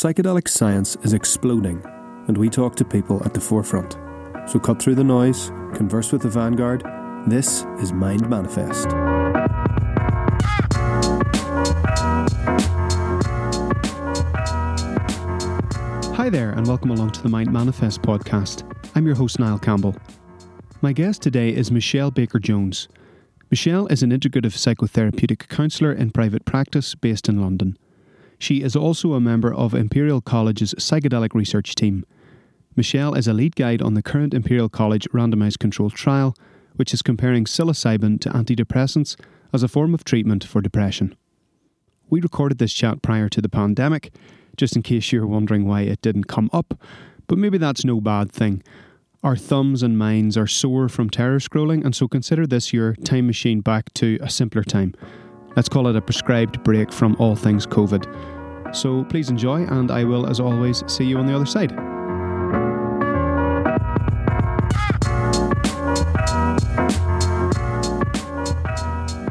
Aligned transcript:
Psychedelic 0.00 0.48
science 0.48 0.96
is 1.02 1.12
exploding, 1.12 1.82
and 2.26 2.38
we 2.38 2.48
talk 2.48 2.74
to 2.74 2.86
people 2.86 3.22
at 3.26 3.34
the 3.34 3.40
forefront. 3.40 3.98
So 4.48 4.58
cut 4.58 4.80
through 4.80 4.94
the 4.94 5.04
noise, 5.04 5.48
converse 5.74 6.10
with 6.10 6.22
the 6.22 6.28
vanguard. 6.30 6.82
This 7.26 7.66
is 7.80 7.92
Mind 7.92 8.26
Manifest. 8.26 8.90
Hi 16.16 16.30
there, 16.30 16.52
and 16.52 16.66
welcome 16.66 16.92
along 16.92 17.10
to 17.10 17.22
the 17.22 17.28
Mind 17.28 17.52
Manifest 17.52 18.00
podcast. 18.00 18.62
I'm 18.94 19.04
your 19.04 19.16
host, 19.16 19.38
Niall 19.38 19.58
Campbell. 19.58 19.94
My 20.80 20.94
guest 20.94 21.20
today 21.20 21.50
is 21.50 21.70
Michelle 21.70 22.10
Baker 22.10 22.38
Jones. 22.38 22.88
Michelle 23.50 23.86
is 23.88 24.02
an 24.02 24.12
integrative 24.12 24.56
psychotherapeutic 24.56 25.48
counsellor 25.48 25.92
in 25.92 26.10
private 26.10 26.46
practice 26.46 26.94
based 26.94 27.28
in 27.28 27.42
London. 27.42 27.76
She 28.40 28.62
is 28.62 28.74
also 28.74 29.12
a 29.12 29.20
member 29.20 29.52
of 29.52 29.74
Imperial 29.74 30.22
College's 30.22 30.74
psychedelic 30.78 31.34
research 31.34 31.74
team. 31.74 32.06
Michelle 32.74 33.12
is 33.12 33.28
a 33.28 33.34
lead 33.34 33.54
guide 33.54 33.82
on 33.82 33.92
the 33.92 34.02
current 34.02 34.32
Imperial 34.32 34.70
College 34.70 35.06
randomised 35.12 35.58
controlled 35.58 35.92
trial, 35.92 36.34
which 36.76 36.94
is 36.94 37.02
comparing 37.02 37.44
psilocybin 37.44 38.18
to 38.22 38.30
antidepressants 38.30 39.20
as 39.52 39.62
a 39.62 39.68
form 39.68 39.92
of 39.92 40.04
treatment 40.04 40.42
for 40.42 40.62
depression. 40.62 41.14
We 42.08 42.22
recorded 42.22 42.56
this 42.56 42.72
chat 42.72 43.02
prior 43.02 43.28
to 43.28 43.42
the 43.42 43.50
pandemic, 43.50 44.10
just 44.56 44.74
in 44.74 44.80
case 44.82 45.12
you're 45.12 45.26
wondering 45.26 45.66
why 45.66 45.82
it 45.82 46.00
didn't 46.00 46.24
come 46.24 46.48
up, 46.50 46.82
but 47.26 47.36
maybe 47.36 47.58
that's 47.58 47.84
no 47.84 48.00
bad 48.00 48.32
thing. 48.32 48.62
Our 49.22 49.36
thumbs 49.36 49.82
and 49.82 49.98
minds 49.98 50.38
are 50.38 50.46
sore 50.46 50.88
from 50.88 51.10
terror 51.10 51.40
scrolling, 51.40 51.84
and 51.84 51.94
so 51.94 52.08
consider 52.08 52.46
this 52.46 52.72
your 52.72 52.94
time 52.94 53.26
machine 53.26 53.60
back 53.60 53.92
to 53.94 54.18
a 54.22 54.30
simpler 54.30 54.64
time. 54.64 54.94
Let's 55.60 55.68
call 55.68 55.88
it 55.88 55.94
a 55.94 56.00
prescribed 56.00 56.64
break 56.64 56.90
from 56.90 57.16
all 57.18 57.36
things 57.36 57.66
COVID. 57.66 58.74
So 58.74 59.04
please 59.04 59.28
enjoy, 59.28 59.64
and 59.66 59.90
I 59.90 60.04
will, 60.04 60.26
as 60.26 60.40
always, 60.40 60.82
see 60.90 61.04
you 61.04 61.18
on 61.18 61.26
the 61.26 61.36
other 61.36 61.44
side. 61.44 61.70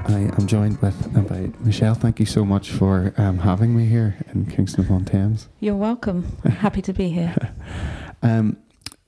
I 0.06 0.30
am 0.38 0.46
joined 0.46 0.80
with 0.84 1.18
uh, 1.18 1.22
by 1.22 1.50
Michelle. 1.62 1.96
Thank 1.96 2.20
you 2.20 2.28
so 2.28 2.46
much 2.46 2.70
for 2.70 3.12
um, 3.18 3.40
having 3.40 3.76
me 3.76 3.88
here 3.88 4.16
in 4.32 4.46
Kingston 4.46 4.86
upon 4.86 5.06
Thames. 5.06 5.50
You're 5.60 5.78
welcome. 5.78 6.38
Happy 6.44 6.84
to 6.84 6.94
be 6.94 7.10
here. 7.10 7.36
um, 8.22 8.56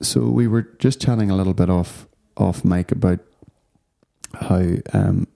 so 0.00 0.22
we 0.22 0.48
were 0.48 0.62
just 0.80 1.00
chatting 1.00 1.30
a 1.30 1.36
little 1.36 1.54
bit 1.54 1.70
off 1.70 2.08
off 2.36 2.64
mic 2.64 2.90
about 2.90 3.20
how 4.34 4.64
um, 4.92 5.28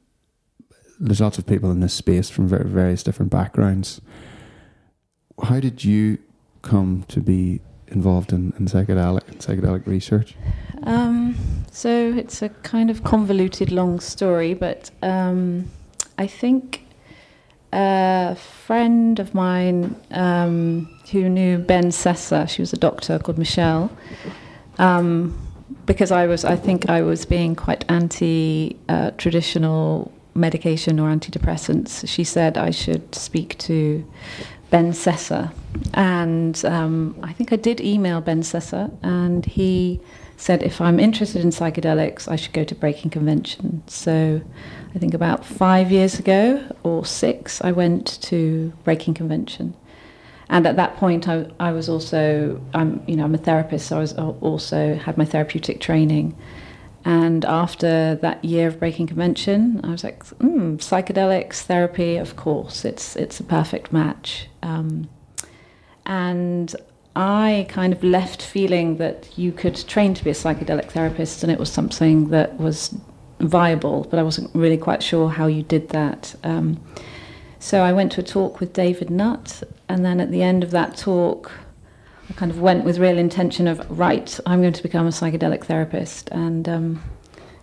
there's 0.98 1.20
lots 1.20 1.38
of 1.38 1.46
people 1.46 1.70
in 1.70 1.80
this 1.80 1.94
space 1.94 2.30
from 2.30 2.48
various 2.48 3.02
different 3.02 3.30
backgrounds. 3.30 4.00
How 5.42 5.60
did 5.60 5.84
you 5.84 6.18
come 6.62 7.04
to 7.08 7.20
be 7.20 7.60
involved 7.88 8.32
in, 8.32 8.54
in 8.58 8.66
psychedelic 8.66 9.28
in 9.28 9.34
psychedelic 9.34 9.86
research? 9.86 10.34
Um, 10.82 11.36
so 11.70 12.12
it's 12.16 12.42
a 12.42 12.48
kind 12.48 12.90
of 12.90 13.04
convoluted, 13.04 13.70
long 13.70 14.00
story, 14.00 14.54
but 14.54 14.90
um, 15.02 15.70
I 16.18 16.26
think 16.26 16.84
a 17.72 18.34
friend 18.36 19.18
of 19.18 19.34
mine 19.34 19.96
um, 20.10 20.88
who 21.10 21.28
knew 21.28 21.58
Ben 21.58 21.90
Sessa, 21.90 22.48
she 22.48 22.62
was 22.62 22.72
a 22.72 22.78
doctor 22.78 23.18
called 23.18 23.38
Michelle, 23.38 23.90
um, 24.78 25.38
because 25.84 26.10
I 26.10 26.26
was, 26.26 26.42
I 26.44 26.56
think 26.56 26.88
I 26.88 27.02
was 27.02 27.26
being 27.26 27.54
quite 27.54 27.84
anti-traditional 27.90 30.10
uh, 30.10 30.15
medication 30.36 31.00
or 31.00 31.08
antidepressants, 31.08 32.06
she 32.08 32.24
said 32.24 32.56
I 32.58 32.70
should 32.70 33.14
speak 33.14 33.58
to 33.58 34.04
Ben 34.70 34.92
Sessa. 34.92 35.52
And 35.94 36.64
um, 36.64 37.18
I 37.22 37.32
think 37.32 37.52
I 37.52 37.56
did 37.56 37.80
email 37.80 38.20
Ben 38.20 38.42
Sessa, 38.42 38.96
and 39.02 39.44
he 39.44 40.00
said 40.36 40.62
if 40.62 40.80
I'm 40.80 41.00
interested 41.00 41.42
in 41.42 41.50
psychedelics, 41.50 42.28
I 42.28 42.36
should 42.36 42.52
go 42.52 42.64
to 42.64 42.74
Breaking 42.74 43.10
Convention. 43.10 43.82
So 43.86 44.40
I 44.94 44.98
think 44.98 45.14
about 45.14 45.44
five 45.44 45.90
years 45.90 46.18
ago 46.18 46.62
or 46.82 47.04
six, 47.04 47.60
I 47.62 47.72
went 47.72 48.20
to 48.22 48.72
Breaking 48.84 49.14
Convention. 49.14 49.74
And 50.48 50.66
at 50.66 50.76
that 50.76 50.96
point, 50.96 51.28
I, 51.28 51.50
I 51.58 51.72
was 51.72 51.88
also, 51.88 52.60
I'm, 52.72 53.02
you 53.06 53.16
know, 53.16 53.24
I'm 53.24 53.34
a 53.34 53.38
therapist, 53.38 53.88
so 53.88 53.96
I 53.96 54.00
was 54.00 54.12
also 54.14 54.94
had 54.94 55.18
my 55.18 55.24
therapeutic 55.24 55.80
training. 55.80 56.36
And 57.06 57.44
after 57.44 58.16
that 58.16 58.44
year 58.44 58.66
of 58.66 58.80
breaking 58.80 59.06
convention, 59.06 59.80
I 59.84 59.90
was 59.90 60.02
like, 60.02 60.24
mm, 60.24 60.76
psychedelics 60.78 61.62
therapy, 61.62 62.16
of 62.16 62.34
course, 62.34 62.84
it's 62.84 63.14
it's 63.14 63.38
a 63.38 63.44
perfect 63.44 63.92
match. 63.92 64.48
Um, 64.60 65.08
and 66.04 66.74
I 67.14 67.66
kind 67.68 67.92
of 67.92 68.02
left 68.02 68.42
feeling 68.42 68.96
that 68.96 69.38
you 69.38 69.52
could 69.52 69.76
train 69.86 70.14
to 70.14 70.24
be 70.24 70.30
a 70.30 70.34
psychedelic 70.34 70.90
therapist, 70.90 71.44
and 71.44 71.52
it 71.52 71.60
was 71.60 71.70
something 71.70 72.30
that 72.30 72.58
was 72.58 72.92
viable, 73.38 74.08
but 74.10 74.18
I 74.18 74.24
wasn't 74.24 74.52
really 74.52 74.76
quite 74.76 75.00
sure 75.00 75.28
how 75.28 75.46
you 75.46 75.62
did 75.62 75.90
that. 75.90 76.34
Um, 76.42 76.80
so 77.60 77.82
I 77.82 77.92
went 77.92 78.10
to 78.12 78.20
a 78.20 78.24
talk 78.24 78.58
with 78.58 78.72
David 78.72 79.10
Nutt, 79.10 79.62
and 79.88 80.04
then 80.04 80.18
at 80.18 80.32
the 80.32 80.42
end 80.42 80.64
of 80.64 80.72
that 80.72 80.96
talk, 80.96 81.52
I 82.28 82.32
kind 82.34 82.50
of 82.50 82.60
went 82.60 82.84
with 82.84 82.98
real 82.98 83.18
intention 83.18 83.68
of, 83.68 83.84
right, 83.90 84.38
I'm 84.46 84.60
going 84.60 84.72
to 84.72 84.82
become 84.82 85.06
a 85.06 85.10
psychedelic 85.10 85.64
therapist. 85.64 86.28
And 86.30 86.68
um, 86.68 87.02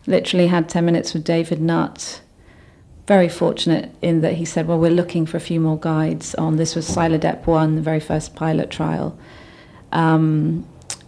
literally 0.07 0.47
had 0.47 0.69
10 0.69 0.85
minutes 0.85 1.13
with 1.13 1.23
David 1.23 1.61
Nutt. 1.61 2.21
Very 3.07 3.27
fortunate 3.27 3.93
in 4.01 4.21
that 4.21 4.33
he 4.33 4.45
said, 4.45 4.67
well, 4.67 4.79
we're 4.79 4.91
looking 4.91 5.25
for 5.25 5.37
a 5.37 5.41
few 5.41 5.59
more 5.59 5.77
guides 5.77 6.35
on 6.35 6.55
this 6.55 6.75
was 6.75 6.87
Psilodep 6.89 7.45
1, 7.45 7.75
the 7.75 7.81
very 7.81 7.99
first 7.99 8.35
pilot 8.35 8.69
trial. 8.69 9.17
Um, 9.91 10.67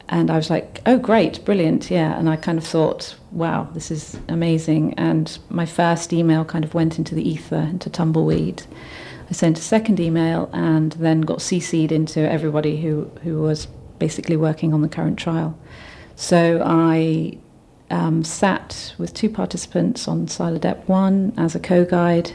and 0.10 0.30
I 0.30 0.36
was 0.36 0.50
like, 0.50 0.82
oh, 0.86 1.00
great, 1.00 1.44
brilliant, 1.46 1.90
yeah. 1.90 2.18
And 2.18 2.30
I 2.30 2.36
kind 2.36 2.58
of 2.58 2.66
thought, 2.66 3.16
wow, 3.32 3.70
this 3.74 3.90
is 3.90 4.20
amazing. 4.28 4.94
And 4.96 5.38
my 5.50 5.66
first 5.66 6.14
email 6.14 6.46
kind 6.46 6.64
of 6.64 6.74
went 6.74 7.00
into 7.00 7.16
the 7.16 7.28
ether, 7.28 7.68
into 7.72 7.90
tumbleweed. 7.90 8.64
I 9.30 9.34
sent 9.34 9.58
a 9.58 9.62
second 9.62 10.00
email 10.00 10.50
and 10.54 10.92
then 10.94 11.22
got 11.22 11.40
CC'd 11.40 11.92
into 11.92 12.20
everybody 12.20 12.82
who, 12.82 13.06
who 13.24 13.42
was 13.42 13.68
basically 13.98 14.38
working 14.38 14.74
on 14.74 14.82
the 14.82 14.90
current 14.90 15.18
trial. 15.18 15.58
So 16.16 16.62
I 16.64 17.38
um, 17.90 18.24
sat 18.24 18.94
with 18.98 19.14
two 19.14 19.30
participants 19.30 20.08
on 20.08 20.28
Psilodep 20.28 20.88
1 20.88 21.34
as 21.38 21.56
a 21.56 21.60
co 21.60 21.86
guide, 21.86 22.32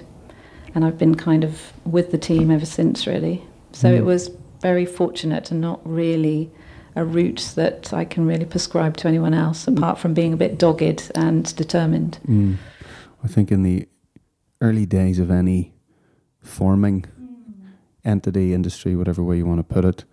and 0.74 0.84
I've 0.84 0.98
been 0.98 1.14
kind 1.14 1.44
of 1.44 1.72
with 1.84 2.10
the 2.10 2.18
team 2.18 2.50
ever 2.50 2.66
since, 2.66 3.06
really. 3.06 3.42
So 3.72 3.88
mm. 3.88 3.96
it 3.96 4.04
was 4.04 4.30
very 4.60 4.84
fortunate 4.84 5.50
and 5.50 5.60
not 5.60 5.80
really 5.84 6.50
a 6.96 7.04
route 7.04 7.52
that 7.54 7.92
I 7.92 8.04
can 8.04 8.26
really 8.26 8.44
prescribe 8.44 8.96
to 8.98 9.08
anyone 9.08 9.34
else, 9.34 9.66
mm. 9.66 9.76
apart 9.76 9.98
from 9.98 10.14
being 10.14 10.32
a 10.32 10.36
bit 10.36 10.58
dogged 10.58 11.10
and 11.14 11.54
determined. 11.56 12.18
Mm. 12.26 12.56
I 13.22 13.28
think 13.28 13.50
in 13.50 13.62
the 13.62 13.88
early 14.60 14.86
days 14.86 15.18
of 15.18 15.30
any 15.30 15.72
forming 16.42 17.04
entity, 18.04 18.54
industry, 18.54 18.96
whatever 18.96 19.22
way 19.22 19.36
you 19.36 19.46
want 19.46 19.58
to 19.58 19.74
put 19.74 19.84
it, 19.84 20.04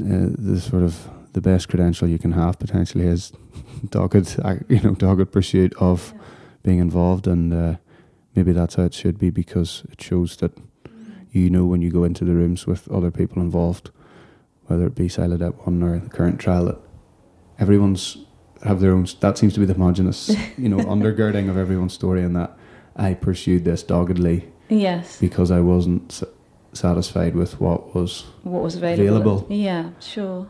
uh, 0.00 0.30
the 0.38 0.60
sort 0.60 0.82
of 0.82 1.08
the 1.32 1.40
best 1.40 1.68
credential 1.68 2.08
you 2.08 2.18
can 2.18 2.32
have 2.32 2.58
potentially 2.58 3.06
is 3.06 3.32
dogged, 3.90 4.38
uh, 4.42 4.56
you 4.68 4.80
know, 4.80 4.94
dogged 4.94 5.32
pursuit 5.32 5.74
of 5.78 6.12
yeah. 6.14 6.22
being 6.62 6.78
involved, 6.78 7.26
and 7.26 7.52
uh, 7.52 7.76
maybe 8.34 8.52
that's 8.52 8.76
how 8.76 8.84
it 8.84 8.94
should 8.94 9.18
be 9.18 9.30
because 9.30 9.84
it 9.90 10.00
shows 10.00 10.36
that 10.36 10.52
you 11.30 11.50
know 11.50 11.64
when 11.66 11.82
you 11.82 11.90
go 11.90 12.04
into 12.04 12.24
the 12.24 12.34
rooms 12.34 12.66
with 12.66 12.90
other 12.90 13.10
people 13.10 13.42
involved, 13.42 13.90
whether 14.66 14.86
it 14.86 14.94
be 14.94 15.08
Psilodep 15.08 15.66
One 15.66 15.82
or 15.82 15.98
the 15.98 16.10
current 16.10 16.40
trial, 16.40 16.66
that 16.66 16.78
everyone's 17.58 18.18
have 18.64 18.80
their 18.80 18.92
own. 18.92 19.06
That 19.20 19.38
seems 19.38 19.54
to 19.54 19.60
be 19.60 19.66
the 19.66 19.74
homogenous, 19.74 20.30
you 20.56 20.68
know, 20.68 20.78
undergirding 20.94 21.48
of 21.48 21.56
everyone's 21.56 21.94
story, 21.94 22.22
and 22.22 22.34
that 22.36 22.56
I 22.96 23.14
pursued 23.14 23.64
this 23.64 23.82
doggedly 23.82 24.50
Yes. 24.68 25.18
Because 25.20 25.50
I 25.50 25.60
wasn't 25.60 26.22
satisfied 26.72 27.34
with 27.34 27.60
what 27.60 27.94
was 27.94 28.24
what 28.42 28.62
was 28.62 28.76
available. 28.76 29.06
available. 29.06 29.46
Yeah, 29.50 29.90
sure. 30.00 30.48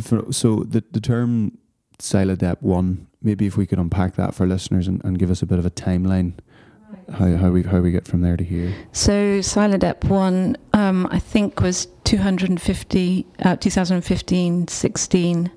For, 0.00 0.32
so 0.32 0.60
the 0.60 0.84
the 0.92 1.00
term 1.00 1.58
Psilodep 1.98 2.62
one, 2.62 3.06
maybe 3.22 3.46
if 3.46 3.56
we 3.56 3.66
could 3.66 3.78
unpack 3.78 4.16
that 4.16 4.34
for 4.34 4.46
listeners 4.46 4.88
and, 4.88 5.04
and 5.04 5.18
give 5.18 5.30
us 5.30 5.42
a 5.42 5.46
bit 5.46 5.58
of 5.58 5.66
a 5.66 5.70
timeline. 5.70 6.34
How, 7.12 7.36
how 7.36 7.50
we 7.50 7.62
how 7.62 7.80
we 7.80 7.90
get 7.90 8.06
from 8.06 8.20
there 8.20 8.36
to 8.36 8.44
here? 8.44 8.72
So 8.92 9.40
Psilodep 9.40 10.04
one, 10.04 10.56
um, 10.72 11.08
I 11.10 11.18
think 11.18 11.60
was 11.60 11.86
250, 12.04 13.26
uh, 13.40 13.56
2015, 13.56 14.68
16, 14.68 15.50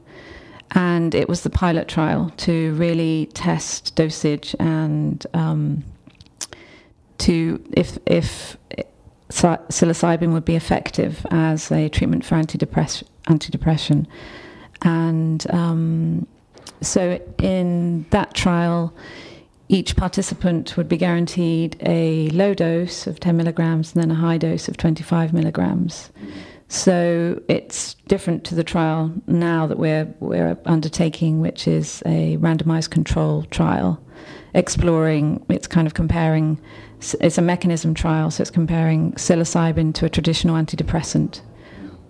and 0.71 1.15
it 1.15 1.29
was 1.29 1.43
the 1.43 1.49
pilot 1.49 1.87
trial 1.87 2.31
to 2.37 2.73
really 2.75 3.29
test 3.33 3.95
dosage 3.95 4.55
and 4.59 5.25
um, 5.33 5.83
to 7.19 7.63
if 7.71 7.97
if 8.05 8.57
psilocybin 9.29 10.33
would 10.33 10.45
be 10.45 10.55
effective 10.55 11.25
as 11.31 11.71
a 11.71 11.89
treatment 11.89 12.23
for 12.23 12.35
antidepress- 12.35 13.03
antidepression, 13.27 14.05
and 14.81 15.49
um, 15.51 16.27
so 16.81 17.19
in 17.39 18.05
that 18.11 18.33
trial, 18.33 18.93
each 19.67 19.95
participant 19.95 20.77
would 20.77 20.87
be 20.87 20.97
guaranteed 20.97 21.75
a 21.81 22.29
low 22.29 22.53
dose 22.53 23.07
of 23.07 23.19
10 23.19 23.35
milligrams 23.35 23.93
and 23.93 24.03
then 24.03 24.11
a 24.11 24.19
high 24.19 24.37
dose 24.37 24.67
of 24.67 24.77
25 24.77 25.33
milligrams. 25.33 26.11
So 26.67 27.41
it's 27.47 27.95
different 28.07 28.43
to 28.45 28.55
the 28.55 28.63
trial 28.63 29.11
now 29.27 29.67
that 29.67 29.77
we're 29.77 30.13
we're 30.19 30.57
undertaking, 30.65 31.39
which 31.39 31.67
is 31.67 32.01
a 32.05 32.37
randomized 32.37 32.89
control 32.89 33.43
trial, 33.43 34.01
exploring. 34.53 35.45
It's 35.49 35.67
kind 35.67 35.87
of 35.87 35.93
comparing. 35.93 36.59
It's 37.13 37.37
a 37.37 37.41
mechanism 37.41 37.93
trial, 37.93 38.31
so 38.31 38.41
it's 38.41 38.51
comparing 38.51 39.13
psilocybin 39.13 39.93
to 39.95 40.05
a 40.05 40.09
traditional 40.09 40.55
antidepressant. 40.55 41.41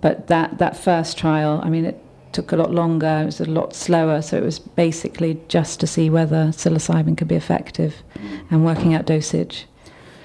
But 0.01 0.27
that 0.27 0.57
that 0.59 0.77
first 0.77 1.17
trial, 1.17 1.59
I 1.63 1.69
mean, 1.69 1.85
it 1.85 2.01
took 2.31 2.51
a 2.51 2.55
lot 2.55 2.71
longer. 2.71 3.21
It 3.21 3.25
was 3.25 3.41
a 3.41 3.45
lot 3.45 3.73
slower. 3.75 4.21
So 4.21 4.37
it 4.37 4.43
was 4.43 4.59
basically 4.59 5.39
just 5.47 5.79
to 5.79 5.87
see 5.87 6.09
whether 6.09 6.47
psilocybin 6.47 7.17
could 7.17 7.27
be 7.27 7.35
effective, 7.35 8.03
and 8.49 8.63
working 8.63 8.93
out 8.93 9.05
dosage. 9.05 9.65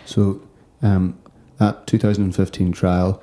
So 0.05 0.43
um, 0.83 1.19
that 1.59 1.87
2015 1.87 2.73
trial 2.73 3.23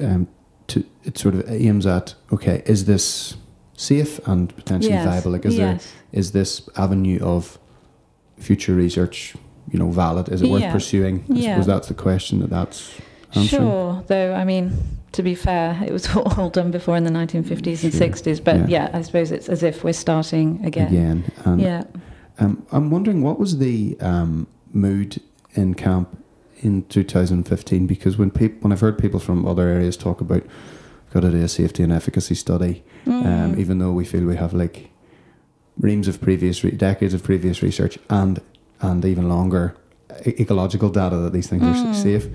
um, 0.00 0.28
to 0.68 0.84
it 1.04 1.18
sort 1.18 1.34
of 1.34 1.50
aims 1.50 1.86
at 1.86 2.14
okay, 2.32 2.62
is 2.66 2.84
this 2.86 3.36
safe 3.76 4.18
and 4.26 4.54
potentially 4.56 4.94
Yes, 4.94 5.04
viable? 5.04 5.32
Like, 5.32 5.44
is 5.44 5.56
there 5.56 5.72
yes. 5.72 5.92
is 6.12 6.32
this 6.32 6.68
avenue 6.76 7.20
of 7.22 7.58
future 8.38 8.74
research, 8.74 9.34
you 9.70 9.78
know, 9.78 9.90
valid? 9.90 10.28
Is 10.28 10.42
it 10.42 10.48
worth 10.50 10.62
Yeah. 10.62 10.72
pursuing? 10.72 11.24
I 11.30 11.34
Yeah. 11.34 11.52
suppose 11.54 11.66
that's 11.66 11.88
the 11.88 11.94
question 11.94 12.40
that 12.40 12.50
that's 12.50 12.90
answering. 13.34 13.62
Sure, 13.62 14.04
though 14.06 14.34
I 14.34 14.44
mean, 14.44 14.72
to 15.12 15.22
be 15.22 15.34
fair, 15.34 15.76
it 15.86 15.92
was 15.92 16.08
all 16.16 16.50
done 16.50 16.70
before 16.70 16.96
in 16.96 17.04
the 17.04 17.10
1950s 17.10 17.82
and 17.84 17.92
Sure. 17.92 18.00
60s. 18.00 18.40
But 18.42 18.56
Yeah. 18.68 18.88
yeah. 18.92 18.98
I 18.98 19.02
suppose 19.02 19.30
it's 19.32 19.48
as 19.48 19.62
if 19.62 19.82
we're 19.84 19.92
starting 19.92 20.60
again. 20.64 20.88
Again, 20.88 21.24
and 21.44 21.60
Yeah. 21.60 21.84
um, 22.38 22.62
I'm 22.72 22.90
wondering 22.90 23.22
what 23.22 23.38
was 23.40 23.58
the 23.58 23.96
um, 24.00 24.46
mood 24.72 25.20
in 25.54 25.74
camp 25.74 26.08
in 26.60 26.82
2015? 26.88 27.86
Because 27.86 28.16
when 28.18 28.30
people, 28.30 28.58
when 28.60 28.72
I've 28.72 28.80
heard 28.80 28.98
people 28.98 29.20
from 29.20 29.46
other 29.46 29.68
areas 29.68 29.96
talk 29.96 30.20
about 30.20 30.42
got 31.12 31.20
to 31.20 31.30
do 31.30 31.42
a 31.42 31.48
safety 31.48 31.82
and 31.82 31.92
efficacy 31.92 32.34
study, 32.34 32.82
um, 33.06 33.22
Mm. 33.54 33.58
even 33.58 33.78
though 33.78 33.92
we 33.92 34.04
feel 34.04 34.24
we 34.24 34.36
have 34.36 34.52
like 34.52 34.90
reams 35.78 36.08
of 36.08 36.20
previous 36.20 36.62
re- 36.64 36.70
decades 36.72 37.14
of 37.14 37.22
previous 37.22 37.62
research 37.62 37.98
and 38.10 38.40
and 38.80 39.04
even 39.04 39.28
longer 39.28 39.74
e- 40.26 40.34
ecological 40.40 40.88
data 40.90 41.16
that 41.16 41.32
these 41.32 41.48
things 41.48 41.62
are 41.62 41.72
Mm. 41.74 41.90
s- 41.90 42.02
safe 42.02 42.26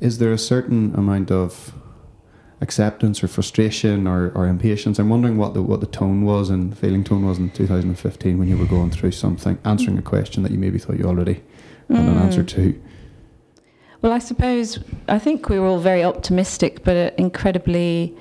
is 0.00 0.18
there 0.18 0.32
a 0.32 0.38
certain 0.38 0.94
amount 0.94 1.30
of 1.30 1.72
acceptance 2.60 3.22
or 3.22 3.28
frustration 3.28 4.06
or, 4.06 4.30
or 4.34 4.46
impatience 4.46 4.98
i'm 4.98 5.08
wondering 5.10 5.36
what 5.36 5.52
the 5.54 5.62
what 5.62 5.80
the 5.80 5.86
tone 5.86 6.22
was 6.24 6.48
and 6.50 6.76
feeling 6.78 7.04
tone 7.04 7.24
was 7.26 7.38
in 7.38 7.50
2015 7.50 8.38
when 8.38 8.48
you 8.48 8.56
were 8.56 8.64
going 8.66 8.90
through 8.90 9.10
something 9.10 9.58
answering 9.64 9.98
a 9.98 10.02
question 10.02 10.42
that 10.42 10.50
you 10.52 10.58
maybe 10.58 10.78
thought 10.78 10.98
you 10.98 11.04
already 11.04 11.42
had 11.90 11.98
an 12.00 12.14
Mm. 12.14 12.20
answer 12.26 12.42
to 12.42 12.74
Well, 14.02 14.12
I 14.12 14.18
suppose 14.18 14.78
I 15.08 15.18
think 15.18 15.48
we 15.48 15.58
were 15.58 15.66
all 15.66 15.78
very 15.80 16.04
optimistic, 16.04 16.84
but 16.84 16.96
uh, 16.96 17.10
incredibly 17.16 18.14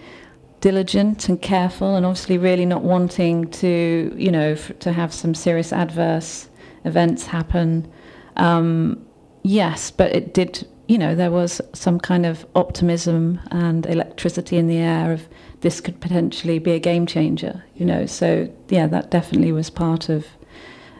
diligent 0.61 1.29
and 1.29 1.39
careful, 1.41 1.95
and 1.95 2.05
obviously 2.05 2.37
really 2.37 2.65
not 2.65 2.81
wanting 2.83 3.47
to, 3.51 4.13
you 4.17 4.31
know, 4.31 4.51
f- 4.53 4.71
to 4.79 4.91
have 4.93 5.13
some 5.13 5.33
serious 5.35 5.71
adverse 5.73 6.47
events 6.85 7.25
happen. 7.27 7.91
Um, 8.37 9.05
yes, 9.43 9.91
but 9.91 10.15
it 10.15 10.33
did. 10.33 10.67
You 10.87 10.99
know, 10.99 11.15
there 11.15 11.31
was 11.31 11.61
some 11.73 11.99
kind 11.99 12.25
of 12.27 12.45
optimism 12.53 13.39
and 13.49 13.85
electricity 13.87 14.57
in 14.57 14.67
the 14.67 14.77
air 14.77 15.11
of 15.11 15.27
this 15.61 15.81
could 15.81 15.99
potentially 15.99 16.59
be 16.59 16.71
a 16.71 16.79
game 16.79 17.07
changer. 17.07 17.63
You 17.75 17.85
know, 17.85 18.05
so 18.05 18.47
yeah, 18.69 18.85
that 18.87 19.09
definitely 19.09 19.51
was 19.51 19.71
part 19.71 20.09
of, 20.09 20.27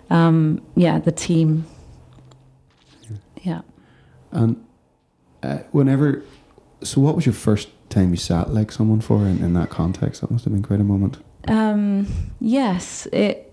um, 0.10 0.62
yeah, 0.76 0.98
the 1.00 1.12
team. 1.12 1.66
Yeah. 3.44 3.62
and 4.32 4.66
uh, 5.44 5.60
whenever 5.72 6.24
so 6.82 7.00
what 7.00 7.16
was 7.16 7.28
your 7.28 7.34
first 7.34 7.70
time 7.90 8.10
you 8.10 8.18
sat 8.18 8.52
like 8.52 8.72
someone 8.72 9.02
for 9.02 9.20
in, 9.28 9.44
in 9.44 9.54
that 9.54 9.70
context 9.70 10.22
that 10.22 10.32
must 10.32 10.46
have 10.46 10.54
been 10.54 10.64
quite 10.64 10.80
a 10.80 10.84
moment 10.84 11.18
Um, 11.48 12.08
yes, 12.40 13.06
it, 13.14 13.45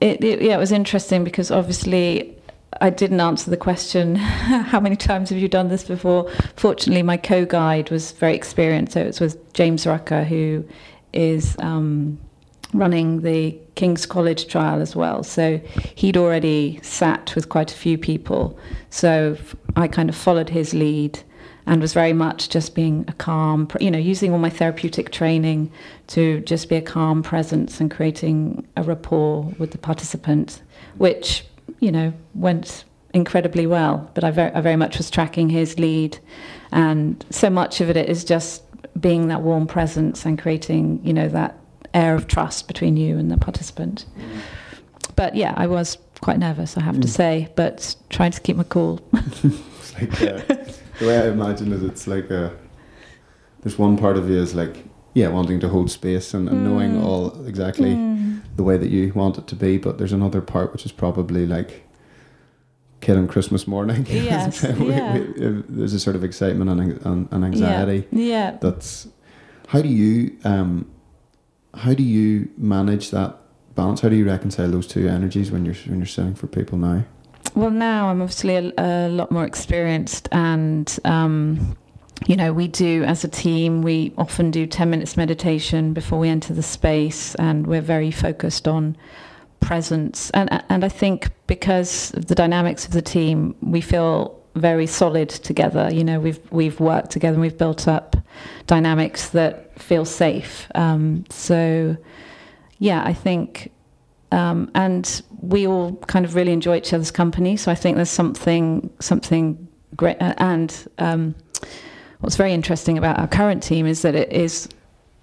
it, 0.00 0.22
it, 0.22 0.42
yeah, 0.42 0.54
it 0.54 0.58
was 0.58 0.72
interesting 0.72 1.24
because 1.24 1.50
obviously 1.50 2.36
I 2.80 2.90
didn't 2.90 3.20
answer 3.20 3.50
the 3.50 3.56
question, 3.56 4.14
how 4.16 4.80
many 4.80 4.96
times 4.96 5.30
have 5.30 5.38
you 5.38 5.48
done 5.48 5.68
this 5.68 5.84
before? 5.84 6.30
Fortunately, 6.56 7.02
my 7.02 7.16
co-guide 7.16 7.90
was 7.90 8.12
very 8.12 8.34
experienced, 8.34 8.92
so 8.92 9.00
it 9.00 9.06
was 9.06 9.20
with 9.20 9.52
James 9.52 9.86
Rucker, 9.86 10.24
who 10.24 10.64
is 11.12 11.56
um, 11.58 12.18
running 12.72 13.22
the 13.22 13.58
King's 13.74 14.06
College 14.06 14.46
trial 14.46 14.80
as 14.80 14.94
well. 14.94 15.22
So 15.22 15.58
he'd 15.96 16.16
already 16.16 16.78
sat 16.82 17.34
with 17.34 17.48
quite 17.48 17.72
a 17.72 17.76
few 17.76 17.98
people. 17.98 18.58
So 18.90 19.36
I 19.76 19.88
kind 19.88 20.08
of 20.08 20.16
followed 20.16 20.50
his 20.50 20.74
lead 20.74 21.20
and 21.66 21.80
was 21.80 21.92
very 21.92 22.12
much 22.12 22.48
just 22.48 22.74
being 22.74 23.04
a 23.08 23.12
calm, 23.12 23.68
you 23.80 23.90
know, 23.90 23.98
using 23.98 24.32
all 24.32 24.38
my 24.38 24.50
therapeutic 24.50 25.10
training 25.10 25.70
to 26.08 26.40
just 26.40 26.68
be 26.68 26.76
a 26.76 26.82
calm 26.82 27.22
presence 27.22 27.80
and 27.80 27.90
creating 27.90 28.66
a 28.76 28.82
rapport 28.82 29.42
with 29.58 29.70
the 29.72 29.78
participant, 29.78 30.62
which, 30.96 31.44
you 31.80 31.92
know, 31.92 32.12
went 32.34 32.84
incredibly 33.14 33.66
well. 33.66 34.10
But 34.14 34.24
I 34.24 34.30
very, 34.30 34.52
I 34.52 34.60
very 34.60 34.76
much 34.76 34.98
was 34.98 35.10
tracking 35.10 35.48
his 35.50 35.78
lead. 35.78 36.18
And 36.72 37.24
so 37.30 37.48
much 37.50 37.80
of 37.80 37.88
it 37.90 37.96
is 38.08 38.24
just 38.24 38.62
being 39.00 39.28
that 39.28 39.42
warm 39.42 39.66
presence 39.66 40.24
and 40.24 40.38
creating, 40.38 41.00
you 41.04 41.12
know, 41.12 41.28
that 41.28 41.58
air 41.94 42.14
of 42.14 42.26
trust 42.26 42.68
between 42.68 42.96
you 42.96 43.16
and 43.18 43.30
the 43.30 43.36
participant. 43.36 44.04
But 45.16 45.34
yeah, 45.34 45.54
I 45.56 45.66
was 45.66 45.98
quite 46.20 46.38
nervous, 46.38 46.76
I 46.76 46.80
have 46.82 47.00
to 47.00 47.06
Mm. 47.06 47.10
say, 47.10 47.48
but 47.54 47.94
trying 48.10 48.32
to 48.32 48.40
keep 48.40 48.56
my 48.56 48.64
cool. 48.64 49.00
It's 49.80 49.94
like 49.94 50.22
uh, 50.22 50.54
the 50.98 51.06
way 51.06 51.18
I 51.18 51.28
imagine 51.28 51.72
it. 51.72 51.82
It's 51.82 52.06
like 52.06 52.30
uh, 52.30 52.50
there's 53.62 53.78
one 53.78 53.96
part 53.96 54.16
of 54.16 54.28
you 54.28 54.36
is 54.40 54.54
like 54.54 54.84
yeah, 55.18 55.28
wanting 55.38 55.60
to 55.60 55.68
hold 55.68 55.90
space 55.90 56.28
and, 56.36 56.48
and 56.48 56.58
knowing 56.64 56.92
Mm. 56.92 57.04
all 57.04 57.24
exactly 57.46 57.92
Mm. 57.94 58.40
the 58.56 58.62
way 58.68 58.76
that 58.82 58.90
you 58.90 59.12
want 59.14 59.38
it 59.38 59.46
to 59.52 59.56
be. 59.56 59.78
But 59.78 59.98
there's 59.98 60.12
another 60.20 60.40
part 60.40 60.72
which 60.72 60.84
is 60.86 60.92
probably 60.92 61.44
like 61.46 61.70
kid 63.00 63.16
on 63.16 63.26
Christmas 63.28 63.66
morning. 63.66 64.06
Yes, 64.10 64.62
We- 64.62 64.90
yeah. 64.90 65.18
we- 65.18 65.62
there's 65.76 65.94
a 65.94 66.00
sort 66.00 66.16
of 66.16 66.22
excitement 66.24 66.70
and, 66.70 66.80
and, 67.06 67.28
and 67.32 67.44
anxiety. 67.44 68.06
Yeah. 68.12 68.56
That's 68.60 69.08
how 69.72 69.82
do 69.82 69.88
you 69.88 70.36
um, 70.44 70.86
how 71.74 71.94
do 71.94 72.02
you 72.02 72.48
manage 72.56 73.10
that 73.10 73.30
balance? 73.74 74.00
How 74.02 74.08
do 74.08 74.16
you 74.16 74.26
reconcile 74.26 74.70
those 74.70 74.86
two 74.86 75.06
energies 75.08 75.50
when 75.50 75.64
you're 75.64 75.78
when 75.88 75.98
you're 75.98 76.06
sitting 76.16 76.34
for 76.34 76.46
people 76.46 76.78
now? 76.78 77.04
Well, 77.54 77.70
now 77.70 78.08
I'm 78.10 78.20
obviously 78.22 78.54
a, 78.56 78.72
a 78.78 79.08
lot 79.08 79.30
more 79.30 79.44
experienced, 79.44 80.28
and 80.32 80.86
um, 81.04 81.76
you 82.26 82.36
know, 82.36 82.52
we 82.52 82.68
do 82.68 83.04
as 83.04 83.24
a 83.24 83.28
team. 83.28 83.82
We 83.82 84.12
often 84.18 84.50
do 84.50 84.66
ten 84.66 84.90
minutes 84.90 85.16
meditation 85.16 85.92
before 85.92 86.18
we 86.18 86.28
enter 86.28 86.52
the 86.54 86.62
space, 86.62 87.34
and 87.36 87.66
we're 87.66 87.80
very 87.80 88.10
focused 88.10 88.66
on 88.68 88.96
presence. 89.60 90.30
And 90.30 90.62
and 90.68 90.84
I 90.84 90.88
think 90.88 91.30
because 91.46 92.12
of 92.14 92.26
the 92.26 92.34
dynamics 92.34 92.84
of 92.84 92.92
the 92.92 93.02
team, 93.02 93.54
we 93.60 93.80
feel 93.80 94.38
very 94.54 94.86
solid 94.86 95.28
together. 95.28 95.90
You 95.92 96.04
know, 96.04 96.20
we've 96.20 96.40
we've 96.50 96.80
worked 96.80 97.10
together, 97.10 97.34
and 97.34 97.42
we've 97.42 97.58
built 97.58 97.86
up 97.88 98.16
dynamics 98.66 99.30
that 99.30 99.78
feel 99.80 100.04
safe. 100.04 100.68
Um, 100.74 101.24
so, 101.30 101.96
yeah, 102.78 103.02
I 103.04 103.12
think 103.12 103.70
um, 104.32 104.70
and 104.74 105.22
we 105.40 105.66
all 105.66 105.96
kind 106.06 106.24
of 106.24 106.34
really 106.34 106.52
enjoy 106.52 106.76
each 106.76 106.92
other's 106.92 107.10
company. 107.10 107.56
So 107.56 107.70
I 107.72 107.74
think 107.74 107.96
there's 107.96 108.10
something 108.10 108.90
something 109.00 109.68
great. 109.96 110.16
And 110.20 110.74
um, 110.98 111.34
what's 112.20 112.36
very 112.36 112.52
interesting 112.52 112.98
about 112.98 113.18
our 113.18 113.28
current 113.28 113.62
team 113.62 113.86
is 113.86 114.02
that 114.02 114.14
it 114.14 114.32
is 114.32 114.68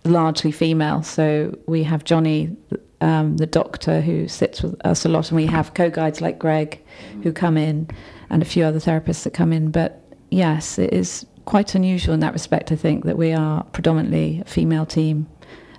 largely 0.04 0.52
female. 0.52 1.04
So 1.04 1.58
we 1.68 1.84
have 1.84 2.04
Johnny, 2.04 2.56
um, 3.02 3.38
the 3.38 3.48
doctor, 3.48 4.02
who 4.02 4.28
sits 4.28 4.62
with 4.62 4.76
us 4.86 5.06
a 5.06 5.10
lot, 5.10 5.30
and 5.32 5.36
we 5.36 5.46
have 5.48 5.74
co-guides 5.74 6.22
like 6.22 6.40
Greg, 6.40 6.82
who 7.24 7.34
come 7.34 7.58
in, 7.58 7.90
and 8.30 8.42
a 8.42 8.46
few 8.46 8.64
other 8.64 8.80
therapists 8.80 9.24
that 9.24 9.34
come 9.34 9.52
in. 9.52 9.72
But 9.72 10.02
yes, 10.32 10.80
it 10.80 10.94
is 10.94 11.26
quite 11.46 11.76
unusual 11.76 12.14
in 12.14 12.20
that 12.22 12.34
respect. 12.34 12.72
I 12.72 12.76
think 12.76 13.06
that 13.06 13.18
we 13.18 13.34
are 13.34 13.64
predominantly 13.66 14.42
a 14.42 14.50
female 14.50 14.86
team 14.86 15.28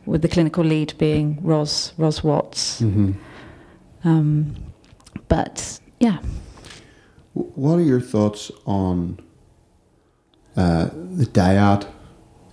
with 0.05 0.23
the 0.23 0.29
clinical 0.29 0.63
lead 0.65 0.95
being 0.99 1.39
Ros 1.43 1.93
Ros 1.99 2.23
Watts. 2.23 2.81
Mm-hmm. 2.81 3.13
Um, 4.05 4.55
but 5.29 5.81
yeah, 5.99 6.19
What 7.35 7.77
are 7.77 7.83
your 7.83 8.01
thoughts 8.01 8.53
on 8.65 9.19
uh, 10.57 10.87
the 10.93 11.27
dyad 11.27 11.87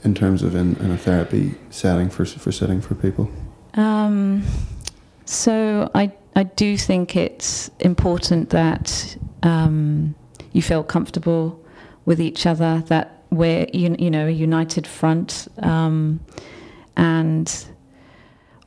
in 0.03 0.13
terms 0.13 0.43
of 0.43 0.55
in, 0.55 0.75
in 0.77 0.91
a 0.91 0.97
therapy 0.97 1.55
setting 1.69 2.09
for 2.09 2.25
for 2.25 2.51
sitting 2.51 2.81
for 2.81 2.95
people? 2.95 3.29
um, 3.75 4.43
so 5.25 5.89
I 5.95 6.11
I 6.35 6.43
do 6.43 6.77
think 6.77 7.15
it's 7.15 7.69
important 7.79 8.49
that 8.49 9.17
um, 9.43 10.15
you 10.51 10.61
feel 10.61 10.83
comfortable 10.83 11.59
with 12.05 12.19
each 12.19 12.45
other, 12.45 12.83
that 12.87 13.23
we're 13.29 13.67
you, 13.73 13.95
you 13.97 14.11
know 14.11 14.27
a 14.27 14.31
united 14.31 14.85
front, 14.85 15.47
um, 15.59 16.19
and 16.95 17.67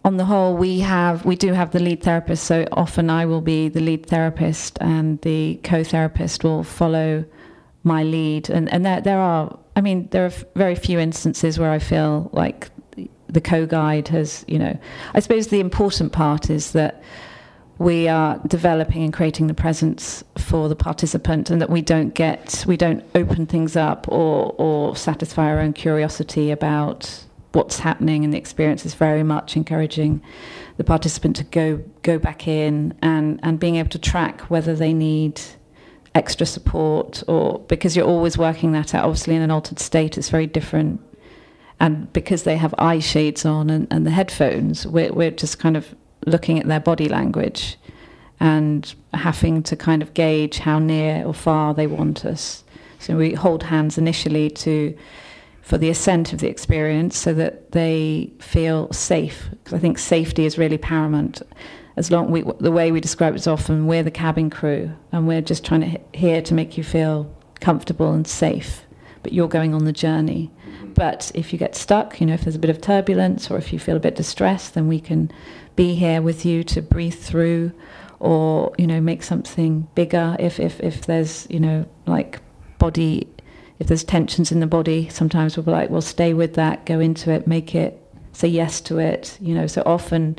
on 0.05 0.17
the 0.17 0.25
whole, 0.25 0.57
we 0.57 0.81
have 0.81 1.25
we 1.25 1.37
do 1.37 1.53
have 1.53 1.73
the 1.73 1.81
lead 1.81 2.03
therapist. 2.03 2.45
So 2.45 2.65
often 2.73 3.11
I 3.11 3.27
will 3.27 3.41
be 3.41 3.69
the 3.69 3.81
lead 3.81 4.07
therapist, 4.07 4.79
and 4.81 5.21
the 5.23 5.61
co-therapist 5.65 6.45
will 6.45 6.63
follow 6.63 7.25
my 7.87 8.03
lead. 8.03 8.51
And 8.51 8.71
and 8.73 8.85
there 8.85 9.01
there 9.01 9.19
are 9.19 9.59
I 9.77 9.83
mean, 9.83 10.09
there 10.11 10.25
are 10.25 10.33
very 10.55 10.75
few 10.75 10.99
instances 10.99 11.59
where 11.59 11.71
I 11.71 11.79
feel 11.79 12.31
like 12.33 12.71
the 13.29 13.41
co-guide 13.41 14.09
has, 14.09 14.45
you 14.49 14.59
know, 14.59 14.79
I 15.15 15.21
suppose 15.21 15.49
the 15.49 15.61
important 15.61 16.13
part 16.13 16.49
is 16.49 16.73
that 16.73 17.03
we 17.79 18.09
are 18.09 18.41
developing 18.47 19.03
and 19.03 19.13
creating 19.13 19.49
the 19.49 19.55
presence 19.55 20.25
for 20.39 20.69
the 20.71 20.77
participant 20.77 21.51
and 21.51 21.61
that 21.61 21.69
we 21.69 21.83
don't 21.83 22.15
get 22.15 22.65
we 22.67 22.77
don't 22.77 23.05
open 23.15 23.45
things 23.47 23.77
up 23.77 24.07
or 24.09 24.55
or 24.57 24.97
satisfy 24.97 25.45
our 25.45 25.59
own 25.59 25.75
curiosity 25.75 26.51
about 26.51 27.23
what's 27.53 27.79
happening 27.81 28.25
and 28.25 28.33
the 28.33 28.39
experience 28.39 28.87
is 28.87 28.95
very 28.95 29.23
much 29.23 29.57
encouraging 29.57 30.23
the 30.79 30.85
participant 30.85 31.37
to 31.37 31.45
go 31.45 31.83
go 32.03 32.19
back 32.19 32.49
in 32.49 32.95
and 33.03 33.39
and 33.43 33.61
being 33.61 33.77
able 33.77 33.91
to 33.91 33.99
track 33.99 34.41
whether 34.43 34.75
they 34.75 34.95
need 34.95 35.39
extra 36.17 36.47
support 36.47 37.23
or 37.29 37.59
because 37.69 37.95
you're 37.95 38.07
always 38.07 38.39
working 38.39 38.73
that 38.73 38.95
out 38.95 39.05
obviously 39.05 39.37
in 39.37 39.43
an 39.43 39.51
altered 39.51 39.79
state 39.79 40.17
it's 40.17 40.31
very 40.31 40.47
different 40.47 41.01
and 41.79 42.11
because 42.13 42.45
they 42.45 42.57
have 42.57 42.75
eye 42.79 42.99
shades 42.99 43.45
on 43.45 43.69
and, 43.69 43.87
and 43.91 44.07
the 44.07 44.11
headphones 44.11 44.87
we're, 44.87 45.13
we're 45.13 45.31
just 45.31 45.59
kind 45.59 45.77
of 45.77 45.95
looking 46.27 46.59
at 46.59 46.67
their 46.67 46.81
body 46.81 47.09
language 47.09 47.77
and 48.41 48.95
having 49.15 49.63
to 49.63 49.77
kind 49.77 50.03
of 50.03 50.13
gauge 50.15 50.59
how 50.59 50.79
near 50.79 51.25
or 51.25 51.33
far 51.33 51.73
they 51.73 51.87
want 51.87 52.25
us. 52.25 52.65
So 52.99 53.17
we 53.17 53.33
hold 53.33 53.63
hands 53.63 53.97
initially 53.99 54.51
to 54.51 54.97
for 55.63 55.79
the 55.79 55.91
ascent 55.91 56.33
of 56.33 56.39
the 56.39 56.49
experience 56.49 57.19
so 57.19 57.35
that 57.35 57.73
they 57.73 58.31
feel 58.39 58.93
safe 58.93 59.49
because 59.51 59.73
I 59.73 59.79
think 59.79 59.99
safety 59.99 60.45
is 60.45 60.59
really 60.59 60.79
paramount. 60.79 61.43
As 61.97 62.11
long 62.11 62.31
we, 62.31 62.43
the 62.61 62.71
way 62.71 62.93
we 62.93 63.01
describe 63.01 63.35
it 63.35 63.39
is 63.39 63.47
often 63.47 63.87
we're 63.87 64.03
the 64.03 64.11
cabin 64.11 64.51
crew 64.51 64.93
and 65.13 65.27
we're 65.27 65.41
just 65.41 65.65
trying 65.65 65.81
to 65.81 66.01
here 66.13 66.43
to 66.43 66.55
make 66.55 66.77
you 66.77 66.85
feel 66.85 67.35
comfortable 67.61 68.13
and 68.13 68.27
safe, 68.27 68.85
but 69.23 69.33
you're 69.33 69.49
going 69.49 69.75
on 69.75 69.87
the 69.87 69.93
journey. 69.93 70.51
Mm-hmm. 70.69 70.93
But 70.93 71.33
if 71.35 71.53
you 71.53 71.59
get 71.59 71.75
stuck, 71.75 72.21
you 72.21 72.27
know, 72.27 72.35
if 72.35 72.43
there's 72.43 72.55
a 72.55 72.61
bit 72.61 72.71
of 72.71 72.83
turbulence 72.83 73.51
or 73.51 73.57
if 73.57 73.73
you 73.73 73.79
feel 73.79 73.97
a 73.97 74.01
bit 74.01 74.15
distressed, 74.15 74.75
then 74.75 74.89
we 74.89 75.01
can 75.01 75.33
be 75.75 75.95
here 75.95 76.21
with 76.21 76.45
you 76.45 76.65
to 76.65 76.83
breathe 76.83 77.15
through 77.15 77.73
or 78.19 78.73
you 78.79 78.87
know 78.87 79.01
make 79.01 79.23
something 79.23 79.89
bigger. 79.95 80.37
If 80.39 80.59
if 80.59 80.81
if 80.81 81.07
there's 81.07 81.47
you 81.51 81.61
know 81.61 81.87
like 82.07 82.41
body 82.79 83.29
if 83.79 83.89
there's 83.89 84.05
tensions 84.05 84.51
in 84.51 84.61
the 84.61 84.67
body 84.67 85.09
sometimes 85.09 85.57
we'll 85.57 85.65
be 85.65 85.71
like 85.71 85.91
well 85.91 86.01
stay 86.01 86.33
with 86.33 86.55
that 86.55 86.87
go 86.87 86.99
into 86.99 87.31
it 87.31 87.47
make 87.47 87.75
it 87.75 88.03
say 88.33 88.49
yes 88.49 88.81
to 88.83 88.99
it 88.99 89.37
you 89.41 89.55
know. 89.55 89.67
So 89.67 89.83
often 89.85 90.39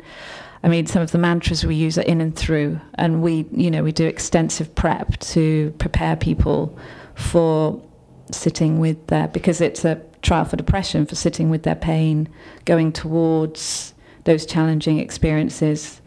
i 0.62 0.68
mean 0.68 0.86
some 0.86 1.02
of 1.02 1.10
the 1.12 1.18
mantras 1.18 1.64
we 1.64 1.74
use 1.74 1.98
are 1.98 2.02
in 2.02 2.20
and 2.20 2.36
through 2.36 2.80
and 2.94 3.22
we 3.22 3.46
you 3.52 3.70
know 3.70 3.82
we 3.82 3.92
do 3.92 4.06
extensive 4.06 4.74
prep 4.74 5.18
to 5.18 5.72
prepare 5.78 6.16
people 6.16 6.76
for 7.14 7.82
sitting 8.30 8.78
with 8.78 9.06
their 9.08 9.28
because 9.28 9.60
it's 9.60 9.84
a 9.84 10.00
trial 10.22 10.44
for 10.44 10.56
depression 10.56 11.06
for 11.06 11.14
sitting 11.14 11.50
with 11.50 11.62
their 11.62 11.74
pain 11.74 12.28
going 12.64 12.92
towards 12.92 13.94
those 14.24 14.44
challenging 14.44 14.98
experiences 14.98 16.00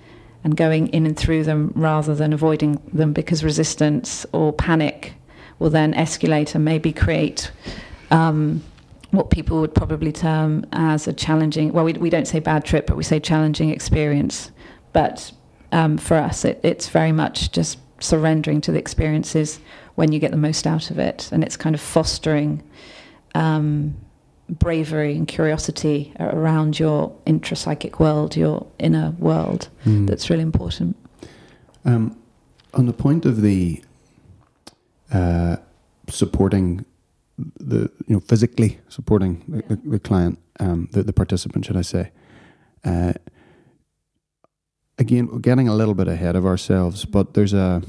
and 0.43 0.57
going 0.57 0.87
in 0.87 1.05
and 1.05 1.17
through 1.17 1.43
them 1.43 1.71
rather 1.75 2.15
than 2.15 2.33
avoiding 2.33 2.81
them 2.93 3.13
because 3.13 3.43
resistance 3.43 4.25
or 4.31 4.51
panic 4.51 5.13
will 5.59 5.69
then 5.69 5.93
escalate 5.93 6.55
and 6.55 6.65
maybe 6.65 6.91
create 6.91 7.51
um, 8.09 8.63
what 9.11 9.29
people 9.29 9.61
would 9.61 9.75
probably 9.75 10.11
term 10.11 10.65
as 10.71 11.07
a 11.07 11.13
challenging, 11.13 11.73
well, 11.73 11.85
we, 11.85 11.93
we 11.93 12.09
don't 12.09 12.27
say 12.27 12.39
bad 12.39 12.65
trip, 12.65 12.87
but 12.87 12.97
we 12.97 13.03
say 13.03 13.19
challenging 13.19 13.69
experience. 13.69 14.51
But 14.93 15.31
um, 15.71 15.97
for 15.97 16.17
us, 16.17 16.45
it, 16.45 16.59
it's 16.63 16.89
very 16.89 17.11
much 17.11 17.51
just 17.51 17.77
surrendering 17.99 18.61
to 18.61 18.71
the 18.71 18.79
experiences 18.79 19.59
when 19.95 20.11
you 20.11 20.19
get 20.19 20.31
the 20.31 20.37
most 20.37 20.65
out 20.65 20.91
of 20.91 20.99
it. 20.99 21.29
And 21.31 21.43
it's 21.43 21.57
kind 21.57 21.75
of 21.75 21.81
fostering. 21.81 22.63
Um, 23.35 23.95
bravery 24.51 25.15
and 25.15 25.27
curiosity 25.27 26.13
around 26.19 26.77
your 26.77 27.15
intrapsychic 27.25 27.99
world, 27.99 28.35
your 28.35 28.67
inner 28.79 29.11
world. 29.17 29.69
Mm. 29.85 30.07
That's 30.07 30.29
really 30.29 30.43
important. 30.43 30.97
Um, 31.85 32.17
on 32.73 32.85
the 32.85 32.93
point 32.93 33.25
of 33.25 33.41
the 33.41 33.83
uh, 35.11 35.57
supporting 36.09 36.85
the 37.59 37.91
you 38.07 38.15
know 38.15 38.19
physically 38.19 38.79
supporting 38.89 39.43
the, 39.47 39.75
the, 39.75 39.89
the 39.91 39.99
client, 39.99 40.39
um, 40.59 40.89
the, 40.91 41.03
the 41.03 41.13
participant, 41.13 41.65
should 41.65 41.77
I 41.77 41.81
say? 41.81 42.11
Uh, 42.83 43.13
again, 44.97 45.27
we're 45.31 45.39
getting 45.39 45.67
a 45.67 45.75
little 45.75 45.93
bit 45.93 46.07
ahead 46.07 46.35
of 46.35 46.45
ourselves, 46.45 47.05
but 47.05 47.33
there's 47.33 47.53
a 47.53 47.81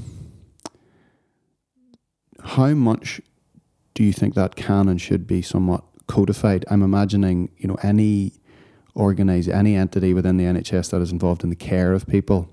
how 2.43 2.73
much 2.73 3.21
do 3.93 4.03
you 4.03 4.11
think 4.11 4.35
that 4.35 4.55
can 4.55 4.89
and 4.89 4.99
should 4.99 5.25
be 5.27 5.41
somewhat 5.41 5.83
codified. 6.07 6.65
I'm 6.69 6.83
imagining, 6.83 7.49
you 7.57 7.67
know, 7.67 7.77
any 7.83 8.33
organize 8.95 9.47
any 9.47 9.75
entity 9.75 10.13
within 10.13 10.37
the 10.37 10.43
NHS 10.43 10.91
that 10.91 11.01
is 11.01 11.11
involved 11.11 11.43
in 11.43 11.49
the 11.49 11.55
care 11.55 11.93
of 11.93 12.07
people. 12.07 12.49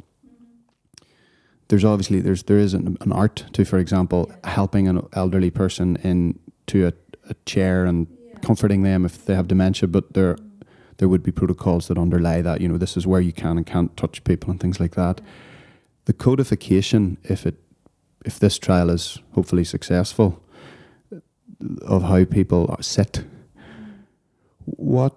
There's 1.69 1.85
obviously 1.85 2.21
there's 2.21 2.45
there 2.45 2.59
is 2.59 2.75
an, 2.75 2.97
an 3.00 3.12
art 3.12 3.45
to, 3.52 3.64
for 3.64 3.78
example, 3.78 4.33
helping 4.45 4.88
an 4.88 5.07
elderly 5.12 5.50
person 5.50 5.97
into 6.74 6.86
a, 6.86 7.30
a 7.30 7.34
chair 7.46 7.84
and 7.84 8.06
yeah. 8.08 8.38
comforting 8.40 8.82
them 8.82 9.04
if 9.04 9.24
they 9.24 9.34
have 9.34 9.48
dementia. 9.48 9.88
But 9.88 10.14
there 10.14 10.36
there 10.98 11.08
would 11.08 11.22
be 11.22 11.32
protocols 11.32 11.88
that 11.88 11.98
underlie 11.98 12.42
that. 12.42 12.60
You 12.60 12.68
know, 12.68 12.78
this 12.78 12.96
is 12.96 13.06
where 13.06 13.20
you 13.20 13.32
can 13.32 13.56
and 13.56 13.66
can't 13.66 13.96
touch 13.96 14.22
people 14.24 14.50
and 14.50 14.60
things 14.60 14.80
like 14.80 14.94
that. 14.96 15.20
The 16.04 16.12
codification, 16.12 17.18
if 17.24 17.46
it 17.46 17.56
if 18.24 18.38
this 18.38 18.58
trial 18.58 18.90
is 18.90 19.18
hopefully 19.32 19.64
successful, 19.64 20.42
of 21.82 22.02
how 22.02 22.24
people 22.24 22.76
sit 22.80 23.12
mm. 23.12 23.24
what 24.64 25.16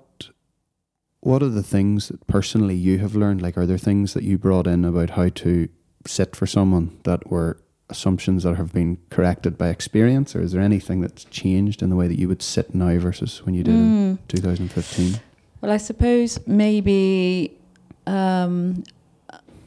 what 1.20 1.42
are 1.42 1.50
the 1.50 1.64
things 1.64 2.10
that 2.10 2.28
personally 2.28 2.76
you 2.76 2.98
have 2.98 3.16
learned? 3.16 3.42
Like, 3.42 3.58
are 3.58 3.66
there 3.66 3.78
things 3.78 4.14
that 4.14 4.24
you 4.24 4.38
brought 4.38 4.68
in 4.68 4.84
about 4.84 5.12
how 5.12 5.30
to 5.30 5.70
sit 6.06 6.36
for 6.36 6.46
someone 6.46 7.00
that 7.04 7.32
were 7.32 7.63
assumptions 7.94 8.44
that 8.44 8.56
have 8.56 8.74
been 8.74 8.98
corrected 9.10 9.58
by 9.58 9.70
experience, 9.70 10.36
or 10.36 10.42
is 10.42 10.52
there 10.52 10.62
anything 10.62 11.02
that's 11.02 11.24
changed 11.26 11.82
in 11.82 11.90
the 11.90 11.96
way 11.96 12.08
that 12.08 12.20
you 12.20 12.28
would 12.28 12.42
sit 12.42 12.76
now 12.76 12.98
versus 13.00 13.46
when 13.46 13.56
you 13.56 13.64
did 13.64 13.74
mm. 13.74 14.12
in 14.12 14.20
2015? 14.28 15.20
Well, 15.62 15.72
I 15.72 15.78
suppose 15.78 16.40
maybe 16.46 17.56
um, 18.06 18.84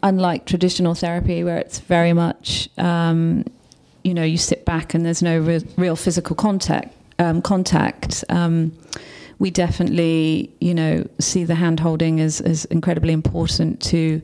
unlike 0.03 0.45
traditional 0.45 0.95
therapy, 0.95 1.43
where 1.43 1.59
it's 1.59 1.79
very 1.79 2.13
much 2.13 2.69
um, 2.77 3.45
you 4.03 4.13
know 4.13 4.25
you 4.25 4.37
sit 4.37 4.65
back 4.65 4.95
and 4.95 5.07
there's 5.07 5.23
no 5.23 5.39
re- 5.39 5.65
real 5.77 5.97
physical 5.97 6.37
contact. 6.37 6.93
Um, 7.19 7.41
contact 7.41 8.25
um, 8.29 8.73
we 9.39 9.51
definitely, 9.51 10.51
you 10.61 10.75
know, 10.75 11.07
see 11.19 11.45
the 11.45 11.55
hand 11.55 11.81
holding 11.81 12.21
as, 12.21 12.41
as 12.41 12.65
incredibly 12.67 13.13
important 13.13 13.81
to, 13.83 14.23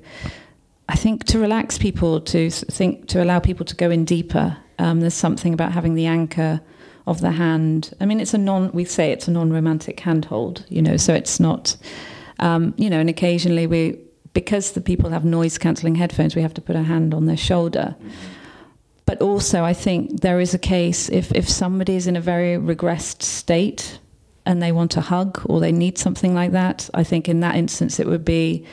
I 0.89 0.97
think, 0.97 1.25
to 1.27 1.39
relax 1.39 1.79
people, 1.79 2.21
to 2.21 2.51
think, 2.51 3.09
to 3.09 3.23
allow 3.23 3.39
people 3.39 3.65
to 3.67 3.77
go 3.77 3.91
in 3.91 4.05
deeper. 4.05 4.57
Um, 4.79 5.01
there's 5.01 5.15
something 5.15 5.55
about 5.55 5.73
having 5.73 5.95
the 5.95 6.07
anchor 6.07 6.61
of 7.07 7.21
the 7.21 7.31
hand. 7.33 7.95
I 8.01 8.07
mean, 8.07 8.21
it's 8.21 8.35
a 8.35 8.39
non, 8.39 8.73
we 8.73 8.85
say 8.85 9.13
it's 9.13 9.29
a 9.29 9.31
non 9.31 9.53
romantic 9.53 10.01
handhold, 10.01 10.65
you 10.69 10.83
know, 10.83 10.97
so 10.97 11.15
it's 11.15 11.41
not, 11.41 11.77
um, 12.39 12.75
you 12.77 12.91
know, 12.91 13.01
and 13.01 13.09
occasionally 13.09 13.67
we, 13.67 13.99
because 14.35 14.73
the 14.73 14.81
people 14.81 15.11
have 15.11 15.25
noise 15.25 15.59
cancelling 15.59 15.95
headphones, 15.95 16.35
we 16.35 16.43
have 16.43 16.55
to 16.55 16.61
put 16.61 16.77
a 16.77 16.83
hand 16.83 17.15
on 17.15 17.27
their 17.27 17.37
shoulder. 17.37 17.95
But 19.05 19.21
also, 19.21 19.65
I 19.65 19.73
think 19.73 20.21
there 20.21 20.41
is 20.41 20.55
a 20.55 20.59
case 20.59 21.09
if, 21.09 21.33
if 21.33 21.49
somebody 21.49 21.97
is 21.97 22.07
in 22.07 22.17
a 22.17 22.21
very 22.21 22.57
regressed 22.57 23.23
state, 23.23 23.99
and 24.45 24.63
they 24.63 24.73
want 24.73 24.97
a 24.97 25.01
hug 25.01 25.41
or 25.47 25.61
they 25.61 25.73
need 25.73 25.99
something 25.99 26.35
like 26.35 26.53
that, 26.53 26.91
I 26.95 27.05
think 27.05 27.29
in 27.29 27.41
that 27.41 27.55
instance 27.55 28.01
it 28.01 28.07
would 28.07 28.25
be 28.25 28.67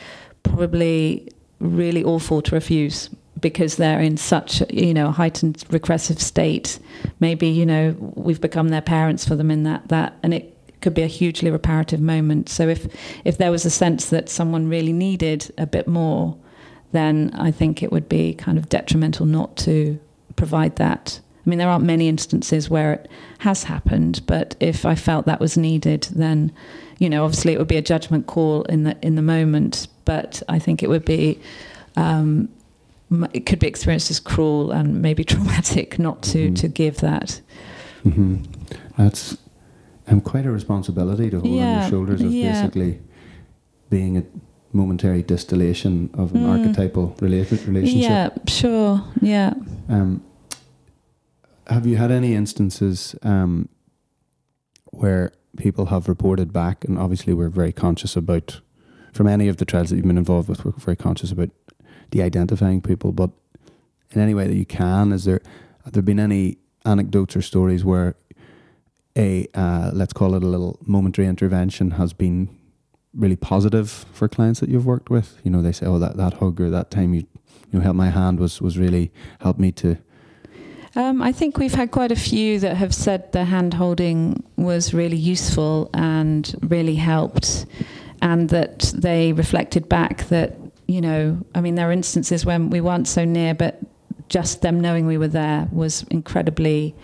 probably 0.44 1.30
really 1.60 2.04
awful 2.04 2.42
to 2.42 2.56
refuse 2.56 3.10
because 3.39 3.78
they're 3.78 4.01
in 4.01 4.18
such 4.18 4.62
you 4.70 4.94
know 4.94 5.08
a 5.08 5.12
heightened 5.12 5.63
regressive 5.70 6.22
state. 6.22 6.80
Maybe 7.20 7.48
you 7.48 7.66
know 7.66 7.96
we've 8.16 8.42
become 8.42 8.70
their 8.70 8.82
parents 8.82 9.28
for 9.28 9.36
them 9.36 9.51
in 9.51 9.63
that 9.63 9.88
that, 9.89 10.18
and 10.24 10.34
it 10.34 10.56
could 10.82 10.94
be 10.94 11.01
a 11.01 11.08
hugely 11.08 11.51
reparative 11.51 12.00
moment. 12.00 12.50
So 12.50 12.68
if 12.68 12.88
if 13.25 13.38
there 13.38 13.51
was 13.51 13.66
a 13.66 13.70
sense 13.70 14.10
that 14.10 14.30
someone 14.30 14.68
really 14.68 14.94
needed 14.94 15.54
a 15.58 15.66
bit 15.66 15.88
more, 15.88 16.38
then 16.92 17.32
I 17.34 17.51
think 17.51 17.84
it 17.84 17.92
would 17.92 18.10
be 18.10 18.34
kind 18.34 18.58
of 18.58 18.70
detrimental 18.70 19.25
not 19.25 19.58
to 19.58 20.00
provide 20.36 20.78
that. 20.78 21.20
I 21.46 21.50
mean, 21.50 21.60
there 21.60 21.70
aren't 21.70 21.86
many 21.86 22.08
instances 22.08 22.70
where 22.70 22.94
it 22.94 23.10
has 23.39 23.63
happened, 23.63 24.22
but 24.28 24.56
if 24.60 24.86
I 24.86 24.96
felt 24.96 25.25
that 25.25 25.39
was 25.39 25.58
needed, 25.58 26.08
then, 26.12 26.51
you 27.00 27.10
know, 27.10 27.24
obviously 27.24 27.53
it 27.53 27.58
would 27.58 27.68
be 27.68 27.77
a 27.77 27.82
judgment 27.82 28.27
call 28.27 28.63
in 28.63 28.84
the 28.84 28.98
in 29.01 29.15
the 29.15 29.22
moment. 29.22 29.88
But 30.06 30.44
I 30.48 30.60
think 30.60 30.84
it 30.84 30.89
would 30.89 31.06
be, 31.06 31.39
um, 31.96 32.50
it 33.34 33.46
could 33.46 33.60
be 33.60 33.68
experienced 33.68 34.12
as 34.12 34.20
cruel 34.20 34.72
and 34.72 35.01
maybe 35.01 35.24
traumatic 35.34 35.98
not 35.98 36.22
to 36.24 36.46
mm-hmm. 36.46 36.53
to 36.56 36.68
give 36.68 36.98
that. 36.98 37.41
Mm-hmm. 38.06 38.44
That's 38.98 39.38
um, 40.08 40.22
quite 40.22 40.46
a 40.46 40.51
responsibility 40.51 41.29
to 41.29 41.39
hold 41.39 41.53
yeah, 41.53 41.63
on 41.63 41.82
your 41.82 41.89
shoulders 41.89 42.22
of 42.22 42.32
yeah. 42.32 42.51
basically 42.51 43.00
being 43.89 44.18
a 44.18 44.24
momentary 44.72 45.24
distillation 45.24 46.10
of 46.13 46.34
an 46.36 46.44
mm. 46.44 46.50
archetypal 46.50 47.15
related 47.20 47.63
relationship. 47.65 48.01
Yeah, 48.10 48.29
sure. 48.48 49.03
Yeah. 49.22 49.53
Um, 49.88 50.24
have 51.68 51.86
you 51.86 51.98
had 51.98 52.12
any 52.12 52.36
instances 52.36 53.15
um, 53.24 53.70
where 54.86 55.32
people 55.58 55.88
have 55.88 56.08
reported 56.08 56.53
back, 56.53 56.84
and 56.86 56.98
obviously 56.98 57.34
we're 57.34 57.50
very 57.50 57.72
conscious 57.72 58.15
about, 58.15 58.62
from 59.13 59.27
any 59.27 59.48
of 59.48 59.58
the 59.58 59.65
trials 59.65 59.89
that 59.89 59.96
you've 59.96 60.06
been 60.06 60.18
involved 60.18 60.50
with, 60.50 60.63
we're 60.63 60.72
very 60.72 60.96
conscious 60.96 61.32
about 61.32 61.50
de-identifying 62.12 62.82
people. 62.82 63.12
But 63.12 63.32
in 64.12 64.22
any 64.22 64.34
way 64.34 64.48
that 64.48 64.56
you 64.56 64.65
can, 64.65 65.12
is 65.12 65.25
there 65.25 65.41
have 65.84 65.94
there 65.94 66.03
been 66.03 66.20
any 66.20 66.58
anecdotes 66.86 67.36
or 67.36 67.41
stories 67.41 67.84
where 67.84 68.15
a 69.18 69.48
uh, 69.53 69.91
let's 69.94 70.13
call 70.13 70.36
it 70.36 70.44
a 70.44 70.48
little 70.48 70.79
momentary 70.86 71.27
intervention 71.27 71.91
has 71.91 72.13
been 72.13 72.56
really 73.13 73.36
positive 73.36 73.89
for 74.13 74.27
clients 74.27 74.60
that 74.60 74.70
you've 74.70 74.86
worked 74.86 75.10
with? 75.10 75.39
You 75.44 75.51
know, 75.51 75.62
they 75.62 75.72
say, 75.72 75.86
"Oh, 75.86 76.00
that 76.00 76.18
that 76.18 76.36
hug 76.36 76.62
or 76.62 76.70
that 76.70 76.91
time 76.91 77.13
you 77.13 77.25
you 77.72 77.79
know 77.79 77.82
helped 77.82 77.98
my 77.98 78.10
hand 78.10 78.39
was 78.39 78.62
was 78.62 78.77
really 78.77 79.12
helped 79.41 79.60
me 79.60 79.72
to." 79.74 79.98
Um, 80.96 81.22
I 81.22 81.31
think 81.31 81.58
we've 81.58 81.74
had 81.74 81.91
quite 81.91 82.12
a 82.12 82.15
few 82.15 82.60
that 82.60 82.75
have 82.77 82.93
said 82.93 83.31
the 83.31 83.46
hand 83.46 83.75
holding 83.75 84.43
was 84.58 84.93
really 84.93 85.17
useful 85.17 85.89
and 85.93 86.53
really 86.62 86.96
helped, 86.96 87.65
and 88.22 88.50
that 88.50 88.91
they 88.96 89.34
reflected 89.34 89.88
back 89.88 90.27
that 90.29 90.58
you 90.89 91.01
know, 91.01 91.38
I 91.53 91.62
mean, 91.62 91.75
there 91.75 91.88
are 91.88 91.91
instances 91.91 92.48
when 92.48 92.72
we 92.72 92.81
weren't 92.81 93.08
so 93.08 93.24
near, 93.24 93.53
but 93.53 93.79
just 94.27 94.63
them 94.63 94.79
knowing 94.79 95.05
we 95.05 95.19
were 95.19 95.27
there 95.27 95.67
was 95.72 96.01
incredibly 96.10 96.96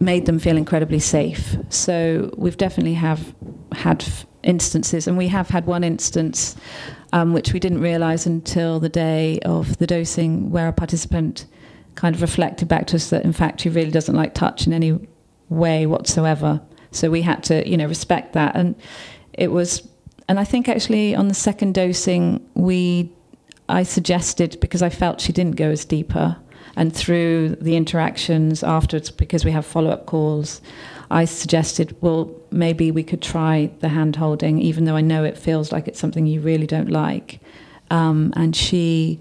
made 0.00 0.26
them 0.26 0.40
feel 0.40 0.56
incredibly 0.56 0.98
safe. 0.98 1.56
So 1.68 2.34
we've 2.36 2.56
definitely 2.56 2.94
have 2.94 3.36
had 3.70 4.04
instances, 4.42 5.06
and 5.06 5.16
we 5.16 5.28
have 5.28 5.48
had 5.48 5.66
one 5.66 5.84
instance 5.84 6.56
um, 7.12 7.32
which 7.32 7.52
we 7.52 7.60
didn't 7.60 7.80
realise 7.80 8.26
until 8.26 8.80
the 8.80 8.88
day 8.88 9.38
of 9.44 9.78
the 9.78 9.86
dosing, 9.86 10.50
where 10.50 10.66
a 10.66 10.72
participant 10.72 11.46
kind 11.98 12.14
of 12.14 12.22
reflected 12.22 12.68
back 12.68 12.86
to 12.86 12.94
us 12.94 13.10
that 13.10 13.24
in 13.24 13.32
fact 13.32 13.60
she 13.60 13.68
really 13.68 13.90
doesn't 13.90 14.14
like 14.14 14.32
touch 14.32 14.68
in 14.68 14.72
any 14.72 14.96
way 15.48 15.84
whatsoever. 15.84 16.60
So 16.92 17.10
we 17.10 17.22
had 17.22 17.42
to, 17.44 17.68
you 17.68 17.76
know, 17.76 17.86
respect 17.86 18.34
that, 18.34 18.54
and 18.54 18.76
it 19.32 19.50
was. 19.50 19.86
And 20.28 20.38
I 20.38 20.44
think 20.44 20.68
actually 20.68 21.16
on 21.16 21.26
the 21.26 21.34
second 21.34 21.74
dosing, 21.74 22.48
we 22.54 23.10
I 23.68 23.82
suggested 23.82 24.60
because 24.60 24.80
I 24.80 24.90
felt 24.90 25.20
she 25.20 25.32
didn't 25.32 25.56
go 25.56 25.70
as 25.70 25.84
deeper, 25.84 26.36
and 26.76 26.94
through 26.94 27.56
the 27.60 27.74
interactions 27.74 28.62
afterwards, 28.62 29.10
because 29.10 29.44
we 29.44 29.50
have 29.50 29.66
follow 29.66 29.90
up 29.90 30.06
calls, 30.06 30.60
I 31.10 31.24
suggested, 31.24 31.96
well, 32.00 32.30
maybe 32.52 32.92
we 32.92 33.02
could 33.02 33.22
try 33.22 33.72
the 33.80 33.88
hand 33.88 34.14
holding, 34.14 34.60
even 34.60 34.84
though 34.84 34.96
I 34.96 35.00
know 35.00 35.24
it 35.24 35.36
feels 35.36 35.72
like 35.72 35.88
it's 35.88 35.98
something 35.98 36.26
you 36.26 36.40
really 36.40 36.66
don't 36.66 36.90
like. 36.90 37.40
Um, 37.90 38.32
and 38.36 38.54
she 38.54 39.18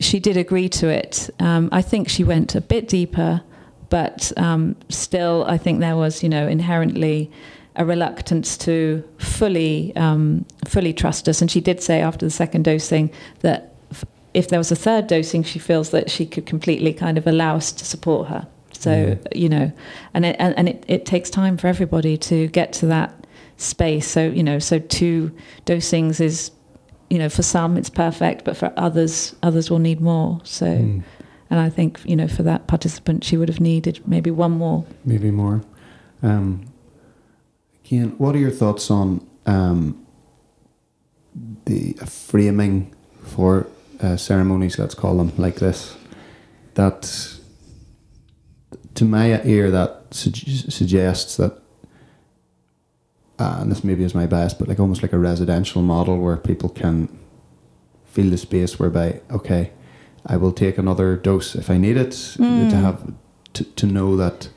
she 0.00 0.18
did 0.18 0.36
agree 0.36 0.68
to 0.68 0.88
it. 0.88 1.30
Um, 1.40 1.68
I 1.72 1.82
think 1.82 2.08
she 2.08 2.24
went 2.24 2.54
a 2.54 2.60
bit 2.60 2.88
deeper, 2.88 3.42
but 3.90 4.32
um, 4.36 4.76
still, 4.88 5.44
I 5.46 5.58
think 5.58 5.80
there 5.80 5.96
was, 5.96 6.22
you 6.22 6.28
know, 6.28 6.46
inherently 6.48 7.30
a 7.76 7.84
reluctance 7.84 8.56
to 8.58 9.02
fully 9.18 9.94
um, 9.96 10.44
fully 10.66 10.92
trust 10.92 11.28
us. 11.28 11.40
And 11.40 11.50
she 11.50 11.60
did 11.60 11.82
say 11.82 12.00
after 12.00 12.24
the 12.26 12.30
second 12.30 12.64
dosing 12.64 13.10
that 13.40 13.74
if 14.32 14.48
there 14.48 14.58
was 14.58 14.72
a 14.72 14.76
third 14.76 15.06
dosing, 15.06 15.42
she 15.42 15.58
feels 15.58 15.90
that 15.90 16.10
she 16.10 16.26
could 16.26 16.46
completely 16.46 16.92
kind 16.92 17.16
of 17.18 17.26
allow 17.26 17.56
us 17.56 17.72
to 17.72 17.84
support 17.84 18.28
her. 18.28 18.46
So 18.72 18.92
yeah. 18.92 19.16
you 19.34 19.48
know, 19.48 19.72
and 20.12 20.24
it, 20.26 20.36
and, 20.38 20.56
and 20.58 20.68
it, 20.68 20.84
it 20.88 21.06
takes 21.06 21.30
time 21.30 21.56
for 21.56 21.68
everybody 21.68 22.16
to 22.18 22.48
get 22.48 22.72
to 22.74 22.86
that 22.86 23.26
space. 23.56 24.08
So 24.08 24.26
you 24.26 24.42
know, 24.42 24.58
so 24.58 24.78
two 24.80 25.30
dosings 25.66 26.20
is, 26.20 26.50
you 27.10 27.18
know, 27.18 27.28
for 27.28 27.42
some 27.42 27.76
it's 27.76 27.90
perfect, 27.90 28.44
but 28.44 28.56
for 28.56 28.72
others, 28.76 29.34
others 29.42 29.70
will 29.70 29.78
need 29.78 30.00
more. 30.00 30.40
So, 30.44 30.66
mm. 30.66 31.02
and 31.50 31.60
I 31.60 31.70
think 31.70 32.00
you 32.04 32.16
know, 32.16 32.28
for 32.28 32.42
that 32.42 32.66
participant, 32.66 33.24
she 33.24 33.36
would 33.36 33.48
have 33.48 33.60
needed 33.60 34.00
maybe 34.06 34.30
one 34.30 34.52
more, 34.52 34.84
maybe 35.04 35.30
more. 35.30 35.62
Um, 36.22 36.66
what 38.18 38.34
are 38.34 38.38
your 38.38 38.50
thoughts 38.50 38.90
on 38.90 39.24
um, 39.46 40.04
the 41.66 41.92
framing 42.06 42.94
for 43.22 43.66
uh, 44.00 44.16
ceremonies, 44.16 44.78
let's 44.78 44.94
call 44.94 45.16
them 45.16 45.32
like 45.36 45.56
this, 45.56 45.96
that 46.74 47.38
to 48.94 49.04
my 49.04 49.42
ear 49.44 49.70
that 49.70 50.02
su- 50.10 50.30
suggests 50.70 51.36
that, 51.36 51.58
uh, 53.38 53.58
and 53.60 53.70
this 53.70 53.82
maybe 53.82 54.04
is 54.04 54.14
my 54.14 54.26
bias, 54.26 54.54
but 54.54 54.68
like 54.68 54.78
almost 54.78 55.02
like 55.02 55.12
a 55.12 55.18
residential 55.18 55.82
model 55.82 56.18
where 56.18 56.36
people 56.36 56.68
can 56.68 57.08
feel 58.04 58.30
the 58.30 58.38
space 58.38 58.78
whereby 58.78 59.20
okay, 59.30 59.72
I 60.26 60.36
will 60.36 60.52
take 60.52 60.78
another 60.78 61.16
dose 61.16 61.54
if 61.54 61.70
I 61.70 61.76
need 61.78 61.96
it 61.96 62.10
mm. 62.10 62.70
to 62.70 62.76
have 62.76 63.12
to, 63.54 63.64
to 63.64 63.86
know 63.86 64.16
that 64.16 64.48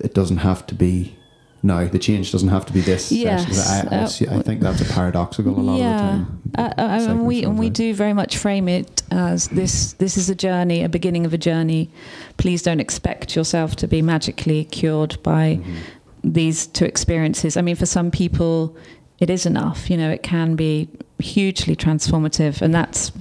it 0.00 0.14
doesn't 0.14 0.38
have 0.38 0.66
to 0.66 0.74
be 0.74 1.16
no, 1.64 1.86
the 1.86 1.98
change 1.98 2.30
doesn't 2.30 2.50
have 2.50 2.66
to 2.66 2.74
be 2.74 2.82
this. 2.82 3.10
Yes, 3.10 3.70
I, 3.70 3.96
I, 3.96 4.36
I, 4.36 4.42
think 4.42 4.60
that's 4.60 4.82
a 4.82 4.92
paradoxical 4.92 5.58
a 5.58 5.62
lot 5.62 5.78
yeah. 5.78 5.94
of 5.94 5.96
the 5.96 6.26
time. 6.26 6.42
Uh, 6.58 6.74
uh, 6.76 7.10
and 7.10 7.24
we 7.24 7.42
and 7.42 7.58
we 7.58 7.70
do 7.70 7.94
very 7.94 8.12
much 8.12 8.36
frame 8.36 8.68
it 8.68 9.02
as 9.10 9.48
this. 9.48 9.94
This 9.94 10.18
is 10.18 10.28
a 10.28 10.34
journey, 10.34 10.84
a 10.84 10.90
beginning 10.90 11.24
of 11.24 11.32
a 11.32 11.38
journey. 11.38 11.90
Please 12.36 12.60
don't 12.60 12.80
expect 12.80 13.34
yourself 13.34 13.76
to 13.76 13.88
be 13.88 14.02
magically 14.02 14.64
cured 14.64 15.16
by 15.22 15.56
mm-hmm. 15.56 15.76
These 16.24 16.66
two 16.66 16.84
experiences. 16.84 17.56
I 17.56 17.62
mean, 17.62 17.76
for 17.76 17.86
some 17.86 18.10
people, 18.10 18.76
it 19.18 19.30
is 19.30 19.46
enough. 19.46 19.90
You 19.90 19.96
know, 19.96 20.10
it 20.10 20.22
can 20.22 20.56
be 20.56 20.88
hugely 21.18 21.76
transformative, 21.76 22.60
and 22.60 22.74
that's 22.74 23.12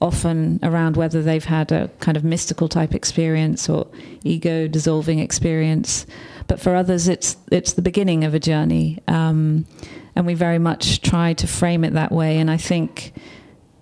often 0.00 0.60
around 0.62 0.96
whether 0.96 1.22
they've 1.22 1.44
had 1.44 1.72
a 1.72 1.88
kind 2.00 2.16
of 2.16 2.24
mystical 2.24 2.68
type 2.68 2.94
experience 2.94 3.68
or 3.68 3.86
ego 4.22 4.68
dissolving 4.68 5.18
experience 5.18 6.06
but 6.50 6.58
for 6.58 6.74
others, 6.74 7.06
it's 7.06 7.36
it's 7.52 7.74
the 7.74 7.82
beginning 7.82 8.24
of 8.24 8.34
a 8.34 8.40
journey, 8.40 8.98
um, 9.06 9.66
and 10.16 10.26
we 10.26 10.34
very 10.34 10.58
much 10.58 11.00
try 11.00 11.32
to 11.34 11.46
frame 11.46 11.84
it 11.84 11.92
that 11.92 12.10
way. 12.10 12.38
And 12.38 12.50
I 12.50 12.56
think 12.56 13.12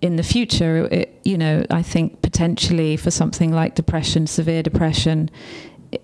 in 0.02 0.16
the 0.16 0.22
future, 0.22 0.86
it, 0.92 1.18
you 1.24 1.38
know, 1.38 1.64
I 1.70 1.80
think 1.80 2.20
potentially 2.20 2.98
for 2.98 3.10
something 3.10 3.52
like 3.52 3.74
depression, 3.74 4.26
severe 4.26 4.62
depression, 4.62 5.30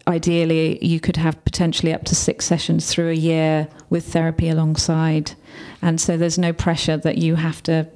ideally 0.09 0.85
you 0.85 1.01
could 1.01 1.17
have 1.17 1.43
potentially 1.45 1.93
up 1.93 2.05
to 2.05 2.15
six 2.15 2.45
sessions 2.45 2.91
through 2.91 3.11
a 3.11 3.15
year 3.15 3.69
with 3.91 4.13
therapy 4.13 4.49
alongside, 4.49 5.33
and 5.83 6.01
so 6.01 6.17
there's 6.17 6.39
no 6.39 6.53
pressure 6.53 6.97
that 6.97 7.19
you 7.19 7.37
have 7.37 7.63
to 7.65 7.87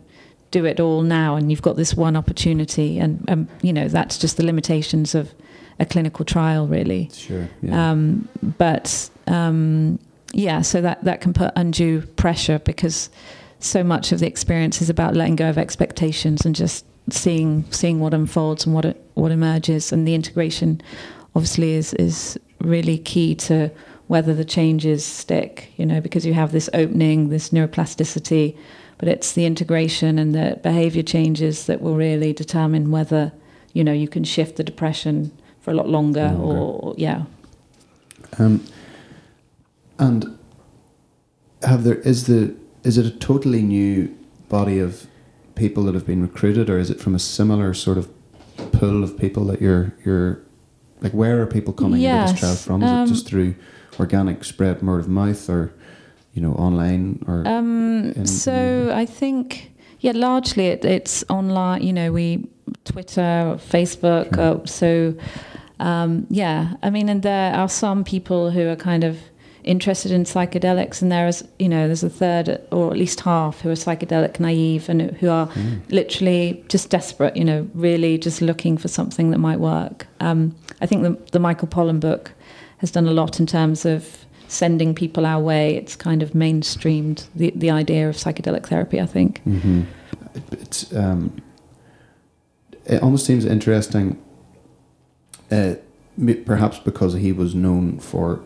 do 0.51 0.64
it 0.64 0.81
all 0.81 1.03
now 1.03 1.37
and 1.37 1.51
you've 1.51 1.61
got 1.61 1.77
this 1.77 1.94
one 1.94 2.16
opportunity 2.16 2.98
and 2.98 3.22
um, 3.29 3.46
you 3.61 3.70
know 3.70 3.87
that's 3.87 4.16
just 4.16 4.38
the 4.38 4.42
limitations 4.42 5.14
of 5.14 5.35
a 5.79 5.87
clinical 5.87 6.24
trial, 6.24 6.66
really. 6.66 7.11
Sure. 7.12 7.48
Yeah. 7.62 7.90
Um, 7.90 8.29
but 8.59 9.11
um, 9.27 9.98
yeah, 10.33 10.62
so 10.62 10.81
that 10.81 11.03
that 11.05 11.20
can 11.20 11.33
put 11.33 11.53
undue 11.57 12.03
pressure 12.03 12.59
because 12.59 13.11
so 13.61 13.83
much 13.83 14.12
of 14.12 14.20
the 14.20 14.27
experience 14.27 14.81
is 14.83 14.90
about 14.90 15.14
letting 15.14 15.37
go 15.37 15.48
of 15.48 15.59
expectations 15.59 16.44
and 16.44 16.55
just 16.55 16.85
seeing 17.11 17.64
seeing 17.70 18.01
what 18.01 18.14
unfolds 18.14 18.66
and 18.66 18.74
what 18.74 18.85
it, 18.85 19.03
what 19.14 19.31
emerges, 19.31 19.92
and 19.92 20.07
the 20.07 20.14
integration 20.14 20.81
obviously 21.34 21.74
is 21.74 21.94
is 21.94 22.38
really 22.60 22.98
key 22.98 23.34
to 23.34 23.70
whether 24.06 24.34
the 24.34 24.44
changes 24.44 25.04
stick. 25.04 25.72
You 25.76 25.86
know, 25.86 26.00
because 26.00 26.26
you 26.26 26.34
have 26.34 26.52
this 26.52 26.68
opening, 26.74 27.28
this 27.28 27.50
neuroplasticity, 27.50 28.56
but 28.98 29.08
it's 29.08 29.32
the 29.32 29.46
integration 29.46 30.18
and 30.18 30.34
the 30.34 30.58
behavior 30.62 31.02
changes 31.02 31.66
that 31.66 31.80
will 31.80 31.94
really 31.94 32.32
determine 32.32 32.90
whether 32.90 33.32
you 33.72 33.84
know 33.84 33.92
you 33.92 34.08
can 34.08 34.24
shift 34.24 34.56
the 34.56 34.64
depression 34.64 35.32
for 35.60 35.70
a 35.70 35.74
lot 35.74 35.88
longer, 35.88 36.28
longer. 36.28 36.42
or 36.42 36.94
yeah. 36.96 37.24
Um, 38.38 38.64
and 39.98 40.38
have 41.62 41.84
there 41.84 41.96
is 41.96 42.26
the 42.26 42.54
is 42.84 42.98
it 42.98 43.06
a 43.06 43.10
totally 43.10 43.62
new 43.62 44.16
body 44.48 44.78
of 44.78 45.06
people 45.54 45.82
that 45.84 45.94
have 45.94 46.06
been 46.06 46.22
recruited, 46.22 46.70
or 46.70 46.78
is 46.78 46.90
it 46.90 47.00
from 47.00 47.14
a 47.14 47.18
similar 47.18 47.74
sort 47.74 47.98
of 47.98 48.08
pool 48.72 49.02
of 49.04 49.18
people 49.18 49.44
that 49.44 49.60
you're 49.60 49.92
you're 50.04 50.40
like? 51.00 51.12
Where 51.12 51.42
are 51.42 51.46
people 51.46 51.72
coming 51.72 52.00
yes. 52.00 52.30
into 52.30 52.32
this 52.32 52.40
trial 52.40 52.56
from? 52.56 52.82
Is 52.82 52.90
um, 52.90 53.04
it 53.04 53.08
just 53.08 53.26
through 53.26 53.54
organic 53.98 54.44
spread, 54.44 54.82
word 54.82 55.00
of 55.00 55.08
mouth, 55.08 55.48
or 55.48 55.72
you 56.32 56.42
know, 56.42 56.52
online 56.52 57.22
or? 57.26 57.46
Um, 57.46 58.12
in, 58.12 58.26
so 58.26 58.52
in 58.52 58.90
I 58.90 59.06
think 59.06 59.72
yeah, 60.00 60.12
largely 60.14 60.66
it, 60.66 60.84
it's 60.84 61.24
online. 61.28 61.82
You 61.82 61.92
know, 61.92 62.12
we 62.12 62.46
Twitter, 62.84 63.58
Facebook. 63.58 64.34
Sure. 64.34 64.62
Uh, 64.62 64.66
so 64.66 65.14
um, 65.80 66.26
yeah, 66.30 66.74
I 66.82 66.90
mean, 66.90 67.08
and 67.08 67.22
there 67.22 67.54
are 67.54 67.68
some 67.68 68.04
people 68.04 68.50
who 68.50 68.68
are 68.68 68.76
kind 68.76 69.04
of 69.04 69.18
interested 69.68 70.11
in 70.11 70.24
psychedelics, 70.24 71.02
and 71.02 71.12
there 71.12 71.28
is, 71.28 71.46
you 71.59 71.68
know, 71.68 71.87
there's 71.87 72.02
a 72.02 72.11
third 72.11 72.61
or 72.72 72.90
at 72.90 72.96
least 72.96 73.20
half 73.20 73.61
who 73.61 73.68
are 73.68 73.74
psychedelic 73.74 74.40
naive 74.40 74.88
and 74.88 75.02
who 75.02 75.28
are 75.28 75.46
mm. 75.48 75.81
literally 75.90 76.64
just 76.68 76.88
desperate, 76.90 77.37
you 77.37 77.44
know, 77.44 77.68
really 77.74 78.16
just 78.18 78.40
looking 78.40 78.78
for 78.78 78.88
something 78.88 79.31
that 79.31 79.38
might 79.38 79.61
work. 79.61 80.07
Um, 80.20 80.57
I 80.81 80.87
think 80.87 81.02
the, 81.02 81.31
the 81.33 81.38
Michael 81.38 81.68
Pollan 81.68 82.00
book 82.00 82.33
has 82.78 82.90
done 82.90 83.07
a 83.07 83.12
lot 83.12 83.38
in 83.38 83.46
terms 83.46 83.85
of 83.85 84.24
sending 84.48 84.94
people 84.94 85.26
our 85.26 85.40
way. 85.40 85.76
It's 85.76 85.94
kind 85.94 86.22
of 86.22 86.31
mainstreamed 86.31 87.26
the, 87.35 87.52
the 87.54 87.70
idea 87.70 88.09
of 88.09 88.16
psychedelic 88.16 88.66
therapy, 88.66 89.00
I 89.00 89.07
think. 89.07 89.42
Mm-hmm. 89.44 89.83
It's, 90.52 90.96
um, 90.96 91.42
it 92.87 93.02
almost 93.02 93.26
seems 93.26 93.44
interesting 93.44 94.16
uh, 95.50 95.74
perhaps 96.46 96.78
because 96.78 97.14
he 97.14 97.33
was 97.33 97.54
known 97.54 97.98
for 97.98 98.40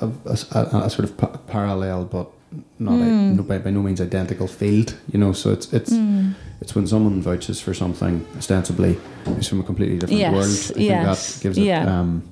a, 0.00 0.08
a, 0.26 0.84
a 0.86 0.90
sort 0.90 1.04
of 1.04 1.16
pa- 1.16 1.36
parallel, 1.46 2.04
but 2.04 2.30
not 2.78 2.94
Mm. 2.94 3.36
no, 3.36 3.42
by, 3.42 3.58
by 3.58 3.70
no 3.70 3.82
means 3.82 4.00
identical 4.00 4.46
field. 4.46 4.94
You 5.12 5.18
know, 5.18 5.32
so 5.32 5.50
it's 5.52 5.72
it's 5.72 5.92
Mm. 5.92 6.34
it's 6.60 6.74
when 6.74 6.86
someone 6.86 7.20
vouches 7.22 7.60
for 7.60 7.74
something 7.74 8.24
ostensibly 8.38 8.96
is 9.38 9.48
from 9.48 9.60
a 9.60 9.62
completely 9.64 9.98
different 9.98 10.20
Yes, 10.20 10.32
world. 10.32 10.46
I 10.46 10.74
think 10.74 10.78
yes, 10.90 11.34
that 11.34 11.42
gives 11.42 11.58
it 11.58 11.64
yeah. 11.64 12.00
um, 12.00 12.22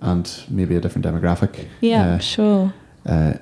and 0.00 0.44
maybe 0.48 0.76
a 0.76 0.80
different 0.80 1.04
demographic. 1.06 1.66
Yeah, 1.80 2.14
Uh, 2.14 2.18
sure. 2.18 2.72
uh, 3.06 3.34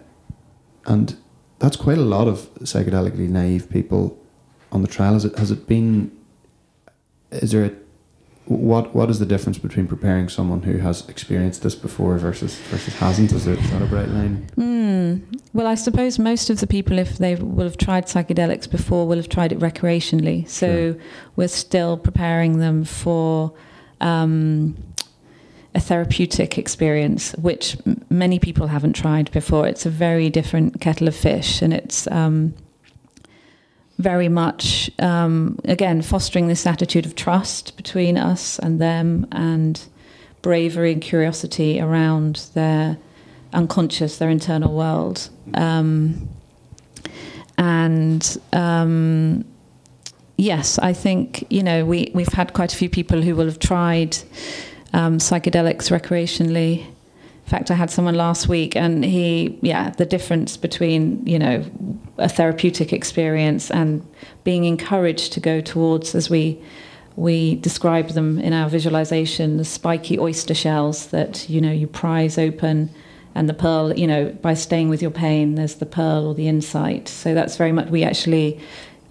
and 0.86 1.16
that's 1.58 1.76
quite 1.76 1.98
a 1.98 2.04
lot 2.04 2.26
of 2.28 2.48
psychedelically 2.64 3.28
naive 3.28 3.68
people 3.70 4.16
on 4.72 4.82
the 4.82 4.88
trial. 4.88 5.12
Has 5.14 5.24
it 5.24 5.38
has 5.38 5.50
it 5.50 5.66
been? 5.66 6.10
Is 7.30 7.50
there 7.52 7.64
a 7.64 7.70
what 8.46 8.94
what 8.94 9.08
is 9.08 9.18
the 9.18 9.26
difference 9.26 9.56
between 9.58 9.86
preparing 9.86 10.28
someone 10.28 10.62
who 10.62 10.78
has 10.78 11.08
experienced 11.08 11.62
this 11.62 11.74
before 11.74 12.18
versus 12.18 12.56
versus 12.70 12.94
hasn't? 12.96 13.32
Is 13.32 13.44
there 13.44 13.54
is 13.54 13.70
that 13.70 13.82
a 13.82 13.86
bright 13.86 14.08
line? 14.08 14.46
Mm. 14.56 15.40
Well, 15.52 15.66
I 15.66 15.74
suppose 15.76 16.18
most 16.18 16.50
of 16.50 16.58
the 16.60 16.66
people, 16.66 16.98
if 16.98 17.18
they 17.18 17.34
will 17.36 17.64
have 17.64 17.76
tried 17.76 18.06
psychedelics 18.06 18.68
before, 18.70 19.06
will 19.06 19.16
have 19.16 19.28
tried 19.28 19.52
it 19.52 19.58
recreationally. 19.60 20.48
So 20.48 20.92
Sure. 20.92 21.02
we're 21.36 21.48
still 21.48 21.96
preparing 21.96 22.58
them 22.58 22.84
for 22.84 23.52
um, 24.00 24.76
a 25.74 25.80
therapeutic 25.80 26.58
experience, 26.58 27.32
which 27.34 27.76
m- 27.86 28.04
many 28.10 28.38
people 28.38 28.66
haven't 28.66 28.94
tried 28.94 29.30
before. 29.30 29.68
It's 29.68 29.86
a 29.86 29.90
very 29.90 30.28
different 30.30 30.80
kettle 30.80 31.06
of 31.08 31.14
fish, 31.14 31.62
and 31.62 31.72
it's 31.72 32.06
um, 32.10 32.54
very 34.02 34.28
much 34.28 34.90
um, 34.98 35.58
again 35.64 36.02
fostering 36.02 36.48
this 36.48 36.66
attitude 36.66 37.06
of 37.06 37.14
trust 37.14 37.76
between 37.76 38.18
us 38.18 38.58
and 38.58 38.80
them, 38.80 39.26
and 39.32 39.80
bravery 40.42 40.92
and 40.92 41.00
curiosity 41.00 41.80
around 41.80 42.50
their 42.54 42.98
unconscious, 43.52 44.18
their 44.18 44.30
internal 44.30 44.74
world. 44.74 45.30
Um, 45.54 46.28
and 47.56 48.38
um, 48.52 49.44
yes, 50.36 50.78
I 50.78 50.92
think 50.92 51.46
you 51.50 51.62
know 51.62 51.84
we 51.84 52.10
we've 52.14 52.32
had 52.32 52.52
quite 52.52 52.72
a 52.72 52.76
few 52.76 52.90
people 52.90 53.22
who 53.22 53.34
will 53.36 53.46
have 53.46 53.58
tried 53.58 54.16
um, 54.92 55.18
psychedelics 55.18 55.90
recreationally. 55.90 56.91
In 57.44 57.50
fact, 57.50 57.70
I 57.70 57.74
had 57.74 57.90
someone 57.90 58.14
last 58.14 58.48
week, 58.48 58.76
and 58.76 59.04
he, 59.04 59.58
yeah, 59.62 59.90
the 59.90 60.06
difference 60.06 60.56
between 60.56 61.26
you 61.26 61.38
know 61.38 61.64
a 62.18 62.28
therapeutic 62.28 62.92
experience 62.92 63.70
and 63.70 64.06
being 64.44 64.64
encouraged 64.64 65.32
to 65.34 65.40
go 65.40 65.60
towards, 65.60 66.14
as 66.14 66.30
we 66.30 66.62
we 67.16 67.56
describe 67.56 68.08
them 68.10 68.38
in 68.38 68.52
our 68.52 68.70
visualization, 68.70 69.58
the 69.58 69.64
spiky 69.64 70.18
oyster 70.18 70.54
shells 70.54 71.08
that 71.08 71.48
you 71.50 71.60
know 71.60 71.72
you 71.72 71.86
prise 71.86 72.38
open, 72.38 72.88
and 73.34 73.48
the 73.48 73.54
pearl, 73.54 73.92
you 73.92 74.06
know, 74.06 74.30
by 74.40 74.54
staying 74.54 74.88
with 74.88 75.02
your 75.02 75.10
pain, 75.10 75.54
there's 75.54 75.76
the 75.76 75.86
pearl 75.86 76.26
or 76.26 76.34
the 76.34 76.48
insight. 76.48 77.08
So 77.08 77.34
that's 77.34 77.56
very 77.56 77.72
much 77.72 77.88
we 77.88 78.04
actually 78.04 78.60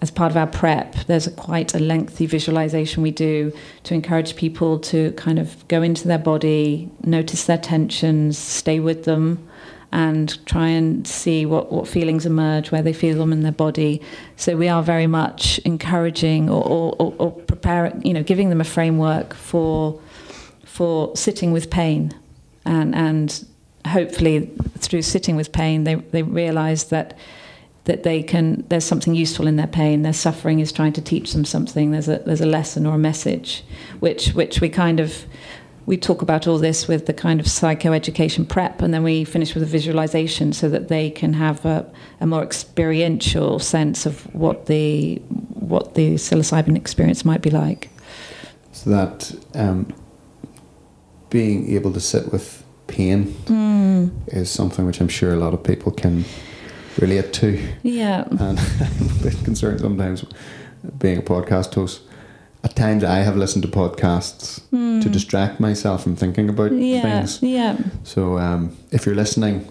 as 0.02 0.10
part 0.10 0.32
of 0.32 0.36
our 0.36 0.48
prep, 0.48 0.94
there's 1.06 1.28
a 1.28 1.30
quite 1.30 1.74
a 1.74 1.78
lengthy 1.78 2.26
visualization 2.26 3.04
we 3.04 3.12
do 3.12 3.52
to 3.84 3.94
encourage 3.94 4.34
people 4.34 4.80
to 4.80 5.12
kind 5.12 5.38
of 5.38 5.66
go 5.68 5.80
into 5.80 6.08
their 6.08 6.18
body, 6.18 6.90
notice 7.04 7.44
their 7.44 7.56
tensions, 7.56 8.36
stay 8.36 8.80
with 8.80 9.04
them, 9.04 9.48
and 9.92 10.44
try 10.44 10.66
and 10.66 11.06
see 11.06 11.46
what, 11.46 11.70
what 11.70 11.86
feelings 11.86 12.26
emerge, 12.26 12.72
where 12.72 12.82
they 12.82 12.92
feel 12.92 13.16
them 13.16 13.32
in 13.32 13.42
their 13.42 13.52
body. 13.52 14.02
So 14.36 14.56
we 14.56 14.68
are 14.68 14.82
very 14.82 15.06
much 15.06 15.60
encouraging 15.60 16.50
or, 16.50 16.64
or, 16.64 16.96
or, 16.98 17.14
or 17.18 17.30
preparing, 17.30 18.04
you 18.04 18.12
know, 18.12 18.24
giving 18.24 18.48
them 18.50 18.60
a 18.60 18.64
framework 18.64 19.34
for 19.34 20.00
for 20.64 21.14
sitting 21.14 21.52
with 21.52 21.70
pain, 21.70 22.12
and 22.64 22.92
and 22.94 23.46
hopefully 23.86 24.50
through 24.78 25.02
sitting 25.02 25.36
with 25.36 25.52
pain, 25.52 25.84
they 25.84 25.94
they 25.94 26.22
realise 26.24 26.84
that 26.84 27.16
that 27.84 28.04
they 28.04 28.22
can 28.22 28.64
there's 28.68 28.84
something 28.84 29.14
useful 29.14 29.46
in 29.46 29.56
their 29.56 29.66
pain. 29.66 30.02
Their 30.02 30.12
suffering 30.12 30.60
is 30.60 30.72
trying 30.72 30.92
to 30.94 31.02
teach 31.02 31.32
them 31.32 31.44
something. 31.44 31.90
There's 31.90 32.08
a 32.08 32.18
there's 32.18 32.40
a 32.40 32.46
lesson 32.46 32.86
or 32.86 32.94
a 32.94 32.98
message 32.98 33.64
which 34.00 34.28
which 34.30 34.60
we 34.60 34.68
kind 34.68 35.00
of 35.00 35.24
we 35.84 35.96
talk 35.96 36.22
about 36.22 36.46
all 36.46 36.58
this 36.58 36.86
with 36.86 37.06
the 37.06 37.12
kind 37.12 37.40
of 37.40 37.46
psychoeducation 37.46 38.48
prep 38.48 38.82
and 38.82 38.94
then 38.94 39.02
we 39.02 39.24
finish 39.24 39.52
with 39.54 39.64
a 39.64 39.66
visualization 39.66 40.52
so 40.52 40.68
that 40.68 40.86
they 40.86 41.10
can 41.10 41.32
have 41.32 41.64
a, 41.66 41.90
a 42.20 42.26
more 42.26 42.42
experiential 42.42 43.58
sense 43.58 44.06
of 44.06 44.32
what 44.34 44.66
the 44.66 45.16
what 45.54 45.94
the 45.94 46.14
psilocybin 46.14 46.76
experience 46.76 47.24
might 47.24 47.42
be 47.42 47.50
like. 47.50 47.88
So 48.72 48.90
that 48.90 49.34
um, 49.54 49.92
being 51.30 51.74
able 51.74 51.92
to 51.92 52.00
sit 52.00 52.30
with 52.30 52.62
pain 52.86 53.24
mm, 53.46 54.10
is 54.28 54.50
something 54.50 54.86
which 54.86 55.00
I'm 55.00 55.08
sure 55.08 55.32
a 55.32 55.36
lot 55.36 55.54
of 55.54 55.64
people 55.64 55.90
can 55.90 56.24
relate 56.98 57.32
to. 57.34 57.58
yeah 57.82 58.24
And 58.30 58.58
I'm 59.00 59.10
a 59.20 59.22
bit 59.22 59.44
concerned 59.44 59.80
sometimes 59.80 60.24
being 60.98 61.18
a 61.18 61.22
podcast 61.22 61.74
host. 61.74 62.02
At 62.64 62.76
times, 62.76 63.02
I 63.02 63.18
have 63.24 63.36
listened 63.36 63.62
to 63.64 63.68
podcasts 63.68 64.60
to 65.02 65.08
distract 65.08 65.58
myself 65.58 66.04
from 66.04 66.14
thinking 66.14 66.48
about 66.48 66.70
Hmm. 66.70 66.78
yeah 66.80 67.02
things. 67.02 67.42
yeah 67.42 67.76
So, 68.04 68.38
um, 68.38 68.76
if 68.92 69.04
you're 69.04 69.16
listening, 69.16 69.66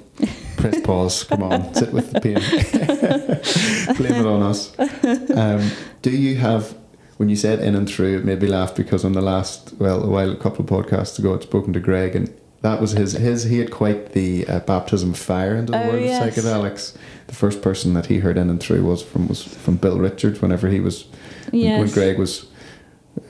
press 0.58 0.80
pause. 0.84 1.24
Come 1.24 1.44
on, 1.44 1.74
sit 1.74 1.94
with 1.94 2.12
the 2.12 2.20
pain. 2.20 2.36
Blame 3.98 4.14
it 4.22 4.26
on 4.26 4.42
us. 4.44 4.74
Um, 5.36 5.72
do 6.02 6.12
you 6.12 6.36
have? 6.38 6.76
When 7.18 7.30
you 7.30 7.36
said 7.36 7.60
in 7.60 7.76
and 7.76 7.88
through, 7.88 8.18
it 8.18 8.26
made 8.26 8.42
me 8.42 8.48
laugh 8.48 8.76
because 8.76 9.06
on 9.06 9.14
the 9.14 9.22
last, 9.22 9.74
well, 9.78 10.04
a 10.04 10.08
while, 10.10 10.32
a 10.32 10.36
couple 10.36 10.66
of 10.66 10.70
podcasts 10.70 11.20
ago, 11.20 11.36
I'd 11.36 11.44
spoken 11.44 11.72
to 11.74 11.80
Greg, 11.80 12.16
and 12.16 12.34
that 12.62 12.80
was 12.82 12.92
his. 12.92 13.14
His 13.14 13.44
he 13.46 13.60
had 13.60 13.72
quite 13.72 14.14
the 14.14 14.48
uh, 14.48 14.60
baptism 14.62 15.12
of 15.12 15.18
fire 15.20 15.56
into 15.56 15.72
the 15.72 15.84
Oh, 15.84 15.88
world 15.90 16.02
yes. 16.04 16.38
of 16.38 16.44
psychedelics. 16.44 16.96
The 17.28 17.36
first 17.36 17.62
person 17.62 17.94
that 17.94 18.06
he 18.08 18.20
heard 18.20 18.38
in 18.38 18.50
and 18.50 18.60
through 18.60 18.84
was 18.84 19.02
from 19.02 19.28
was 19.28 19.44
from 19.44 19.78
Bill 19.78 19.98
Richards. 20.00 20.42
Whenever 20.42 20.68
he 20.70 20.80
was 20.80 21.06
when- 21.52 21.80
when 21.82 21.90
Greg 21.90 22.18
was 22.20 22.46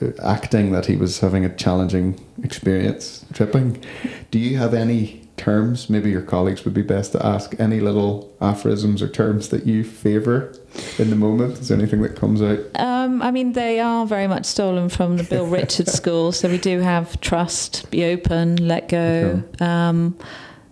uh, 0.02 0.08
acting 0.22 0.72
that 0.72 0.86
he 0.86 0.96
was 0.96 1.20
having 1.20 1.44
a 1.44 1.48
challenging 1.56 2.20
experience 2.42 3.24
tripping. 3.32 3.82
Do 4.30 4.38
you 4.38 4.58
have 4.58 4.74
any 4.74 5.22
terms? 5.42 5.90
Maybe 5.90 6.10
your 6.10 6.22
colleagues 6.22 6.64
would 6.64 6.74
be 6.74 6.82
best 6.82 7.12
to 7.12 7.26
ask. 7.26 7.54
Any 7.58 7.80
little 7.80 8.32
aphorisms 8.40 9.02
or 9.02 9.08
terms 9.08 9.48
that 9.48 9.66
you 9.66 9.82
favour 9.82 10.54
in 10.98 11.10
the 11.10 11.16
moment? 11.16 11.58
Is 11.58 11.68
there 11.68 11.78
anything 11.78 12.00
that 12.02 12.14
comes 12.14 12.40
out? 12.40 12.60
Um, 12.76 13.20
I 13.20 13.30
mean, 13.32 13.52
they 13.52 13.80
are 13.80 14.06
very 14.06 14.28
much 14.28 14.46
stolen 14.46 14.88
from 14.88 15.16
the 15.16 15.24
Bill 15.24 15.46
Richards 15.60 15.92
school. 15.92 16.30
So 16.30 16.48
we 16.48 16.58
do 16.58 16.78
have 16.80 17.20
trust, 17.20 17.90
be 17.90 18.04
open, 18.04 18.56
let 18.68 18.88
go, 18.88 19.42
um, 19.58 20.16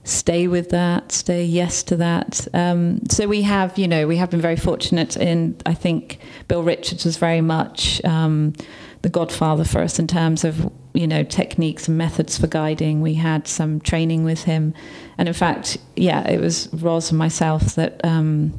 stay 0.04 0.46
with 0.46 0.70
that, 0.70 1.11
stay 1.12 1.44
yes 1.44 1.83
to 1.85 1.96
that. 1.96 2.46
Um, 2.54 3.00
so 3.11 3.26
we 3.26 3.42
have, 3.42 3.76
you 3.76 3.88
know, 3.88 4.06
we 4.06 4.16
have 4.16 4.30
been 4.30 4.40
very 4.40 4.56
fortunate 4.56 5.16
in, 5.16 5.56
I 5.66 5.74
think 5.74 6.18
Bill 6.48 6.62
Richards 6.62 7.04
was 7.04 7.16
very 7.16 7.40
much 7.40 8.02
um, 8.04 8.54
the 9.02 9.09
godfather 9.09 9.64
for 9.64 9.80
us 9.80 9.98
in 9.98 10.06
terms 10.06 10.44
of, 10.44 10.72
you 10.94 11.07
know, 11.07 11.22
techniques 11.22 11.88
and 11.88 11.96
methods 11.96 12.38
for 12.38 12.46
guiding. 12.46 13.00
We 13.00 13.14
had 13.14 13.46
some 13.46 13.81
training 13.81 14.24
with 14.24 14.44
him. 14.44 14.74
And 15.18 15.29
in 15.29 15.35
fact, 15.35 15.79
yeah, 15.96 16.26
it 16.29 16.40
was 16.40 16.68
Roz 16.72 17.11
and 17.11 17.18
myself 17.18 17.74
that. 17.76 18.00
Um, 18.05 18.53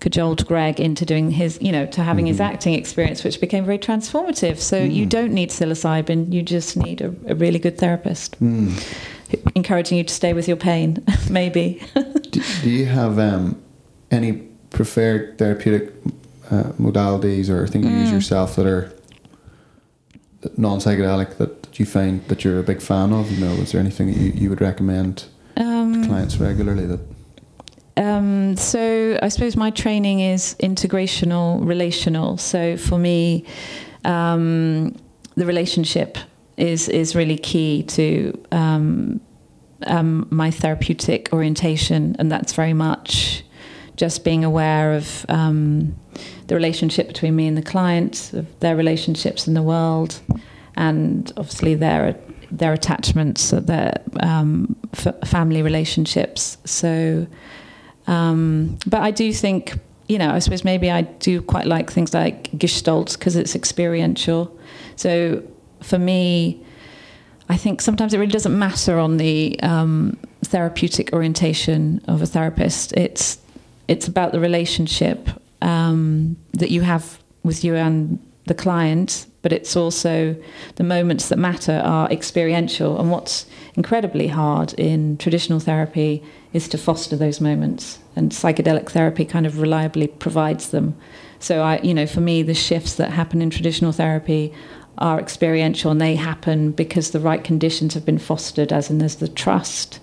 cajoled 0.00 0.46
Greg 0.46 0.80
into 0.80 1.04
doing 1.04 1.30
his, 1.30 1.58
you 1.60 1.70
know, 1.70 1.84
to 1.84 2.02
having 2.02 2.24
his 2.24 2.38
Mhm. 2.38 2.44
acting 2.46 2.72
experience, 2.72 3.22
which 3.22 3.38
became 3.38 3.66
very 3.66 3.76
transformative. 3.78 4.56
So 4.56 4.82
you 4.82 5.04
Mm. 5.04 5.08
don't 5.10 5.32
need 5.34 5.50
psilocybin; 5.50 6.32
you 6.32 6.40
just 6.40 6.74
need 6.74 7.02
a, 7.02 7.12
a 7.26 7.34
really 7.34 7.58
good 7.58 7.76
therapist, 7.76 8.34
Hmm. 8.36 8.70
encouraging 9.54 9.98
you 9.98 10.04
to 10.04 10.14
stay 10.14 10.32
with 10.32 10.48
your 10.48 10.56
pain. 10.56 11.02
Maybe. 11.30 11.82
Do, 12.30 12.40
do 12.62 12.70
you 12.70 12.86
have 12.86 13.18
um, 13.18 13.60
any 14.10 14.32
preferred 14.70 15.36
therapeutic 15.36 15.92
uh, 16.50 16.72
modalities 16.80 17.50
or 17.50 17.66
things 17.66 17.84
you 17.84 17.90
use 17.92 18.08
Mm. 18.08 18.12
yourself 18.14 18.56
that 18.56 18.64
are 18.66 18.90
non 20.56 20.78
psychedelic 20.78 21.36
that, 21.36 21.59
that 21.70 21.78
you 21.78 21.86
find 21.86 22.26
that 22.28 22.44
you're 22.44 22.58
a 22.58 22.62
big 22.62 22.82
fan 22.82 23.12
of? 23.12 23.30
You 23.30 23.44
know, 23.44 23.52
is 23.52 23.72
there 23.72 23.80
anything 23.80 24.08
that 24.08 24.16
you, 24.16 24.32
you 24.32 24.50
would 24.50 24.60
recommend 24.60 25.24
to 25.56 25.62
Um, 25.62 26.04
clients 26.04 26.38
regularly 26.38 26.86
that? 26.86 27.00
Um, 27.96 28.56
so 28.56 29.18
I 29.22 29.28
suppose 29.28 29.56
my 29.56 29.70
training 29.70 30.20
is 30.20 30.56
integrational, 30.60 31.64
relational. 31.64 32.38
So 32.38 32.76
for 32.76 32.98
me, 32.98 33.44
um, 34.04 34.96
the 35.36 35.46
relationship 35.46 36.18
is 36.56 36.88
is 36.88 37.14
really 37.14 37.38
key 37.38 37.84
to 37.84 38.32
um, 38.50 39.20
um, 39.86 40.26
my 40.30 40.50
therapeutic 40.50 41.28
orientation, 41.32 42.16
and 42.18 42.32
that's 42.32 42.52
very 42.52 42.74
much 42.74 43.44
just 43.96 44.24
being 44.24 44.44
aware 44.44 44.96
of 44.96 45.26
um, 45.28 45.94
the 46.46 46.54
relationship 46.54 47.06
between 47.06 47.36
me 47.36 47.46
and 47.46 47.56
the 47.56 47.70
client, 47.70 48.32
of 48.32 48.46
their 48.60 48.74
relationships 48.74 49.46
in 49.46 49.54
the 49.54 49.62
world, 49.62 50.20
and 50.80 51.32
obviously 51.36 51.74
their 51.76 52.16
their 52.50 52.72
attachments, 52.72 53.50
their 53.50 53.92
um, 54.20 54.74
f- 54.94 55.28
family 55.28 55.62
relationships. 55.62 56.58
So. 56.64 57.26
Um, 58.06 58.78
but 58.86 59.02
I 59.02 59.12
do 59.12 59.32
think, 59.32 59.78
you 60.08 60.18
know, 60.18 60.30
I 60.36 60.40
suppose 60.40 60.64
maybe 60.64 60.90
I 60.90 61.02
do 61.02 61.42
quite 61.42 61.66
like 61.66 61.92
things 61.92 62.12
like 62.12 62.50
Gestalt 62.58 63.12
because 63.16 63.36
it's 63.36 63.54
experiential. 63.54 64.58
So 64.96 65.42
for 65.80 65.98
me, 65.98 66.60
I 67.48 67.56
think 67.56 67.80
sometimes 67.80 68.12
it 68.14 68.18
really 68.18 68.32
doesn't 68.32 68.58
matter 68.58 68.98
on 68.98 69.18
the 69.18 69.58
um, 69.62 70.16
therapeutic 70.44 71.12
orientation 71.12 72.00
of 72.08 72.22
a 72.22 72.26
therapist. 72.26 72.92
It's 72.96 73.38
it's 73.86 74.08
about 74.08 74.32
the 74.32 74.40
relationship 74.40 75.28
um, 75.62 76.36
that 76.54 76.70
you 76.70 76.82
have 76.82 77.04
with 77.42 77.64
you 77.64 77.76
and 77.76 78.18
the 78.46 78.54
client, 78.54 79.26
but 79.42 79.52
it's 79.52 79.76
also 79.76 80.36
the 80.76 80.84
moments 80.84 81.28
that 81.28 81.38
matter 81.38 81.80
are 81.84 82.10
experiential. 82.10 82.98
And 83.00 83.10
what's 83.10 83.46
incredibly 83.74 84.28
hard 84.28 84.74
in 84.74 85.16
traditional 85.16 85.60
therapy 85.60 86.22
is 86.52 86.68
to 86.68 86.78
foster 86.78 87.16
those 87.16 87.40
moments, 87.40 87.98
and 88.16 88.32
psychedelic 88.32 88.90
therapy 88.90 89.24
kind 89.24 89.46
of 89.46 89.60
reliably 89.60 90.08
provides 90.08 90.70
them. 90.70 90.96
So 91.38 91.62
I, 91.62 91.80
you 91.80 91.94
know, 91.94 92.06
for 92.06 92.20
me, 92.20 92.42
the 92.42 92.54
shifts 92.54 92.94
that 92.96 93.10
happen 93.10 93.40
in 93.40 93.50
traditional 93.50 93.92
therapy 93.92 94.52
are 94.98 95.18
experiential 95.18 95.90
and 95.90 96.00
they 96.00 96.14
happen 96.16 96.72
because 96.72 97.12
the 97.12 97.20
right 97.20 97.42
conditions 97.42 97.94
have 97.94 98.04
been 98.04 98.18
fostered, 98.18 98.72
as 98.72 98.90
in 98.90 98.98
there's 98.98 99.16
the 99.16 99.28
trust 99.28 99.98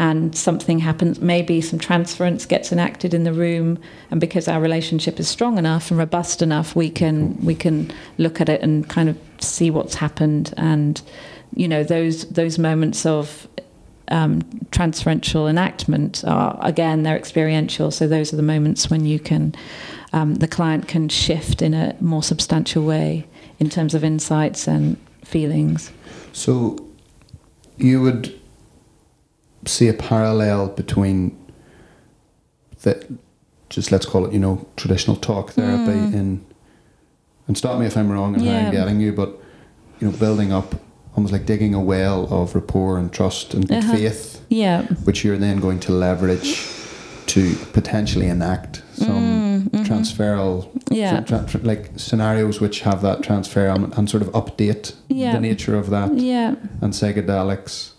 and 0.00 0.34
something 0.34 0.78
happens, 0.78 1.20
maybe 1.20 1.60
some 1.60 1.78
transference 1.78 2.46
gets 2.46 2.72
enacted 2.72 3.12
in 3.12 3.24
the 3.24 3.34
room, 3.34 3.78
and 4.10 4.18
because 4.18 4.48
our 4.48 4.58
relationship 4.58 5.20
is 5.20 5.28
strong 5.28 5.58
enough 5.58 5.90
and 5.90 5.98
robust 5.98 6.40
enough, 6.40 6.74
we 6.74 6.88
can 6.88 7.36
we 7.44 7.54
can 7.54 7.92
look 8.16 8.40
at 8.40 8.48
it 8.48 8.62
and 8.62 8.88
kind 8.88 9.10
of 9.10 9.18
see 9.40 9.70
what's 9.70 9.94
happened, 9.96 10.54
and 10.56 11.02
you 11.54 11.68
know 11.68 11.84
those 11.84 12.26
those 12.30 12.58
moments 12.58 13.04
of 13.04 13.46
um, 14.08 14.40
transferential 14.70 15.50
enactment 15.50 16.24
are 16.24 16.58
again 16.62 17.02
they're 17.02 17.18
experiential. 17.18 17.90
So 17.90 18.08
those 18.08 18.32
are 18.32 18.36
the 18.36 18.42
moments 18.42 18.88
when 18.88 19.04
you 19.04 19.18
can 19.18 19.54
um, 20.14 20.36
the 20.36 20.48
client 20.48 20.88
can 20.88 21.10
shift 21.10 21.60
in 21.60 21.74
a 21.74 21.94
more 22.00 22.22
substantial 22.22 22.86
way 22.86 23.26
in 23.58 23.68
terms 23.68 23.94
of 23.94 24.02
insights 24.02 24.66
and 24.66 24.96
feelings. 25.26 25.92
So 26.32 26.88
you 27.76 28.00
would 28.00 28.39
see 29.66 29.88
a 29.88 29.94
parallel 29.94 30.68
between 30.68 31.36
the 32.82 33.18
just 33.68 33.92
let's 33.92 34.06
call 34.06 34.26
it 34.26 34.32
you 34.32 34.38
know 34.38 34.66
traditional 34.76 35.16
talk 35.16 35.50
therapy 35.50 35.92
mm. 35.92 36.14
in 36.14 36.44
and 37.50 37.58
stop 37.58 37.80
me 37.80 37.86
if 37.86 37.96
I'm 37.96 38.10
wrong 38.12 38.36
in 38.36 38.44
yeah. 38.44 38.60
how 38.60 38.66
I'm 38.66 38.72
getting 38.72 39.00
you, 39.00 39.12
but 39.12 39.36
you 39.98 40.08
know 40.08 40.16
building 40.16 40.52
up 40.52 40.76
almost 41.16 41.32
like 41.32 41.46
digging 41.46 41.74
a 41.74 41.80
well 41.80 42.32
of 42.32 42.54
rapport 42.54 42.96
and 42.96 43.12
trust 43.12 43.54
and 43.54 43.70
uh-huh. 43.70 43.92
faith, 43.92 44.44
yeah, 44.48 44.82
which 45.04 45.24
you're 45.24 45.36
then 45.36 45.58
going 45.58 45.80
to 45.80 45.92
leverage 45.92 46.68
to 47.26 47.56
potentially 47.72 48.26
enact 48.26 48.82
some 48.94 49.08
mm, 49.08 49.62
mm-hmm. 49.62 49.82
transferal, 49.82 50.68
yeah. 50.90 51.20
tra- 51.22 51.44
tra- 51.48 51.60
like 51.60 51.90
scenarios 51.96 52.60
which 52.60 52.80
have 52.80 53.02
that 53.02 53.20
transfer 53.22 53.66
and, 53.66 53.92
and 53.98 54.08
sort 54.08 54.22
of 54.22 54.28
update 54.28 54.94
yeah. 55.08 55.32
the 55.32 55.40
nature 55.40 55.76
of 55.76 55.90
that. 55.90 56.14
Yeah. 56.14 56.54
And 56.80 56.92
psychedelics 56.92 57.92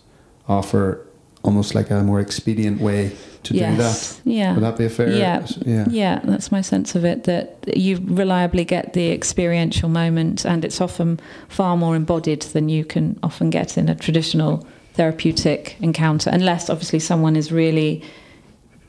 offer 0.48 1.06
almost 1.42 1.74
like 1.74 1.90
a 1.90 2.02
more 2.02 2.20
expedient 2.20 2.80
way 2.80 3.10
to 3.42 3.54
yes. 3.54 3.76
do 3.76 3.82
that. 3.82 4.30
Yeah. 4.30 4.54
Would 4.54 4.62
that 4.62 4.78
be 4.78 4.84
a 4.84 4.88
fair? 4.88 5.10
Yeah. 5.10 5.46
yeah. 5.66 5.86
Yeah. 5.90 6.20
That's 6.24 6.52
my 6.52 6.60
sense 6.60 6.94
of 6.94 7.04
it. 7.04 7.24
That 7.24 7.76
you 7.76 7.98
reliably 8.04 8.64
get 8.64 8.92
the 8.92 9.10
experiential 9.10 9.88
moment, 9.88 10.44
and 10.44 10.64
it's 10.64 10.80
often 10.80 11.18
far 11.48 11.76
more 11.76 11.96
embodied 11.96 12.42
than 12.42 12.68
you 12.68 12.84
can 12.84 13.18
often 13.22 13.50
get 13.50 13.76
in 13.76 13.88
a 13.88 13.94
traditional 13.94 14.66
therapeutic 14.94 15.76
encounter, 15.80 16.30
unless 16.30 16.70
obviously 16.70 16.98
someone 16.98 17.34
is 17.34 17.50
really 17.50 18.02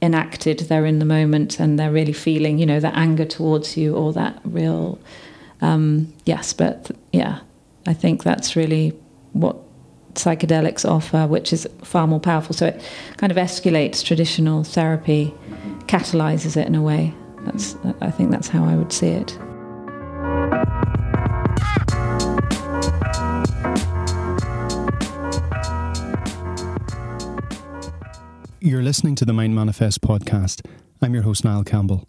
enacted. 0.01 0.59
They're 0.59 0.85
in 0.85 0.99
the 0.99 1.05
moment, 1.05 1.59
and 1.59 1.79
they're 1.79 1.91
really 1.91 2.13
feeling, 2.13 2.59
you 2.59 2.65
know, 2.65 2.79
that 2.79 2.95
anger 2.95 3.25
towards 3.25 3.77
you 3.77 3.95
or 3.95 4.13
that 4.13 4.39
real. 4.43 4.99
Um, 5.61 6.13
yes, 6.25 6.53
but 6.53 6.91
yeah, 7.11 7.39
I 7.87 7.93
think 7.93 8.23
that's 8.23 8.55
really 8.55 8.93
what 9.31 9.57
psychedelics 10.15 10.89
offer, 10.89 11.27
which 11.27 11.53
is 11.53 11.67
far 11.83 12.07
more 12.07 12.19
powerful. 12.19 12.53
So 12.55 12.67
it 12.67 12.81
kind 13.17 13.31
of 13.31 13.37
escalates 13.37 14.03
traditional 14.03 14.63
therapy, 14.63 15.33
catalyzes 15.87 16.57
it 16.57 16.67
in 16.67 16.75
a 16.75 16.81
way. 16.81 17.13
That's, 17.45 17.75
I 18.01 18.11
think 18.11 18.31
that's 18.31 18.47
how 18.47 18.63
I 18.63 18.75
would 18.75 18.91
see 18.93 19.09
it. 19.09 19.37
You're 28.65 28.81
listening 28.81 29.15
to 29.15 29.25
the 29.25 29.33
Mind 29.33 29.53
Manifest 29.53 29.99
podcast. 30.01 30.65
I'm 31.01 31.13
your 31.13 31.23
host, 31.23 31.43
Niall 31.43 31.65
Campbell. 31.65 32.07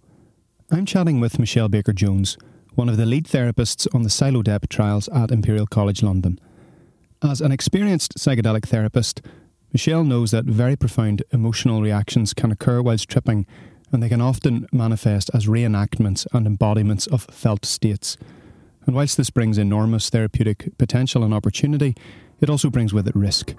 I'm 0.71 0.87
chatting 0.87 1.19
with 1.19 1.41
Michelle 1.41 1.69
Baker 1.69 1.93
Jones, 1.93 2.39
one 2.75 2.89
of 2.89 2.97
the 2.97 3.07
lead 3.07 3.27
therapists 3.27 3.93
on 3.93 4.05
the 4.05 4.09
Psilodep 4.09 4.69
trials 4.69 5.09
at 5.09 5.33
Imperial 5.33 5.67
College 5.67 6.03
London. 6.03 6.39
As 7.25 7.41
an 7.41 7.53
experienced 7.53 8.19
psychedelic 8.19 8.67
therapist, 8.67 9.23
Michelle 9.73 10.05
knows 10.05 10.31
that 10.33 10.45
very 10.45 10.77
profound 10.77 11.23
emotional 11.33 11.81
reactions 11.81 12.35
can 12.35 12.53
occur 12.53 12.83
whilst 12.83 13.09
tripping, 13.09 13.47
and 13.91 14.03
they 14.03 14.11
can 14.11 14.21
often 14.21 14.69
manifest 14.73 15.31
as 15.33 15.47
reenactments 15.47 16.27
and 16.35 16.47
embodiments 16.47 17.07
of 17.07 17.23
felt 17.31 17.65
states. 17.65 18.19
And 18.85 18.95
whilst 18.95 19.17
this 19.17 19.31
brings 19.31 19.57
enormous 19.57 20.11
therapeutic 20.11 20.77
potential 20.77 21.25
and 21.25 21.33
opportunity, 21.33 21.97
it 22.43 22.51
also 22.51 22.69
brings 22.69 22.93
with 22.93 23.09
it 23.09 23.17
risk. 23.17 23.55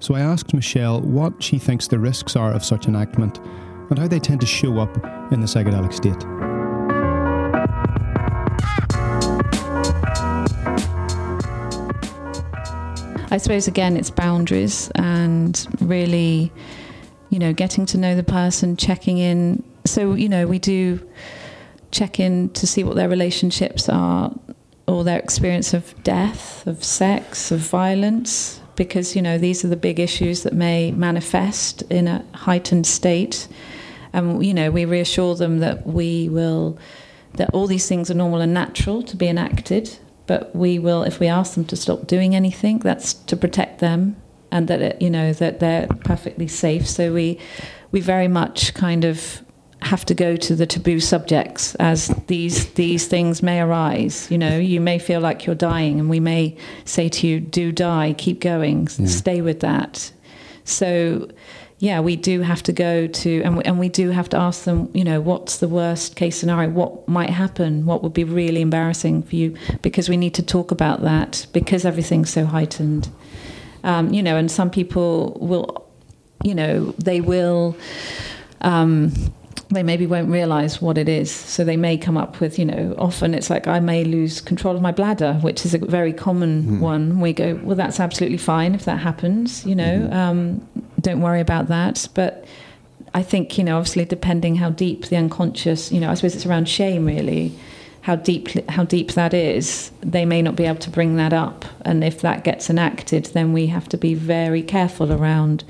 So 0.00 0.16
I 0.16 0.20
asked 0.20 0.52
Michelle 0.52 1.00
what 1.00 1.40
she 1.40 1.60
thinks 1.60 1.86
the 1.86 2.00
risks 2.00 2.34
are 2.34 2.52
of 2.52 2.64
such 2.64 2.88
enactment 2.88 3.38
and 3.88 4.00
how 4.00 4.08
they 4.08 4.18
tend 4.18 4.40
to 4.40 4.48
show 4.48 4.80
up 4.80 4.96
in 5.32 5.40
the 5.40 5.46
psychedelic 5.46 5.92
state. 5.92 6.55
I 13.36 13.38
suppose 13.38 13.68
again 13.68 13.98
it's 13.98 14.08
boundaries 14.08 14.90
and 14.94 15.66
really, 15.82 16.50
you 17.28 17.38
know, 17.38 17.52
getting 17.52 17.84
to 17.84 17.98
know 17.98 18.16
the 18.16 18.22
person, 18.22 18.78
checking 18.78 19.18
in. 19.18 19.62
So 19.84 20.14
you 20.14 20.30
know, 20.30 20.46
we 20.46 20.58
do 20.58 21.06
check 21.90 22.18
in 22.18 22.48
to 22.54 22.66
see 22.66 22.82
what 22.82 22.96
their 22.96 23.10
relationships 23.10 23.90
are 23.90 24.34
or 24.88 25.04
their 25.04 25.18
experience 25.18 25.74
of 25.74 26.02
death, 26.02 26.66
of 26.66 26.82
sex, 26.82 27.50
of 27.50 27.58
violence, 27.60 28.62
because 28.74 29.14
you 29.14 29.20
know 29.20 29.36
these 29.36 29.66
are 29.66 29.68
the 29.68 29.76
big 29.76 30.00
issues 30.00 30.42
that 30.44 30.54
may 30.54 30.90
manifest 30.92 31.82
in 31.90 32.08
a 32.08 32.24
heightened 32.32 32.86
state. 32.86 33.48
And 34.14 34.46
you 34.46 34.54
know, 34.54 34.70
we 34.70 34.86
reassure 34.86 35.34
them 35.34 35.58
that 35.58 35.86
we 35.86 36.30
will 36.30 36.78
that 37.34 37.50
all 37.52 37.66
these 37.66 37.86
things 37.86 38.10
are 38.10 38.14
normal 38.14 38.40
and 38.40 38.54
natural 38.54 39.02
to 39.02 39.14
be 39.14 39.28
enacted 39.28 39.98
but 40.26 40.54
we 40.54 40.78
will 40.78 41.02
if 41.02 41.20
we 41.20 41.26
ask 41.26 41.54
them 41.54 41.64
to 41.66 41.76
stop 41.76 42.06
doing 42.06 42.34
anything 42.34 42.78
that's 42.78 43.14
to 43.14 43.36
protect 43.36 43.78
them 43.78 44.16
and 44.50 44.68
that 44.68 44.80
it, 44.80 45.02
you 45.02 45.10
know 45.10 45.32
that 45.32 45.60
they're 45.60 45.86
perfectly 46.04 46.48
safe. 46.48 46.86
So 46.88 47.12
we 47.12 47.38
we 47.92 48.00
very 48.00 48.28
much 48.28 48.74
kind 48.74 49.04
of 49.04 49.42
have 49.82 50.04
to 50.06 50.14
go 50.14 50.36
to 50.36 50.56
the 50.56 50.66
taboo 50.66 50.98
subjects 51.00 51.74
as 51.76 52.08
these 52.26 52.72
these 52.72 53.06
things 53.06 53.42
may 53.42 53.60
arise. 53.60 54.30
You 54.30 54.38
know 54.38 54.58
you 54.58 54.80
may 54.80 54.98
feel 54.98 55.20
like 55.20 55.46
you're 55.46 55.54
dying 55.54 56.00
and 56.00 56.08
we 56.08 56.20
may 56.20 56.56
say 56.84 57.08
to 57.08 57.26
you 57.26 57.40
do 57.40 57.72
die 57.72 58.14
keep 58.16 58.40
going 58.40 58.88
yeah. 58.98 59.06
stay 59.06 59.40
with 59.40 59.60
that. 59.60 60.12
So 60.64 61.28
yeah, 61.78 62.00
we 62.00 62.16
do 62.16 62.40
have 62.40 62.62
to 62.64 62.72
go 62.72 63.06
to, 63.06 63.42
and 63.42 63.58
we, 63.58 63.64
and 63.64 63.78
we 63.78 63.90
do 63.90 64.10
have 64.10 64.30
to 64.30 64.38
ask 64.38 64.64
them, 64.64 64.90
you 64.94 65.04
know, 65.04 65.20
what's 65.20 65.58
the 65.58 65.68
worst 65.68 66.16
case 66.16 66.38
scenario? 66.38 66.70
What 66.70 67.06
might 67.06 67.28
happen? 67.28 67.84
What 67.84 68.02
would 68.02 68.14
be 68.14 68.24
really 68.24 68.62
embarrassing 68.62 69.22
for 69.24 69.36
you? 69.36 69.56
Because 69.82 70.08
we 70.08 70.16
need 70.16 70.32
to 70.34 70.42
talk 70.42 70.70
about 70.70 71.02
that 71.02 71.46
because 71.52 71.84
everything's 71.84 72.30
so 72.30 72.46
heightened. 72.46 73.10
Um, 73.84 74.12
you 74.12 74.22
know, 74.22 74.36
and 74.36 74.50
some 74.50 74.70
people 74.70 75.36
will, 75.40 75.86
you 76.42 76.54
know, 76.54 76.94
they 76.98 77.20
will. 77.20 77.76
Um, 78.62 79.12
they 79.68 79.82
maybe 79.82 80.06
won't 80.06 80.30
realize 80.30 80.80
what 80.80 80.96
it 80.96 81.08
is. 81.08 81.30
So 81.30 81.64
they 81.64 81.76
may 81.76 81.96
come 81.98 82.16
up 82.16 82.40
with, 82.40 82.58
you 82.58 82.64
know, 82.64 82.94
often 82.98 83.34
it's 83.34 83.50
like 83.50 83.66
I 83.66 83.80
may 83.80 84.04
lose 84.04 84.40
control 84.40 84.76
of 84.76 84.82
my 84.82 84.92
bladder, 84.92 85.34
which 85.34 85.66
is 85.66 85.74
a 85.74 85.78
very 85.78 86.12
common 86.12 86.62
mm. 86.62 86.80
one. 86.80 87.20
We 87.20 87.32
go, 87.32 87.58
well, 87.62 87.76
that's 87.76 87.98
absolutely 87.98 88.38
fine 88.38 88.74
if 88.74 88.84
that 88.84 88.98
happens, 88.98 89.66
you 89.66 89.74
know, 89.74 89.98
mm-hmm. 89.98 90.12
um, 90.12 90.68
don't 91.00 91.20
worry 91.20 91.40
about 91.40 91.66
that. 91.68 92.08
But 92.14 92.44
I 93.12 93.22
think, 93.22 93.58
you 93.58 93.64
know, 93.64 93.78
obviously 93.78 94.04
depending 94.04 94.56
how 94.56 94.70
deep 94.70 95.06
the 95.06 95.16
unconscious, 95.16 95.90
you 95.90 96.00
know, 96.00 96.10
I 96.10 96.14
suppose 96.14 96.36
it's 96.36 96.46
around 96.46 96.68
shame 96.68 97.04
really, 97.04 97.52
how 98.02 98.14
deep 98.14 98.48
how 98.68 98.84
deep 98.84 99.12
that 99.12 99.34
is. 99.34 99.90
They 100.00 100.24
may 100.24 100.42
not 100.42 100.54
be 100.54 100.64
able 100.64 100.78
to 100.78 100.90
bring 100.90 101.16
that 101.16 101.32
up, 101.32 101.64
and 101.84 102.04
if 102.04 102.20
that 102.20 102.44
gets 102.44 102.70
enacted, 102.70 103.24
then 103.26 103.52
we 103.52 103.66
have 103.66 103.88
to 103.88 103.96
be 103.96 104.14
very 104.14 104.62
careful 104.62 105.12
around 105.12 105.64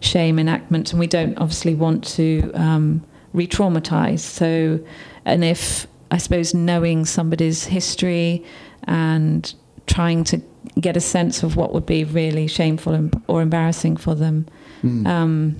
shame 0.00 0.38
enactment, 0.38 0.90
and 0.90 1.00
we 1.00 1.06
don't 1.06 1.38
obviously 1.38 1.74
want 1.74 2.04
to. 2.16 2.50
Um, 2.52 3.04
re-traumatize. 3.32 4.20
So, 4.20 4.80
and 5.24 5.44
if 5.44 5.86
I 6.10 6.18
suppose 6.18 6.54
knowing 6.54 7.04
somebody's 7.04 7.64
history 7.64 8.44
and 8.84 9.52
trying 9.86 10.24
to 10.24 10.40
get 10.80 10.96
a 10.96 11.00
sense 11.00 11.42
of 11.42 11.56
what 11.56 11.72
would 11.72 11.86
be 11.86 12.04
really 12.04 12.46
shameful 12.46 13.10
or 13.26 13.42
embarrassing 13.42 13.96
for 13.96 14.14
them. 14.14 14.46
Mm. 14.82 15.06
Um, 15.06 15.56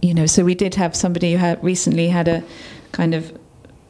you 0.00 0.14
know, 0.14 0.26
so 0.26 0.44
we 0.44 0.54
did 0.54 0.74
have 0.76 0.94
somebody 0.94 1.32
who 1.32 1.38
had 1.38 1.62
recently 1.62 2.08
had 2.08 2.28
a 2.28 2.42
kind 2.92 3.14
of 3.14 3.36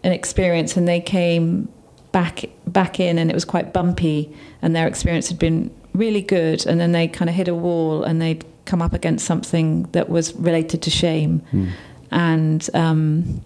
an 0.02 0.12
experience, 0.12 0.76
and 0.76 0.88
they 0.88 1.00
came 1.00 1.68
back 2.12 2.44
back 2.66 2.98
in, 2.98 3.18
and 3.18 3.30
it 3.30 3.34
was 3.34 3.44
quite 3.44 3.72
bumpy, 3.72 4.34
and 4.62 4.74
their 4.74 4.88
experience 4.88 5.28
had 5.28 5.38
been 5.38 5.70
really 5.94 6.22
good, 6.22 6.66
and 6.66 6.80
then 6.80 6.92
they 6.92 7.06
kind 7.06 7.28
of 7.28 7.34
hit 7.34 7.48
a 7.48 7.54
wall 7.54 8.02
and 8.02 8.20
they'd 8.22 8.44
come 8.64 8.80
up 8.80 8.92
against 8.92 9.26
something 9.26 9.82
that 9.92 10.08
was 10.08 10.34
related 10.34 10.82
to 10.82 10.90
shame, 10.90 11.42
Mm. 11.52 11.70
And 12.10 12.68
um, 12.74 13.44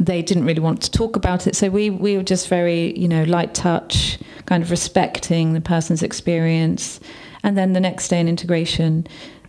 they 0.00 0.22
didn't 0.22 0.44
really 0.44 0.60
want 0.60 0.82
to 0.82 0.90
talk 0.90 1.16
about 1.16 1.46
it. 1.46 1.56
So 1.56 1.68
we 1.70 1.90
we 1.90 2.16
were 2.16 2.22
just 2.22 2.48
very 2.48 2.98
you 2.98 3.08
know 3.08 3.24
light 3.24 3.54
touch, 3.54 4.18
kind 4.46 4.62
of 4.62 4.70
respecting 4.70 5.52
the 5.52 5.60
person's 5.60 6.02
experience, 6.02 7.00
and 7.42 7.56
then 7.56 7.72
the 7.72 7.80
next 7.80 8.08
day 8.08 8.20
in 8.20 8.28
integration, 8.28 9.06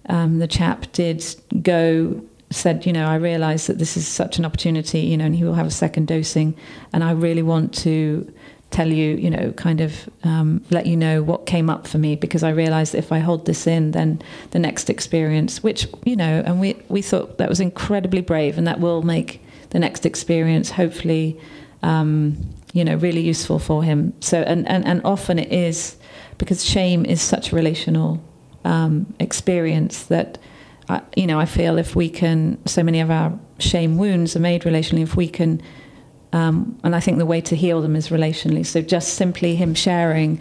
um, 0.09 0.39
the 0.39 0.47
chap 0.47 0.91
did 0.91 1.23
go 1.61 2.23
said 2.51 2.85
you 2.85 2.93
know 2.93 3.07
I 3.07 3.15
realise 3.15 3.67
that 3.67 3.79
this 3.79 3.97
is 3.97 4.07
such 4.07 4.37
an 4.37 4.45
opportunity 4.45 4.99
you 4.99 5.17
know 5.17 5.25
and 5.25 5.35
he 5.35 5.43
will 5.43 5.55
have 5.55 5.67
a 5.67 5.71
second 5.71 6.07
dosing, 6.07 6.55
and 6.93 7.03
I 7.03 7.11
really 7.11 7.43
want 7.43 7.73
to 7.79 8.31
tell 8.71 8.91
you, 8.91 9.15
you 9.15 9.29
know, 9.29 9.51
kind 9.53 9.79
of 9.79 10.09
um, 10.23 10.63
let 10.69 10.85
you 10.85 10.97
know 10.97 11.23
what 11.23 11.45
came 11.45 11.69
up 11.69 11.87
for 11.87 11.97
me 11.97 12.15
because 12.15 12.43
I 12.43 12.49
realised 12.49 12.93
that 12.93 12.99
if 12.99 13.11
I 13.11 13.19
hold 13.19 13.45
this 13.45 13.67
in, 13.67 13.91
then 13.91 14.21
the 14.51 14.59
next 14.59 14.89
experience, 14.89 15.63
which 15.63 15.87
you 16.03 16.15
know, 16.15 16.43
and 16.45 16.59
we 16.59 16.75
we 16.89 17.01
thought 17.01 17.37
that 17.37 17.49
was 17.49 17.59
incredibly 17.59 18.21
brave, 18.21 18.57
and 18.57 18.67
that 18.67 18.79
will 18.79 19.01
make 19.01 19.41
the 19.69 19.79
next 19.79 20.05
experience 20.05 20.71
hopefully, 20.71 21.39
um, 21.83 22.37
you 22.73 22.83
know, 22.83 22.95
really 22.95 23.21
useful 23.21 23.59
for 23.59 23.83
him. 23.83 24.13
So, 24.19 24.41
and 24.41 24.67
and 24.67 24.85
and 24.85 25.01
often 25.05 25.39
it 25.39 25.51
is 25.51 25.95
because 26.37 26.65
shame 26.65 27.05
is 27.05 27.21
such 27.21 27.51
a 27.51 27.55
relational 27.55 28.21
um, 28.63 29.13
experience 29.19 30.03
that. 30.05 30.37
I, 30.87 31.01
you 31.15 31.25
know, 31.25 31.39
I 31.39 31.45
feel 31.45 31.79
if 31.79 31.95
we 31.95 32.11
can, 32.11 32.63
so 32.67 32.83
many 32.83 32.99
of 32.99 33.09
our 33.09 33.33
shame 33.57 33.97
wounds 33.97 34.35
are 34.35 34.39
made 34.39 34.65
relationally. 34.65 35.01
If 35.01 35.15
we 35.15 35.27
can 35.27 35.59
um, 36.35 36.77
and 36.83 36.95
I 36.95 36.99
think 36.99 37.17
the 37.17 37.25
way 37.25 37.41
to 37.41 37.55
heal 37.55 37.81
them 37.81 37.95
is 37.95 38.09
relationally. 38.09 38.65
So 38.65 38.81
just 38.81 39.13
simply 39.13 39.55
him 39.55 39.73
sharing 39.73 40.39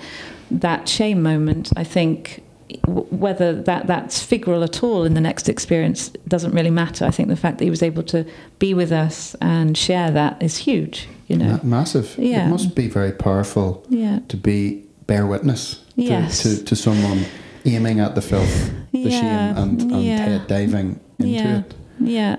that 0.51 0.89
shame 0.89 1.23
moment, 1.23 1.73
I 1.77 1.85
think 1.85 2.43
whether 2.89 3.63
that 3.63 3.87
that's 3.87 4.27
figural 4.27 4.65
at 4.65 4.83
all 4.83 5.05
in 5.05 5.15
the 5.15 5.21
next 5.21 5.49
experience 5.49 6.09
doesn't 6.27 6.53
really 6.53 6.71
matter. 6.71 7.05
I 7.05 7.11
think 7.13 7.29
the 7.29 7.37
fact 7.37 7.59
that 7.59 7.65
he 7.65 7.71
was 7.71 7.83
able 7.83 8.03
to 8.05 8.25
be 8.59 8.75
with 8.75 8.91
us 8.91 9.37
and 9.41 9.79
share 9.79 10.11
that 10.11 10.43
is 10.43 10.57
huge. 10.57 11.09
You 11.29 11.37
know, 11.37 11.53
Ma- 11.63 11.79
massive. 11.79 12.15
Yeah. 12.19 12.47
It 12.47 12.51
must 12.51 12.75
be 12.75 12.89
very 12.89 13.13
powerful 13.13 13.85
yeah, 13.89 14.19
to 14.29 14.37
be 14.37 14.85
bear 15.07 15.27
witness 15.27 15.77
to, 15.95 16.03
Yes. 16.03 16.43
to, 16.43 16.65
to 16.65 16.75
someone 16.77 17.25
aiming 17.65 18.01
at 18.01 18.15
the 18.15 18.21
filth, 18.23 18.71
the 18.93 18.99
Yeah, 18.99 19.21
shame, 19.21 19.57
and, 19.63 19.83
and 19.83 20.05
yeah. 20.05 20.17
head 20.17 20.47
diving 20.49 20.99
into 21.19 21.31
Yeah. 21.31 21.59
it. 21.61 21.75
yeah. 22.01 22.37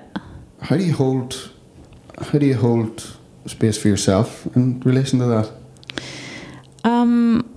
How 0.62 0.76
do 0.78 0.84
you 0.84 0.94
hold? 0.94 1.52
How 2.20 2.38
do 2.40 2.46
you 2.46 2.56
hold 2.56 3.18
space 3.46 3.78
for 3.78 3.88
yourself 3.88 4.48
in 4.56 4.80
relation 4.82 5.20
to 5.20 5.26
that? 5.26 5.52
Um, 6.84 7.50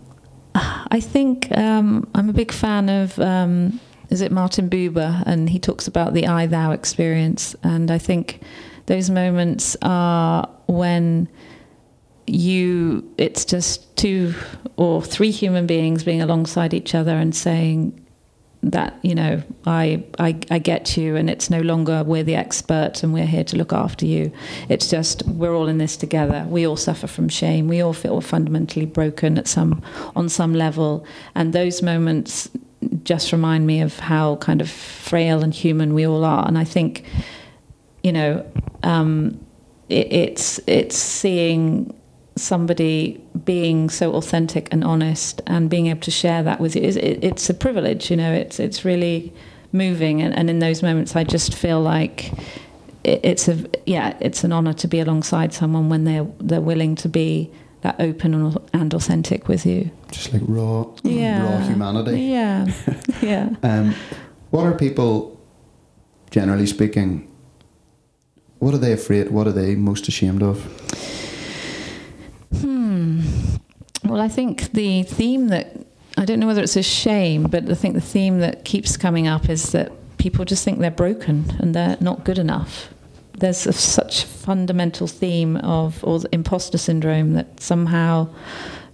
I 0.54 1.00
think 1.00 1.56
um, 1.56 2.08
I'm 2.14 2.28
a 2.28 2.32
big 2.32 2.52
fan 2.52 2.88
of. 2.88 3.18
Um, 3.18 3.80
is 4.10 4.20
it 4.20 4.32
Martin 4.32 4.70
Buber? 4.70 5.22
And 5.26 5.50
he 5.50 5.58
talks 5.58 5.86
about 5.86 6.14
the 6.14 6.26
I 6.26 6.46
thou 6.46 6.72
experience. 6.72 7.54
And 7.62 7.90
I 7.90 7.98
think 7.98 8.40
those 8.86 9.10
moments 9.10 9.76
are 9.82 10.48
when 10.66 11.28
you, 12.26 13.10
it's 13.18 13.44
just 13.44 13.96
two 13.96 14.34
or 14.76 15.02
three 15.02 15.30
human 15.30 15.66
beings 15.66 16.04
being 16.04 16.22
alongside 16.22 16.72
each 16.72 16.94
other 16.94 17.16
and 17.16 17.34
saying, 17.34 18.04
that 18.62 18.98
you 19.02 19.14
know 19.14 19.42
I, 19.66 20.04
I 20.18 20.38
I 20.50 20.58
get 20.58 20.96
you 20.96 21.14
and 21.16 21.30
it's 21.30 21.48
no 21.48 21.60
longer 21.60 22.02
we're 22.04 22.24
the 22.24 22.34
experts 22.34 23.02
and 23.02 23.12
we're 23.12 23.26
here 23.26 23.44
to 23.44 23.56
look 23.56 23.72
after 23.72 24.04
you. 24.04 24.32
It's 24.68 24.88
just 24.90 25.24
we're 25.26 25.54
all 25.54 25.68
in 25.68 25.78
this 25.78 25.96
together. 25.96 26.44
We 26.48 26.66
all 26.66 26.76
suffer 26.76 27.06
from 27.06 27.28
shame. 27.28 27.68
We 27.68 27.80
all 27.80 27.92
feel 27.92 28.20
fundamentally 28.20 28.86
broken 28.86 29.38
at 29.38 29.46
some 29.46 29.82
on 30.16 30.28
some 30.28 30.54
level. 30.54 31.06
And 31.34 31.52
those 31.52 31.82
moments 31.82 32.50
just 33.04 33.32
remind 33.32 33.66
me 33.66 33.80
of 33.80 33.98
how 33.98 34.36
kind 34.36 34.60
of 34.60 34.70
frail 34.70 35.42
and 35.42 35.54
human 35.54 35.94
we 35.94 36.06
all 36.06 36.24
are. 36.24 36.46
And 36.46 36.58
I 36.58 36.64
think 36.64 37.04
you 38.02 38.12
know 38.12 38.44
um, 38.82 39.38
it, 39.88 40.12
it's 40.12 40.60
it's 40.66 40.96
seeing 40.96 41.94
somebody 42.38 43.20
being 43.44 43.90
so 43.90 44.12
authentic 44.14 44.68
and 44.72 44.82
honest 44.84 45.42
and 45.46 45.68
being 45.68 45.86
able 45.88 46.00
to 46.00 46.10
share 46.10 46.42
that 46.42 46.60
with 46.60 46.74
you 46.76 46.82
is 46.82 46.96
it, 46.96 47.22
it's 47.22 47.50
a 47.50 47.54
privilege 47.54 48.10
you 48.10 48.16
know 48.16 48.32
it's 48.32 48.58
it's 48.60 48.84
really 48.84 49.32
moving 49.72 50.22
and, 50.22 50.34
and 50.34 50.48
in 50.48 50.58
those 50.60 50.82
moments 50.82 51.14
I 51.16 51.24
just 51.24 51.54
feel 51.54 51.80
like 51.80 52.32
it, 53.04 53.20
it's 53.22 53.48
a 53.48 53.56
yeah 53.86 54.16
it's 54.20 54.44
an 54.44 54.52
honor 54.52 54.72
to 54.74 54.88
be 54.88 55.00
alongside 55.00 55.52
someone 55.52 55.88
when 55.88 56.04
they're 56.04 56.26
they're 56.40 56.60
willing 56.60 56.94
to 56.96 57.08
be 57.08 57.50
that 57.82 57.94
open 58.00 58.34
and, 58.72 58.92
authentic 58.94 59.46
with 59.46 59.64
you 59.64 59.90
Just 60.10 60.32
like 60.32 60.42
raw, 60.46 60.84
yeah 61.04 61.42
raw 61.60 61.66
humanity. 61.66 62.20
yeah 62.22 62.66
yeah 63.22 63.50
Um, 63.62 63.94
what 64.50 64.64
are 64.66 64.72
people, 64.72 65.38
generally 66.30 66.66
speaking, 66.66 67.30
what 68.58 68.72
are 68.74 68.78
they 68.78 68.92
afraid? 68.92 69.30
What 69.30 69.46
are 69.46 69.52
they 69.52 69.76
most 69.76 70.08
ashamed 70.08 70.42
of? 70.42 70.56
Hmm. 72.56 73.20
Well, 74.04 74.20
I 74.20 74.28
think 74.28 74.72
the 74.72 75.02
theme 75.02 75.48
that 75.48 75.76
I 76.16 76.24
don't 76.24 76.40
know 76.40 76.46
whether 76.46 76.62
it's 76.62 76.76
a 76.76 76.82
shame, 76.82 77.44
but 77.44 77.68
I 77.70 77.74
think 77.74 77.94
the 77.94 78.00
theme 78.00 78.40
that 78.40 78.64
keeps 78.64 78.96
coming 78.96 79.26
up 79.28 79.48
is 79.48 79.72
that 79.72 79.92
people 80.18 80.44
just 80.44 80.64
think 80.64 80.78
they're 80.80 80.90
broken 80.90 81.44
and 81.60 81.74
they're 81.74 81.96
not 82.00 82.24
good 82.24 82.38
enough. 82.38 82.92
There's 83.38 83.66
a, 83.66 83.72
such 83.72 84.24
fundamental 84.24 85.06
theme 85.06 85.56
of 85.58 86.02
or 86.02 86.18
the 86.20 86.28
imposter 86.34 86.78
syndrome 86.78 87.34
that 87.34 87.60
somehow, 87.60 88.28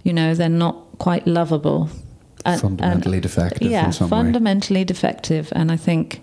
you 0.03 0.13
know, 0.13 0.35
they're 0.35 0.49
not 0.49 0.75
quite 0.99 1.25
lovable. 1.25 1.89
And- 2.45 2.61
and- 2.61 2.61
Fundamentally 2.61 3.19
defective 3.19 3.71
yeah, 3.71 3.87
in 3.87 3.93
some 3.93 4.09
way. 4.09 4.17
fundamentally 4.17 4.83
defective. 4.83 5.51
And 5.55 5.71
I 5.71 5.77
think 5.77 6.21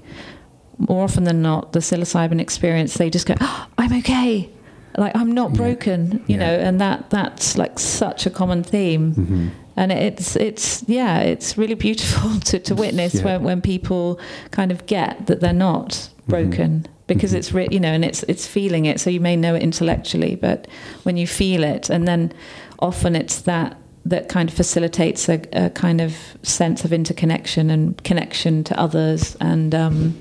more 0.78 1.02
often 1.02 1.24
than 1.24 1.42
not, 1.42 1.72
the 1.72 1.80
psilocybin 1.80 2.40
experience, 2.40 2.94
they 2.94 3.10
just 3.10 3.26
go, 3.26 3.34
oh, 3.40 3.66
"I'm 3.78 3.92
okay." 3.98 4.50
Like 4.96 5.16
I'm 5.16 5.33
not 5.33 5.50
Yeah. 5.52 5.57
broken, 5.57 6.22
you 6.26 6.37
Yeah. 6.37 6.44
know, 6.44 6.55
and 6.66 6.81
that 6.81 7.11
that's 7.11 7.57
like 7.59 7.78
such 7.78 8.26
a 8.26 8.31
common 8.31 8.62
theme 8.62 9.12
hmm 9.14 9.48
and 9.74 9.90
it's 9.90 10.37
it's 10.37 10.85
yeah 10.87 11.20
it's 11.20 11.57
really 11.57 11.74
beautiful 11.74 12.38
to, 12.44 12.59
to 12.59 12.74
witness 12.74 13.14
Yeah. 13.14 13.24
when, 13.24 13.42
when 13.42 13.61
people 13.62 14.20
kind 14.50 14.70
of 14.70 14.85
get 14.85 15.26
that 15.28 15.40
they're 15.40 15.55
not 15.55 16.11
broken 16.28 16.85
because 17.07 17.33
Mhm. 17.33 17.37
it's 17.38 17.52
re- 17.55 17.68
you 17.70 17.81
know 17.81 17.88
and 17.88 18.05
it's 18.05 18.22
it's 18.24 18.46
feeling 18.46 18.85
it 18.85 19.00
so 19.00 19.09
you 19.09 19.18
may 19.18 19.35
know 19.35 19.55
it 19.55 19.62
intellectually 19.62 20.35
but 20.37 20.66
when 21.05 21.16
you 21.16 21.26
feel 21.26 21.64
it 21.64 21.88
and 21.88 22.07
then 22.07 22.33
often 22.81 23.16
it's 23.16 23.40
that 23.42 23.74
that 24.05 24.28
kind 24.28 24.50
of 24.50 24.55
facilitates 24.55 25.26
a, 25.31 25.40
a 25.55 25.70
kind 25.70 26.02
of 26.02 26.12
sense 26.42 26.85
of 26.85 26.92
interconnection 26.92 27.70
and 27.70 28.05
connection 28.05 28.62
to 28.64 28.78
others 28.78 29.37
and 29.40 29.74
um, 29.74 30.14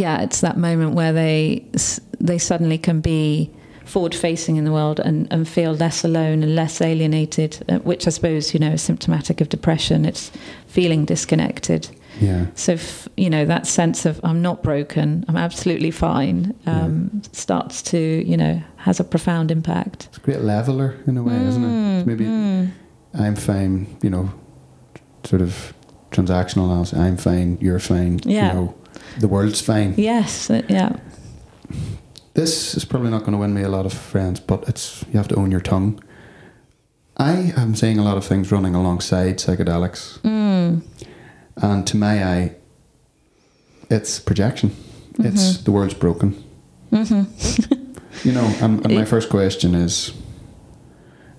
yeah 0.00 0.16
it's 0.26 0.40
that 0.40 0.56
moment 0.56 0.90
where 0.94 1.12
they 1.22 1.64
they 2.28 2.38
suddenly 2.38 2.78
can 2.78 3.00
be 3.00 3.50
forward 3.84 4.14
facing 4.14 4.56
in 4.56 4.64
the 4.64 4.70
world 4.72 5.00
and, 5.00 5.26
and 5.32 5.48
feel 5.48 5.72
less 5.84 6.04
alone 6.04 6.44
and 6.44 6.54
less 6.54 6.80
alienated, 6.80 7.52
uh, 7.68 7.78
which 7.90 8.06
I 8.06 8.10
suppose, 8.10 8.54
you 8.54 8.60
know, 8.60 8.72
is 8.74 8.82
symptomatic 8.82 9.40
of 9.40 9.48
depression. 9.48 10.04
It's 10.04 10.30
feeling 10.68 11.04
disconnected. 11.06 11.82
Yeah. 12.20 12.46
So, 12.54 12.74
f- 12.74 13.08
you 13.16 13.28
know, 13.28 13.44
that 13.46 13.66
sense 13.66 14.06
of 14.06 14.20
I'm 14.22 14.40
not 14.42 14.62
broken, 14.62 15.24
I'm 15.26 15.36
absolutely 15.36 15.90
fine, 15.90 16.54
um, 16.66 17.20
starts 17.32 17.82
to, 17.90 17.98
you 17.98 18.36
know, 18.36 18.62
has 18.76 19.00
a 19.00 19.04
profound 19.04 19.50
impact. 19.50 20.06
It's 20.10 20.18
a 20.18 20.20
great 20.20 20.42
leveler 20.42 20.94
in 21.08 21.16
a 21.16 21.22
way, 21.24 21.34
isn't 21.50 21.64
it? 21.64 21.98
It's 21.98 22.06
maybe 22.06 22.26
Mm. 22.26 22.70
I'm 23.14 23.34
fine, 23.34 23.74
you 24.04 24.10
know, 24.10 24.30
sort 25.24 25.42
of 25.42 25.74
transactional 26.12 26.66
analysis. 26.66 26.96
I'm 26.96 27.16
fine, 27.16 27.58
you're 27.60 27.80
fine, 27.80 28.20
Yeah. 28.24 28.46
you 28.48 28.52
know, 28.54 28.74
the 29.18 29.28
world's 29.28 29.60
fine. 29.60 29.94
Yes, 29.96 30.50
uh, 30.50 30.62
yeah. 30.68 30.96
This 32.34 32.74
is 32.76 32.84
probably 32.84 33.10
not 33.10 33.20
going 33.20 33.32
to 33.32 33.38
win 33.38 33.52
me 33.54 33.62
a 33.62 33.68
lot 33.68 33.86
of 33.86 33.92
friends, 33.92 34.40
but 34.40 34.68
it's 34.68 35.04
you 35.12 35.18
have 35.18 35.28
to 35.28 35.34
own 35.36 35.50
your 35.50 35.60
tongue. 35.60 36.02
I 37.16 37.52
am 37.56 37.74
seeing 37.74 37.98
a 37.98 38.02
lot 38.02 38.16
of 38.16 38.24
things 38.24 38.50
running 38.52 38.74
alongside 38.74 39.38
psychedelics, 39.38 40.18
Mm. 40.22 40.82
and 41.56 41.86
to 41.86 41.96
my 41.96 42.24
eye, 42.24 42.54
it's 43.90 44.18
projection. 44.20 44.70
It's 45.18 45.58
the 45.58 45.70
world's 45.72 45.94
broken. 45.94 46.32
hmm 46.90 47.24
You 48.24 48.32
know, 48.32 48.44
and, 48.60 48.84
and 48.84 48.94
my 48.94 49.04
first 49.04 49.28
question 49.30 49.74
is, 49.74 50.12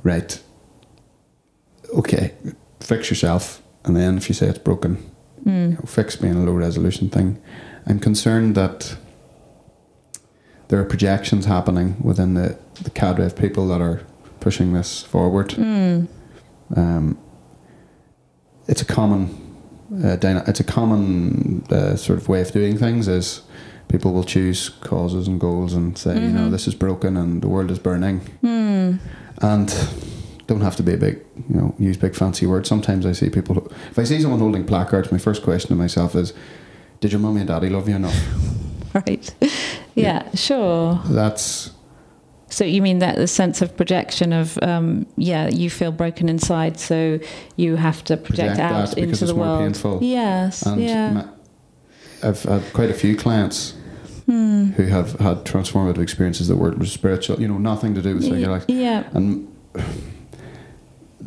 right? 0.04 0.40
Okay, 1.98 2.34
fix 2.80 3.10
yourself, 3.10 3.62
and 3.84 3.96
then 3.96 4.18
if 4.18 4.30
you 4.30 4.36
say 4.36 4.48
it's 4.48 4.58
broken, 4.60 4.98
you 5.46 5.52
Mm. 5.52 5.70
know, 5.74 5.86
fix 5.86 6.16
being 6.16 6.36
a 6.36 6.44
low 6.46 6.54
resolution 6.54 7.10
thing. 7.10 7.38
I'm 7.88 8.00
concerned 8.00 8.56
that 8.56 8.96
there 10.68 10.80
are 10.80 10.86
projections 10.86 11.46
happening 11.46 11.96
within 12.02 12.34
the, 12.36 12.58
the 12.84 12.90
cadre 12.92 13.26
of 13.26 13.36
people 13.36 13.68
that 13.68 13.82
are 13.82 14.02
pushing 14.40 14.74
this 14.74 15.02
forward. 15.04 15.50
Mm. 15.50 16.08
Um, 16.76 17.18
it's 18.68 18.82
a 18.82 18.86
common, 18.86 19.36
uh, 20.04 20.16
dyna- 20.16 20.44
it's 20.48 20.60
a 20.60 20.64
common 20.64 21.64
uh, 21.70 21.96
sort 21.96 22.20
of 22.20 22.30
way 22.30 22.42
of 22.42 22.52
doing 22.52 22.78
things. 22.78 23.08
Is 23.08 23.42
people 23.88 24.14
will 24.14 24.24
choose 24.24 24.70
causes 24.70 25.28
and 25.28 25.40
goals 25.40 25.74
and 25.74 25.98
say, 25.98 26.14
you 26.22 26.30
know, 26.32 26.48
Mhm. 26.48 26.52
this 26.52 26.68
is 26.68 26.76
broken 26.76 27.18
and 27.18 27.42
the 27.42 27.48
world 27.50 27.70
is 27.72 27.80
burning, 27.80 28.22
Mm. 28.42 29.00
and 29.42 29.70
don't 30.48 30.62
have 30.62 30.76
to 30.78 30.84
be 30.84 30.94
a 30.94 30.98
big, 30.98 31.20
you 31.50 31.56
know, 31.56 31.76
use 31.80 31.98
big 31.98 32.16
fancy 32.16 32.46
words. 32.46 32.68
Sometimes 32.70 33.06
I 33.06 33.12
see 33.14 33.30
people. 33.30 33.72
If 33.92 34.00
I 34.00 34.04
see 34.04 34.20
someone 34.22 34.40
holding 34.40 34.66
placards, 34.66 35.12
my 35.12 35.18
first 35.18 35.44
question 35.44 35.70
to 35.70 35.76
myself 35.76 36.16
is, 36.16 36.34
"Did 37.00 37.12
your 37.12 37.20
mummy 37.22 37.40
and 37.42 37.48
daddy 37.48 37.70
love 37.70 37.88
you 37.90 37.96
enough?" 37.96 38.16
right. 38.94 39.34
Yeah, 39.96 40.30
sure. 40.34 41.00
That's 41.06 41.72
So 42.50 42.64
you 42.66 42.82
mean 42.82 43.00
that 43.00 43.16
the 43.16 43.28
sense 43.28 43.62
of 43.62 43.76
projection 43.78 44.34
of 44.34 44.58
um, 44.62 45.06
yeah, 45.18 45.48
you 45.50 45.70
feel 45.70 45.92
broken 45.92 46.28
inside, 46.30 46.80
so 46.80 47.20
you 47.56 47.76
have 47.78 48.04
to 48.06 48.18
project, 48.18 48.58
Project 48.58 48.92
out 48.94 48.98
into 48.98 49.10
it's 49.12 49.20
the 49.22 49.34
more 49.34 49.46
world. 49.46 49.60
painful. 49.62 50.00
Yes, 50.02 50.64
and 50.64 50.82
yeah. 50.82 51.24
I've 52.24 52.44
had 52.44 52.62
quite 52.74 52.90
a 52.90 52.94
few 52.94 53.16
clients 53.16 53.74
Hmm. 54.28 54.66
who 54.78 54.84
have 54.84 55.14
had 55.20 55.44
transformative 55.46 55.98
experiences 56.02 56.48
that 56.48 56.56
were 56.58 56.76
spiritual. 56.86 57.42
You 57.42 57.48
know, 57.48 57.58
nothing 57.58 57.96
to 57.96 58.02
do 58.02 58.14
with 58.16 58.24
psychedelics, 58.26 58.66
Yeah, 58.68 59.04
and 59.14 59.48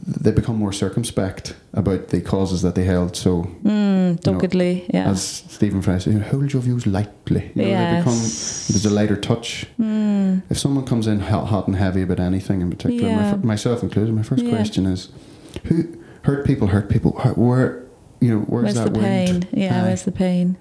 they 0.06 0.30
become 0.32 0.56
more 0.56 0.72
circumspect 0.72 1.54
about 1.72 2.08
the 2.08 2.20
causes 2.20 2.60
that 2.62 2.74
they 2.74 2.84
held. 2.84 3.16
So, 3.16 3.44
mm, 3.64 4.20
doggedly. 4.20 4.84
Yeah. 4.92 5.08
as 5.08 5.22
Stephen 5.48 5.80
Fry 5.82 5.98
said, 5.98 6.20
hold 6.22 6.52
your 6.52 6.62
views 6.62 6.86
lightly. 6.86 7.50
You 7.54 7.62
know, 7.62 7.90
they 7.92 7.98
become 7.98 8.14
there's 8.18 8.84
a 8.86 8.90
lighter 8.90 9.16
touch. 9.16 9.66
Mm, 9.80 10.42
If 10.50 10.58
someone 10.58 10.84
comes 10.84 11.06
in 11.06 11.20
hot, 11.20 11.46
hot 11.46 11.66
and 11.68 11.76
heavy 11.76 12.02
about 12.02 12.20
anything 12.20 12.60
in 12.60 12.70
particular, 12.70 13.08
my 13.14 13.22
Yeah. 13.22 13.30
fir- 13.32 13.46
myself 13.46 13.82
included, 13.82 14.14
my 14.14 14.22
first 14.22 14.44
Yeah. 14.44 14.50
question 14.54 14.86
is, 14.86 15.08
who 15.64 15.84
hurt 16.22 16.44
people? 16.46 16.68
Hurt 16.68 16.88
people. 16.90 17.12
Where, 17.36 17.82
you 18.20 18.28
know, 18.30 18.40
where's, 18.40 18.64
where's 18.64 18.74
that 18.76 18.92
the 18.94 19.00
pain? 19.00 19.46
Yeah, 19.52 19.80
Aye. 19.80 19.82
where's 19.84 20.02
the 20.02 20.12
pain? 20.12 20.56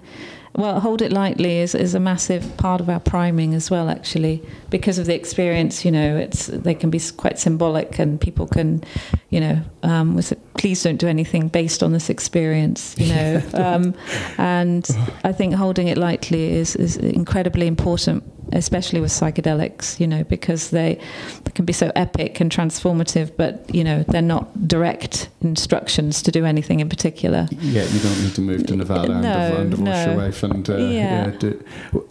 Well, 0.56 0.78
hold 0.78 1.02
it 1.02 1.12
lightly 1.12 1.58
is, 1.58 1.74
is 1.74 1.94
a 1.94 2.00
massive 2.00 2.56
part 2.56 2.80
of 2.80 2.88
our 2.88 3.00
priming 3.00 3.54
as 3.54 3.72
well, 3.72 3.88
actually, 3.88 4.40
because 4.70 4.98
of 4.98 5.06
the 5.06 5.14
experience. 5.14 5.84
You 5.84 5.90
know, 5.90 6.16
it's 6.16 6.46
they 6.46 6.74
can 6.74 6.90
be 6.90 7.00
quite 7.16 7.40
symbolic, 7.40 7.98
and 7.98 8.20
people 8.20 8.46
can, 8.46 8.84
you 9.30 9.40
know, 9.40 9.62
um, 9.82 10.14
was 10.14 10.30
it, 10.30 10.38
please 10.54 10.80
don't 10.82 10.96
do 10.96 11.08
anything 11.08 11.48
based 11.48 11.82
on 11.82 11.92
this 11.92 12.08
experience. 12.08 12.94
You 12.98 13.08
know, 13.08 13.42
um, 13.54 13.94
and 14.38 14.88
I 15.24 15.32
think 15.32 15.54
holding 15.54 15.88
it 15.88 15.98
lightly 15.98 16.52
is 16.52 16.76
is 16.76 16.96
incredibly 16.98 17.66
important, 17.66 18.22
especially 18.52 19.00
with 19.00 19.10
psychedelics. 19.10 19.98
You 20.00 20.06
know, 20.06 20.24
because 20.24 20.70
they, 20.70 20.98
they 21.44 21.50
can 21.52 21.64
be 21.64 21.72
so 21.72 21.90
epic 21.96 22.40
and 22.40 22.50
transformative, 22.50 23.32
but 23.36 23.72
you 23.74 23.84
know, 23.84 24.02
they're 24.08 24.22
not 24.22 24.66
direct 24.68 25.28
instructions 25.42 26.22
to 26.22 26.30
do 26.30 26.44
anything 26.44 26.80
in 26.80 26.88
particular. 26.88 27.48
Yeah, 27.60 27.84
you 27.84 28.00
don't 28.00 28.22
need 28.22 28.34
to 28.34 28.40
move 28.40 28.66
to 28.66 28.76
Nevada 28.76 29.12
and, 29.12 29.22
No, 29.22 29.56
and 29.56 29.70
your 29.72 29.80
no. 29.84 30.16
wife. 30.16 30.42
And 30.42 30.68
uh, 30.68 30.76
Yeah. 30.76 31.26
yeah. 31.26 31.30
do, 31.38 31.64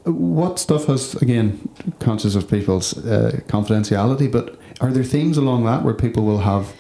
what 0.06 0.60
stuff 0.60 0.86
has 0.86 1.16
again 1.16 1.70
conscious 2.00 2.36
of 2.36 2.50
people's 2.50 2.98
uh, 3.06 3.40
confidentiality? 3.48 4.32
But 4.32 4.60
are 4.82 4.92
there 4.92 5.04
themes 5.04 5.38
along 5.38 5.66
that 5.66 5.84
where 5.84 5.94
people 5.94 6.24
will 6.24 6.40
have 6.40 6.74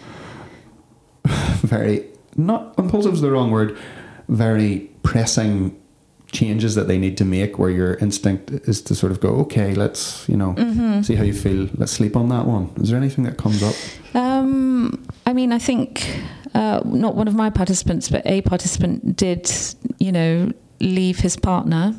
very 1.61 2.05
not 2.35 2.73
impulsive 2.77 3.13
is 3.13 3.21
the 3.21 3.31
wrong 3.31 3.51
word, 3.51 3.77
very 4.27 4.89
pressing 5.03 5.79
changes 6.33 6.75
that 6.75 6.87
they 6.87 6.97
need 6.97 7.15
to 7.17 7.25
make 7.25 7.57
where 7.59 7.69
your 7.69 7.93
instinct 7.95 8.51
is 8.67 8.81
to 8.81 8.93
sort 8.95 9.11
of 9.11 9.19
go 9.19 9.29
okay 9.29 9.73
let's 9.75 10.27
you 10.27 10.35
know 10.35 10.53
Mm-hmm. 10.57 11.01
see 11.03 11.15
how 11.15 11.23
you 11.23 11.33
feel 11.33 11.69
let's 11.77 11.91
sleep 11.91 12.15
on 12.15 12.29
that 12.29 12.45
one 12.45 12.65
is 12.81 12.89
there 12.89 12.97
anything 12.97 13.23
that 13.25 13.37
comes 13.37 13.61
up 13.63 13.75
Um, 14.15 15.05
I 15.25 15.33
mean, 15.33 15.51
I 15.51 15.59
think 15.59 16.05
uh, 16.53 16.81
not 16.85 17.15
one 17.15 17.27
of 17.27 17.33
my 17.35 17.49
participants, 17.49 18.09
but 18.09 18.21
a 18.27 18.41
participant 18.41 19.15
did, 19.15 19.49
you 19.97 20.11
know, 20.11 20.51
leave 20.79 21.17
his 21.19 21.35
partner. 21.35 21.95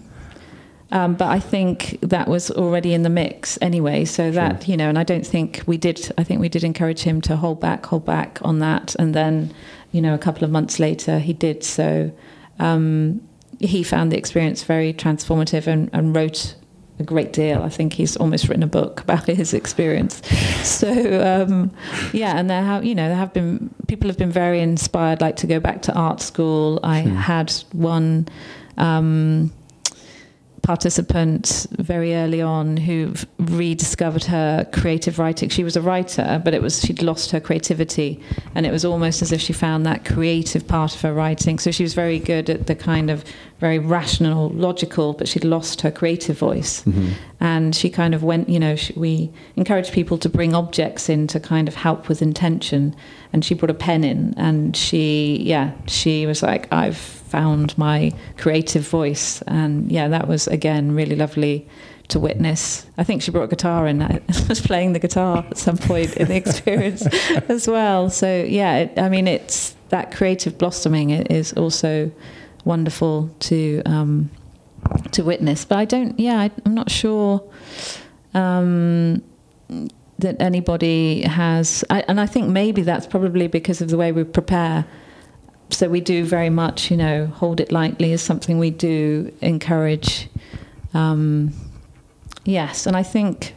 Um, 0.93 1.15
but 1.15 1.27
I 1.29 1.41
think 1.41 1.99
that 2.03 2.29
was 2.29 2.51
already 2.53 2.95
in 2.95 3.03
the 3.03 3.11
mix 3.11 3.59
anyway. 3.61 4.05
So 4.05 4.31
that, 4.31 4.69
you 4.69 4.77
know, 4.77 4.89
and 4.89 4.97
I 4.99 5.03
don't 5.03 5.27
think 5.27 5.63
we 5.67 5.77
did, 5.77 6.13
I 6.17 6.23
think 6.23 6.41
we 6.41 6.49
did 6.49 6.63
encourage 6.63 7.01
him 7.03 7.21
to 7.23 7.35
hold 7.37 7.59
back, 7.61 7.85
hold 7.87 8.05
back 8.05 8.39
on 8.43 8.61
that. 8.61 8.95
And 9.01 9.13
then, 9.13 9.53
you 9.91 10.01
know, 10.01 10.15
a 10.15 10.19
couple 10.19 10.45
of 10.45 10.51
months 10.53 10.79
later, 10.79 11.19
he 11.19 11.33
did. 11.33 11.65
So 11.65 12.13
um, 12.61 13.21
he 13.67 13.83
found 13.83 14.13
the 14.13 14.17
experience 14.17 14.63
very 14.63 14.93
transformative 14.93 15.67
and, 15.67 15.91
and 15.93 16.15
wrote 16.15 16.55
a 16.99 17.03
great 17.03 17.33
deal. 17.33 17.63
I 17.63 17.69
think 17.71 17.93
he's 17.95 18.17
almost 18.17 18.49
written 18.49 18.63
a 18.63 18.69
book 18.69 19.01
about 19.01 19.27
his 19.43 19.53
experience. 19.53 20.23
So 20.63 20.89
um, 21.49 21.71
yeah, 22.13 22.37
and 22.39 22.49
there 22.49 22.63
have 22.63 22.85
you 22.85 22.95
know 22.95 23.09
there 23.09 23.17
have 23.17 23.33
been 23.33 23.75
people 23.89 24.09
have 24.09 24.19
been 24.19 24.31
very 24.33 24.61
inspired, 24.61 25.21
like 25.21 25.37
to 25.37 25.47
go 25.47 25.59
back 25.61 25.83
to 25.83 25.93
art 25.95 26.21
school. 26.21 26.79
I 26.83 27.03
Hmm. 27.03 27.17
had 27.17 27.53
one. 27.73 28.29
Um, 28.77 29.53
participant 30.63 31.67
very 31.73 32.15
early 32.15 32.41
on 32.41 32.79
who 32.79 33.13
rediscovered 33.39 34.25
her 34.25 34.67
creative 34.73 35.19
writing 35.19 35.51
she 35.51 35.63
was 35.63 35.77
a 35.77 35.81
writer 35.83 36.41
but 36.43 36.55
it 36.55 36.63
was 36.63 36.81
she'd 36.81 37.03
lost 37.03 37.31
her 37.33 37.39
creativity 37.39 38.19
and 38.55 38.65
it 38.65 38.73
was 38.73 38.83
almost 38.83 39.21
as 39.21 39.31
if 39.31 39.43
she 39.43 39.53
found 39.53 39.85
that 39.85 40.07
creative 40.07 40.67
part 40.67 40.95
of 40.95 41.01
her 41.03 41.13
writing 41.13 41.59
so 41.59 41.71
she 41.71 41.83
was 41.83 41.93
very 41.93 42.19
good 42.19 42.49
at 42.49 42.67
the 42.67 42.75
kind 42.75 43.11
of 43.11 43.23
very 43.61 43.79
rational 43.79 44.49
logical 44.51 45.13
but 45.13 45.29
she'd 45.29 45.45
lost 45.45 45.81
her 45.81 45.91
creative 45.91 46.39
voice. 46.39 46.83
Mm-hmm. 46.83 47.13
and 47.41 47.75
she 47.75 47.91
kind 47.91 48.15
of 48.15 48.23
went 48.23 48.49
you 48.49 48.59
know 48.59 48.77
she, 48.77 48.93
we 48.95 49.31
encourage 49.57 49.93
people 49.93 50.19
to 50.19 50.29
bring 50.29 50.55
objects 50.55 51.09
in 51.09 51.27
to 51.29 51.41
kind 51.41 51.69
of 51.69 51.75
help 51.75 52.09
with 52.09 52.23
intention. 52.23 52.95
And 53.33 53.45
she 53.45 53.55
brought 53.55 53.71
a 53.71 53.75
pen 53.75 54.05
in 54.05 54.35
and 54.37 54.77
she 54.77 55.39
yeah 55.43 55.73
she 55.87 56.27
was 56.27 56.43
like 56.43 56.73
i've 56.73 56.97
found 56.97 57.77
my 57.77 58.13
creative 58.37 58.87
voice. 58.87 59.43
And 59.43 59.91
yeah 59.91 60.09
that 60.09 60.29
was 60.29 60.47
again 60.47 60.93
really 60.95 61.17
lovely 61.17 61.67
to 62.09 62.21
witness. 62.21 62.87
I 62.99 63.05
think 63.05 63.23
she 63.23 63.31
brought 63.31 63.45
a 63.45 63.49
guitar 63.49 63.87
in. 63.87 64.03
I 64.03 64.21
was 64.49 64.61
playing 64.61 64.93
the 64.93 64.99
guitar 64.99 65.47
at 65.51 65.57
some 65.57 65.79
point 65.79 66.17
in 66.17 66.29
the 66.29 66.37
experience 66.37 67.07
as 67.49 67.67
well. 67.67 68.11
So 68.11 68.45
yeah 68.45 68.77
it, 68.77 68.99
i 68.99 69.09
mean 69.09 69.27
it's 69.27 69.75
that 69.89 70.11
creative 70.13 70.59
blossoming 70.59 71.11
is 71.11 71.53
also 71.53 72.11
wonderful 72.65 73.31
to 73.41 73.83
um, 73.87 74.31
to 75.13 75.23
witness. 75.23 75.65
But 75.65 75.79
I 75.79 75.85
don't. 75.85 76.19
Yeah, 76.19 76.41
I, 76.41 76.51
I'm 76.65 76.75
not 76.75 76.91
sure 76.91 77.43
um, 78.35 79.23
that 80.19 80.41
anybody 80.41 81.23
has. 81.23 81.85
I, 81.91 82.05
and 82.09 82.21
I 82.21 82.27
think 82.27 82.49
maybe 82.49 82.83
that's 82.83 83.07
probably 83.07 83.47
because 83.47 83.81
of 83.81 83.89
the 83.89 83.97
way 83.97 84.13
we 84.13 84.25
prepare. 84.25 84.85
So 85.71 85.89
we 85.89 86.01
do 86.01 86.25
very 86.25 86.51
much, 86.51 86.91
you 86.91 86.97
know, 86.97 87.27
hold 87.27 87.59
it 87.59 87.73
lightly 87.73 88.13
is 88.13 88.23
something 88.23 88.59
we 88.59 88.71
do 88.71 89.33
encourage. 89.41 90.29
Um, 90.93 91.53
yes, 92.45 92.87
and 92.87 92.97
I 92.97 93.03
think. 93.03 93.55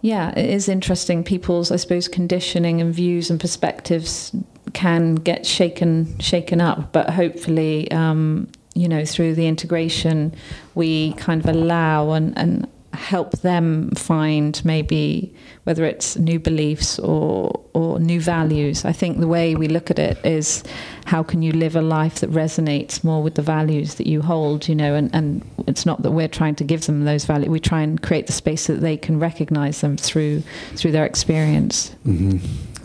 Yeah, 0.00 0.30
it 0.38 0.48
is 0.48 0.68
interesting. 0.68 1.24
People's, 1.24 1.72
I 1.72 1.76
suppose, 1.76 2.06
conditioning 2.06 2.80
and 2.80 2.94
views 2.94 3.30
and 3.30 3.40
perspectives 3.40 4.32
can 4.74 5.16
get 5.16 5.46
shaken 5.46 6.18
shaken 6.18 6.60
up, 6.60 6.92
but 6.92 7.10
hopefully, 7.10 7.90
um, 7.90 8.48
you 8.74 8.88
know, 8.88 9.04
through 9.04 9.34
the 9.34 9.46
integration, 9.46 10.34
we 10.74 11.12
kind 11.14 11.40
of 11.40 11.48
allow 11.48 12.12
and, 12.12 12.36
and 12.38 12.66
help 12.94 13.30
them 13.42 13.90
find 13.92 14.64
maybe 14.64 15.32
whether 15.64 15.84
it's 15.84 16.16
new 16.16 16.38
beliefs 16.38 16.98
or 16.98 17.60
or 17.74 18.00
new 18.00 18.20
values. 18.20 18.84
I 18.84 18.92
think 18.92 19.20
the 19.20 19.28
way 19.28 19.54
we 19.54 19.68
look 19.68 19.90
at 19.90 19.98
it 19.98 20.18
is 20.24 20.64
how 21.04 21.22
can 21.22 21.42
you 21.42 21.52
live 21.52 21.76
a 21.76 21.82
life 21.82 22.20
that 22.20 22.30
resonates 22.30 23.04
more 23.04 23.22
with 23.22 23.34
the 23.34 23.42
values 23.42 23.96
that 23.96 24.06
you 24.06 24.22
hold, 24.22 24.68
you 24.68 24.74
know, 24.74 24.94
and, 24.94 25.14
and 25.14 25.42
it's 25.66 25.86
not 25.86 26.02
that 26.02 26.10
we're 26.10 26.28
trying 26.28 26.54
to 26.56 26.64
give 26.64 26.86
them 26.86 27.04
those 27.04 27.24
values. 27.24 27.48
We 27.50 27.60
try 27.60 27.82
and 27.82 28.02
create 28.02 28.26
the 28.26 28.32
space 28.32 28.62
so 28.62 28.74
that 28.74 28.80
they 28.80 28.96
can 28.96 29.20
recognize 29.20 29.80
them 29.80 29.96
through 29.96 30.42
through 30.74 30.92
their 30.92 31.06
experience. 31.06 31.90
hmm 32.04 32.38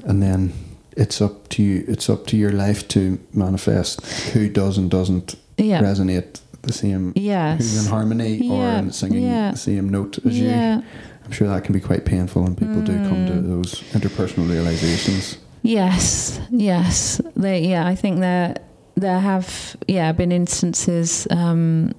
And 0.06 0.22
then 0.22 0.54
it's 0.98 1.22
up 1.22 1.50
to 1.50 1.64
you. 1.64 1.84
It's 1.88 2.10
up 2.10 2.26
to 2.28 2.38
your 2.38 2.52
life 2.52 2.88
to 2.90 3.20
manifest 3.34 4.06
who 4.34 4.50
does 4.50 4.78
and 4.78 4.90
doesn't 4.90 5.36
Yeah. 5.58 5.82
resonate 5.82 6.40
the 6.62 6.74
same. 6.74 7.08
Who's 7.08 7.16
in 7.18 7.24
Yes. 7.24 7.88
harmony 7.88 8.50
or 8.50 8.66
in 8.80 8.92
singing 8.92 9.24
yeah. 9.24 9.52
the 9.52 9.58
same 9.58 9.90
note 9.90 10.20
as 10.26 10.40
you. 10.40 10.50
I'm 10.50 11.32
sure 11.32 11.48
that 11.48 11.64
can 11.64 11.74
be 11.74 11.80
quite 11.80 12.06
painful 12.06 12.44
when 12.44 12.56
people 12.56 12.82
do 12.82 12.94
come 13.10 13.26
to 13.28 13.34
Mm. 13.34 13.48
those 13.48 13.82
interpersonal 13.94 14.50
realizations. 14.50 15.38
Yes, 15.62 16.40
yes. 16.52 17.22
They, 17.36 17.62
yeah, 17.70 17.88
I 17.88 17.96
think 17.96 18.20
there 18.20 18.56
there 18.96 19.20
have 19.20 19.76
yeah 19.88 20.12
been 20.12 20.32
instances, 20.32 21.26
um, 21.32 21.94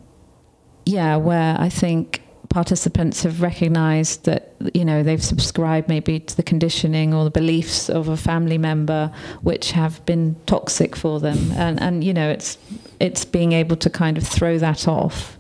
yeah, 0.87 1.17
where 1.17 1.57
I 1.59 1.69
think 1.71 2.21
participants 2.55 3.25
have 3.25 3.43
recognised 3.43 4.27
that 4.27 4.55
you 4.75 4.85
know 4.85 5.03
they've 5.03 5.25
subscribed 5.25 5.89
maybe 5.89 6.21
to 6.21 6.37
the 6.37 6.43
conditioning 6.43 7.13
or 7.13 7.25
the 7.25 7.31
beliefs 7.31 7.91
of 7.91 8.07
a 8.09 8.17
family 8.17 8.59
member 8.59 9.11
which 9.43 9.73
have 9.73 10.07
been 10.07 10.37
toxic 10.47 10.95
for 10.95 11.19
them, 11.19 11.51
and 11.57 11.83
and 11.83 12.05
you 12.05 12.15
know 12.15 12.31
it's 12.31 12.57
it's 13.01 13.25
being 13.25 13.51
able 13.53 13.75
to 13.75 13.91
kind 13.91 14.17
of 14.17 14.25
throw 14.25 14.57
that 14.57 14.87
off. 14.87 15.37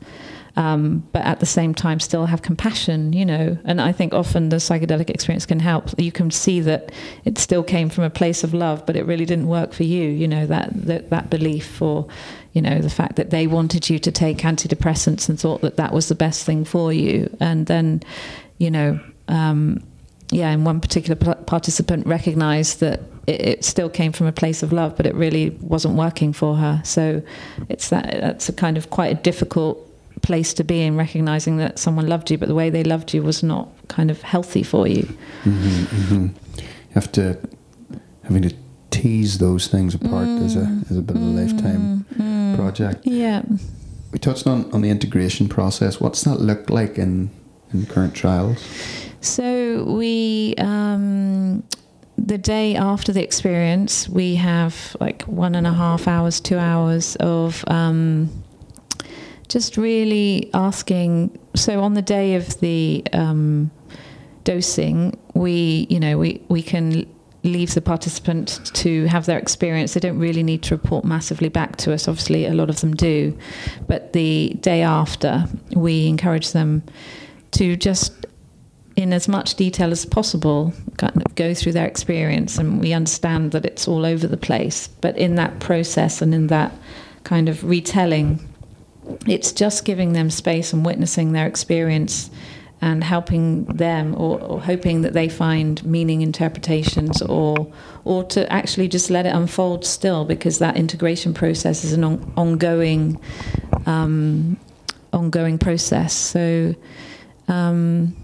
Um, 0.56 1.02
but 1.12 1.22
at 1.22 1.40
the 1.40 1.46
same 1.46 1.74
time, 1.74 1.98
still 1.98 2.26
have 2.26 2.42
compassion, 2.42 3.12
you 3.12 3.26
know. 3.26 3.58
And 3.64 3.80
I 3.80 3.92
think 3.92 4.14
often 4.14 4.50
the 4.50 4.56
psychedelic 4.56 5.10
experience 5.10 5.46
can 5.46 5.58
help. 5.58 5.90
You 5.98 6.12
can 6.12 6.30
see 6.30 6.60
that 6.60 6.92
it 7.24 7.38
still 7.38 7.64
came 7.64 7.88
from 7.90 8.04
a 8.04 8.10
place 8.10 8.44
of 8.44 8.54
love, 8.54 8.86
but 8.86 8.94
it 8.96 9.04
really 9.04 9.24
didn't 9.24 9.48
work 9.48 9.72
for 9.72 9.84
you. 9.84 10.04
You 10.10 10.26
know 10.26 10.46
that 10.46 10.68
that, 10.86 11.10
that 11.10 11.30
belief, 11.30 11.80
or 11.80 12.08
you 12.54 12.62
know 12.62 12.78
the 12.78 12.90
fact 12.90 13.16
that 13.16 13.30
they 13.30 13.46
wanted 13.46 13.90
you 13.90 13.98
to 13.98 14.10
take 14.10 14.38
antidepressants 14.38 15.28
and 15.28 15.38
thought 15.38 15.60
that 15.60 15.76
that 15.76 15.92
was 15.92 16.08
the 16.08 16.14
best 16.14 16.46
thing 16.46 16.64
for 16.64 16.92
you, 16.92 17.34
and 17.40 17.66
then 17.66 18.02
you 18.58 18.70
know. 18.70 18.98
Um, 19.28 19.82
yeah, 20.30 20.50
and 20.50 20.64
one 20.64 20.80
particular 20.80 21.14
p- 21.14 21.44
participant 21.44 22.06
recognised 22.06 22.80
that 22.80 23.00
it, 23.26 23.40
it, 23.40 23.64
still 23.64 23.88
came 23.88 24.10
from 24.10 24.26
a 24.26 24.32
place 24.32 24.62
of 24.62 24.72
love, 24.72 24.96
but 24.96 25.06
it 25.06 25.14
really 25.14 25.50
wasn't 25.60 25.94
working 25.94 26.32
for 26.32 26.56
her. 26.56 26.80
So 26.82 27.22
it's 27.68 27.90
that 27.90 28.10
that's 28.20 28.48
a 28.48 28.52
kind 28.52 28.76
of 28.76 28.90
quite 28.90 29.12
a 29.12 29.20
difficult 29.20 29.78
place 30.22 30.54
to 30.54 30.64
be 30.64 30.80
in, 30.82 30.96
recognizing 30.96 31.58
that 31.58 31.78
someone 31.78 32.06
loved 32.06 32.30
you, 32.30 32.38
but 32.38 32.48
the 32.48 32.54
way 32.54 32.70
they 32.70 32.82
loved 32.82 33.12
you 33.12 33.22
was 33.22 33.42
not 33.42 33.68
kind 33.88 34.10
of 34.10 34.22
healthy 34.22 34.62
for 34.62 34.88
you. 34.88 35.02
Mm-hmm, 35.44 35.84
mm-hmm. 35.84 36.26
You 36.58 36.94
have 36.94 37.12
to 37.12 37.38
having 38.24 38.42
to 38.42 38.54
tease 38.90 39.38
those 39.38 39.66
things 39.66 39.94
apart 39.94 40.26
mm, 40.26 40.44
as 40.44 40.56
a 40.56 40.80
as 40.90 40.96
a 40.96 41.02
bit 41.02 41.16
of 41.16 41.22
a 41.22 41.24
lifetime 41.24 42.06
mm, 42.14 42.33
project. 42.56 43.06
Yeah. 43.06 43.42
We 44.12 44.18
touched 44.18 44.46
on 44.46 44.70
on 44.72 44.80
the 44.80 44.90
integration 44.90 45.48
process. 45.48 46.00
What's 46.00 46.22
that 46.22 46.40
look 46.40 46.70
like 46.70 46.98
in 46.98 47.30
in 47.72 47.86
current 47.86 48.14
trials? 48.14 48.64
So 49.20 49.84
we. 49.84 50.54
Um, 50.58 51.64
the 52.16 52.38
day 52.38 52.76
after 52.76 53.12
the 53.12 53.22
experience, 53.22 54.08
we 54.08 54.36
have 54.36 54.96
like 55.00 55.22
one 55.22 55.54
and 55.54 55.66
a 55.66 55.72
half 55.72 56.06
hours, 56.06 56.40
two 56.40 56.58
hours 56.58 57.16
of 57.16 57.64
um, 57.66 58.30
just 59.48 59.76
really 59.76 60.50
asking. 60.54 61.36
So 61.54 61.82
on 61.82 61.94
the 61.94 62.02
day 62.02 62.36
of 62.36 62.58
the 62.60 63.04
um, 63.12 63.70
dosing, 64.44 65.18
we, 65.34 65.86
you 65.90 66.00
know, 66.00 66.18
we, 66.18 66.42
we 66.48 66.62
can 66.62 67.06
leave 67.44 67.74
the 67.74 67.80
participant 67.82 68.60
to 68.74 69.04
have 69.04 69.26
their 69.26 69.38
experience. 69.38 69.94
They 69.94 70.00
don't 70.00 70.18
really 70.18 70.42
need 70.42 70.62
to 70.64 70.74
report 70.74 71.04
massively 71.04 71.50
back 71.50 71.76
to 71.76 71.92
us. 71.92 72.08
Obviously, 72.08 72.46
a 72.46 72.54
lot 72.54 72.70
of 72.70 72.80
them 72.80 72.94
do. 72.94 73.38
But 73.86 74.14
the 74.14 74.56
day 74.60 74.82
after, 74.82 75.44
we 75.76 76.08
encourage 76.08 76.52
them 76.52 76.82
to 77.52 77.76
just, 77.76 78.26
in 78.96 79.12
as 79.12 79.28
much 79.28 79.56
detail 79.56 79.92
as 79.92 80.06
possible, 80.06 80.72
kind 80.96 81.16
of 81.16 81.34
go 81.34 81.52
through 81.52 81.72
their 81.72 81.86
experience. 81.86 82.56
And 82.56 82.80
we 82.80 82.94
understand 82.94 83.52
that 83.52 83.66
it's 83.66 83.86
all 83.86 84.06
over 84.06 84.26
the 84.26 84.38
place. 84.38 84.88
But 84.88 85.16
in 85.18 85.34
that 85.34 85.60
process 85.60 86.22
and 86.22 86.34
in 86.34 86.46
that 86.46 86.72
kind 87.24 87.48
of 87.50 87.62
retelling, 87.62 88.40
it's 89.26 89.52
just 89.52 89.84
giving 89.84 90.14
them 90.14 90.30
space 90.30 90.72
and 90.72 90.84
witnessing 90.84 91.32
their 91.32 91.46
experience 91.46 92.30
and 92.80 93.02
helping 93.02 93.64
them 93.64 94.14
or, 94.14 94.40
or, 94.40 94.60
hoping 94.60 95.02
that 95.02 95.12
they 95.12 95.28
find 95.28 95.84
meaning 95.84 96.20
interpretations 96.22 97.22
or 97.22 97.72
or 98.04 98.24
to 98.24 98.50
actually 98.52 98.88
just 98.88 99.10
let 99.10 99.24
it 99.26 99.34
unfold 99.34 99.84
still 99.84 100.24
because 100.24 100.58
that 100.58 100.76
integration 100.76 101.32
process 101.32 101.84
is 101.84 101.92
an 101.92 102.04
on, 102.04 102.32
ongoing 102.36 103.18
um, 103.86 104.56
ongoing 105.12 105.58
process 105.58 106.12
so 106.12 106.74
um, 107.48 108.14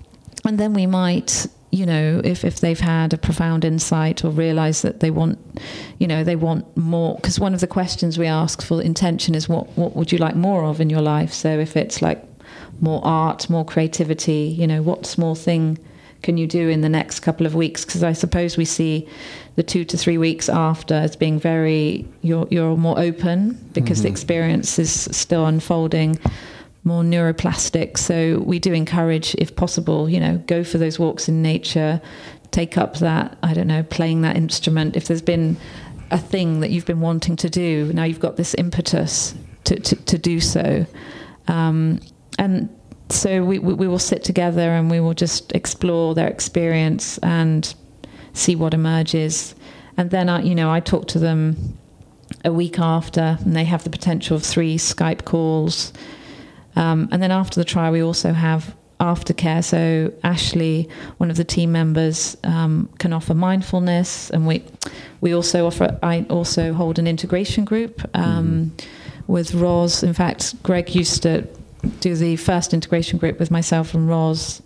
and 0.45 0.59
then 0.59 0.75
we 0.75 0.87
might 0.87 1.47
you 1.73 1.87
know, 1.87 2.21
if, 2.25 2.45
if 2.45 2.61
they've 2.61 2.81
had 2.81 3.13
a 3.13 3.19
profound 3.19 3.65
insight 3.65 4.25
or 4.25 4.31
realize 4.31 4.83
that 4.83 5.01
they 5.01 5.11
want, 5.11 5.39
you 5.99 6.07
know, 6.07 6.25
they 6.25 6.35
want 6.35 6.77
more, 6.77 7.15
because 7.15 7.39
one 7.39 7.55
of 7.55 7.61
the 7.61 7.67
questions 7.67 8.19
we 8.19 8.27
ask 8.27 8.61
for 8.61 8.83
intention 8.83 9.35
is 9.35 9.49
what, 9.49 9.69
what 9.79 9.95
would 9.95 10.11
you 10.11 10.19
like 10.19 10.35
more 10.35 10.65
of 10.65 10.81
in 10.81 10.91
your 10.91 11.01
life? 11.01 11.33
So 11.33 11.49
if 11.61 11.77
it's 11.77 12.03
like 12.03 12.25
more 12.81 13.01
art, 13.05 13.51
more 13.51 13.65
creativity, 13.65 14.55
you 14.59 14.67
know, 14.67 14.83
what 14.83 15.07
small 15.07 15.35
thing 15.35 15.79
can 16.23 16.37
you 16.37 16.47
do 16.47 16.69
in 16.69 16.83
the 16.83 16.89
next 16.89 17.21
couple 17.21 17.47
of 17.47 17.55
weeks? 17.55 17.85
Because 17.85 18.03
I 18.03 18.13
suppose 18.13 18.57
we 18.57 18.65
see 18.65 19.09
the 19.57 19.63
two 19.63 19.85
to 19.87 19.97
three 19.97 20.19
weeks 20.19 20.49
after 20.49 20.95
as 20.95 21.17
being 21.17 21.39
very, 21.39 22.07
you're, 22.23 22.47
you're 22.51 22.77
more 22.77 22.99
open 22.99 23.53
because 23.73 23.99
mm-hmm. 23.99 24.05
the 24.05 24.11
experience 24.11 24.79
is 24.79 24.91
still 24.93 25.47
unfolding 25.47 26.19
more 26.85 27.03
neuroplastic. 27.03 27.99
So 27.99 28.41
we 28.45 28.59
do 28.59 28.73
encourage, 28.73 29.35
if 29.37 29.55
possible, 29.55 30.09
you 30.09 30.21
know, 30.21 30.39
go 30.47 30.65
for 30.65 30.79
those 30.79 30.99
walks 30.99 31.29
in 31.29 31.43
nature, 31.43 32.01
take 32.51 32.79
up 32.79 32.99
that, 32.99 33.37
I 33.43 33.55
don't 33.55 33.67
know, 33.67 33.83
playing 33.83 34.23
that 34.23 34.37
instrument. 34.37 34.97
If 34.97 35.07
there's 35.07 35.23
been 35.23 35.57
a 36.11 36.19
thing 36.19 36.61
that 36.61 36.71
you've 36.71 36.87
been 36.87 37.01
wanting 37.01 37.37
to 37.37 37.51
do, 37.51 37.93
now 37.93 38.05
you've 38.05 38.21
got 38.21 38.37
this 38.37 38.55
impetus 38.55 39.35
to, 39.65 39.79
to, 39.79 39.97
to 39.97 40.19
do 40.19 40.41
so. 40.41 40.87
Um, 41.49 42.01
and 42.41 42.69
so 43.09 43.45
we, 43.45 43.59
we 43.59 43.87
will 43.87 43.99
sit 43.99 44.25
together 44.25 44.71
and 44.71 44.91
we 44.91 45.01
will 45.01 45.15
just 45.15 45.53
explore 45.53 46.15
their 46.15 46.29
experience 46.29 47.19
and 47.19 47.75
see 48.33 48.57
what 48.57 48.75
emerges. 48.75 49.55
And 49.97 50.11
then 50.11 50.29
I, 50.29 50.43
you 50.43 50.55
know, 50.55 50.71
I 50.71 50.81
talk 50.81 51.09
to 51.09 51.19
them 51.19 51.79
a 52.45 52.53
week 52.53 52.79
after, 52.79 53.37
and 53.41 53.55
they 53.55 53.65
have 53.65 53.83
the 53.85 53.91
potential 53.91 54.37
of 54.37 54.43
three 54.45 54.79
Skype 54.79 55.25
calls 55.25 55.93
um, 56.77 57.09
and 57.11 57.23
then 57.23 57.31
after 57.31 57.61
the 57.61 57.65
trial, 57.65 57.93
we 57.93 58.03
also 58.03 58.33
have 58.33 58.75
aftercare. 59.01 59.65
So 59.65 60.13
Ashley, 60.23 60.89
one 61.19 61.31
of 61.31 61.37
the 61.37 61.45
team 61.45 61.73
members, 61.73 62.37
um, 62.45 62.89
can 62.99 63.13
offer 63.13 63.35
mindfulness, 63.35 64.31
and 64.31 64.47
we 64.47 64.65
we 65.21 65.35
also 65.35 65.67
offer. 65.67 65.99
I 66.03 66.27
also 66.31 66.73
hold 66.73 66.99
an 66.99 67.07
integration 67.07 67.65
group 67.65 68.03
um, 68.15 68.73
mm-hmm. 68.77 69.33
with 69.33 69.55
Ros. 69.55 70.03
In 70.03 70.15
fact, 70.15 70.63
Greg 70.63 70.95
used 70.95 71.23
to 71.25 71.47
do 72.01 72.15
the 72.15 72.37
first 72.37 72.75
integration 72.75 73.19
group 73.19 73.39
with 73.39 73.51
myself 73.51 73.95
and 73.95 74.09
Ros, 74.09 74.63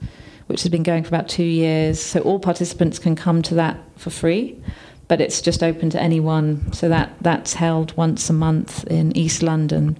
which 0.46 0.62
has 0.62 0.70
been 0.70 0.82
going 0.82 1.02
for 1.02 1.08
about 1.08 1.28
two 1.28 1.44
years. 1.44 2.00
So 2.00 2.20
all 2.20 2.38
participants 2.38 2.98
can 2.98 3.16
come 3.16 3.42
to 3.42 3.54
that 3.54 3.78
for 3.96 4.10
free. 4.10 4.60
But 5.06 5.20
it's 5.20 5.42
just 5.42 5.62
open 5.62 5.90
to 5.90 6.00
anyone, 6.00 6.72
so 6.72 6.88
that 6.88 7.14
that's 7.20 7.54
held 7.54 7.94
once 7.94 8.30
a 8.30 8.32
month 8.32 8.84
in 8.86 9.14
East 9.16 9.42
London. 9.42 9.98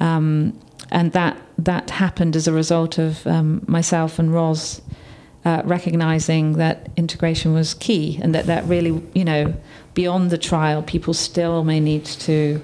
Um, 0.00 0.58
and 0.90 1.12
that 1.12 1.40
that 1.56 1.90
happened 1.90 2.36
as 2.36 2.46
a 2.46 2.52
result 2.52 2.98
of 2.98 3.26
um, 3.26 3.64
myself 3.66 4.18
and 4.18 4.32
Ros 4.32 4.82
uh, 5.44 5.62
recognizing 5.64 6.54
that 6.54 6.88
integration 6.96 7.52
was 7.52 7.74
key, 7.74 8.18
and 8.22 8.34
that 8.34 8.46
that 8.46 8.64
really, 8.64 9.02
you 9.14 9.24
know, 9.24 9.54
beyond 9.94 10.30
the 10.30 10.38
trial, 10.38 10.82
people 10.82 11.14
still 11.14 11.64
may 11.64 11.80
need 11.80 12.04
to, 12.04 12.62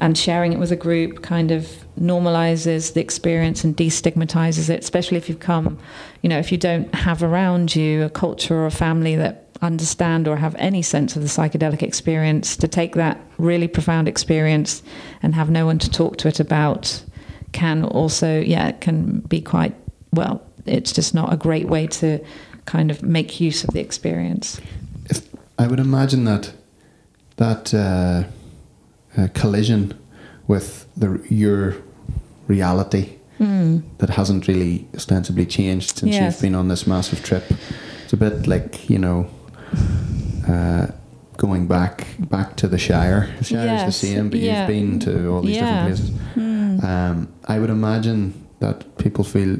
and 0.00 0.16
sharing 0.16 0.52
it 0.52 0.58
with 0.58 0.72
a 0.72 0.76
group 0.76 1.22
kind 1.22 1.50
of 1.50 1.84
normalizes 2.00 2.94
the 2.94 3.00
experience 3.00 3.64
and 3.64 3.76
destigmatizes 3.76 4.70
it, 4.70 4.80
especially 4.80 5.16
if 5.16 5.28
you've 5.28 5.40
come, 5.40 5.78
you 6.22 6.28
know, 6.28 6.38
if 6.38 6.50
you 6.52 6.58
don't 6.58 6.92
have 6.94 7.22
around 7.22 7.74
you 7.74 8.04
a 8.04 8.10
culture 8.10 8.56
or 8.56 8.66
a 8.66 8.70
family 8.70 9.16
that 9.16 9.46
understand 9.62 10.28
or 10.28 10.36
have 10.36 10.54
any 10.56 10.82
sense 10.82 11.16
of 11.16 11.22
the 11.22 11.28
psychedelic 11.28 11.82
experience, 11.82 12.56
to 12.56 12.68
take 12.68 12.94
that 12.94 13.20
really 13.38 13.68
profound 13.68 14.08
experience 14.08 14.82
and 15.22 15.34
have 15.34 15.50
no 15.50 15.66
one 15.66 15.78
to 15.78 15.90
talk 15.90 16.16
to 16.16 16.28
it 16.28 16.40
about 16.40 17.04
can 17.52 17.84
also, 17.84 18.40
yeah, 18.40 18.68
it 18.68 18.80
can 18.80 19.20
be 19.20 19.40
quite, 19.40 19.74
well, 20.12 20.42
it's 20.66 20.92
just 20.92 21.14
not 21.14 21.32
a 21.32 21.36
great 21.36 21.66
way 21.68 21.86
to 21.86 22.24
kind 22.66 22.90
of 22.90 23.02
make 23.02 23.40
use 23.40 23.64
of 23.64 23.70
the 23.70 23.80
experience. 23.80 24.60
If 25.06 25.26
I 25.58 25.66
would 25.66 25.80
imagine 25.80 26.24
that 26.24 26.52
that 27.36 27.72
uh, 27.72 28.24
uh, 29.16 29.28
collision 29.32 29.98
with 30.46 30.86
the 30.96 31.24
your 31.30 31.76
reality 32.48 33.18
mm. 33.38 33.82
that 33.98 34.10
hasn't 34.10 34.48
really 34.48 34.88
ostensibly 34.94 35.46
changed 35.46 35.98
since 35.98 36.12
yes. 36.12 36.34
you've 36.34 36.42
been 36.42 36.54
on 36.54 36.68
this 36.68 36.86
massive 36.86 37.22
trip. 37.22 37.44
It's 38.04 38.12
a 38.12 38.16
bit 38.16 38.46
like 38.46 38.90
you 38.90 38.98
know. 38.98 39.30
Uh, 40.48 40.86
going 41.36 41.68
back 41.68 42.06
back 42.18 42.56
to 42.56 42.66
the 42.68 42.78
Shire. 42.78 43.32
The 43.38 43.44
Shire 43.44 43.64
yes. 43.64 43.88
is 43.88 44.00
the 44.00 44.06
same, 44.06 44.28
but 44.28 44.40
yeah. 44.40 44.60
you've 44.60 44.68
been 44.68 44.98
to 45.00 45.28
all 45.30 45.42
these 45.42 45.56
yeah. 45.56 45.86
different 45.86 45.86
places. 45.86 46.10
Mm. 46.34 46.84
Um, 46.84 47.28
I 47.46 47.58
would 47.58 47.70
imagine 47.70 48.46
that 48.58 48.98
people 48.98 49.24
feel 49.24 49.58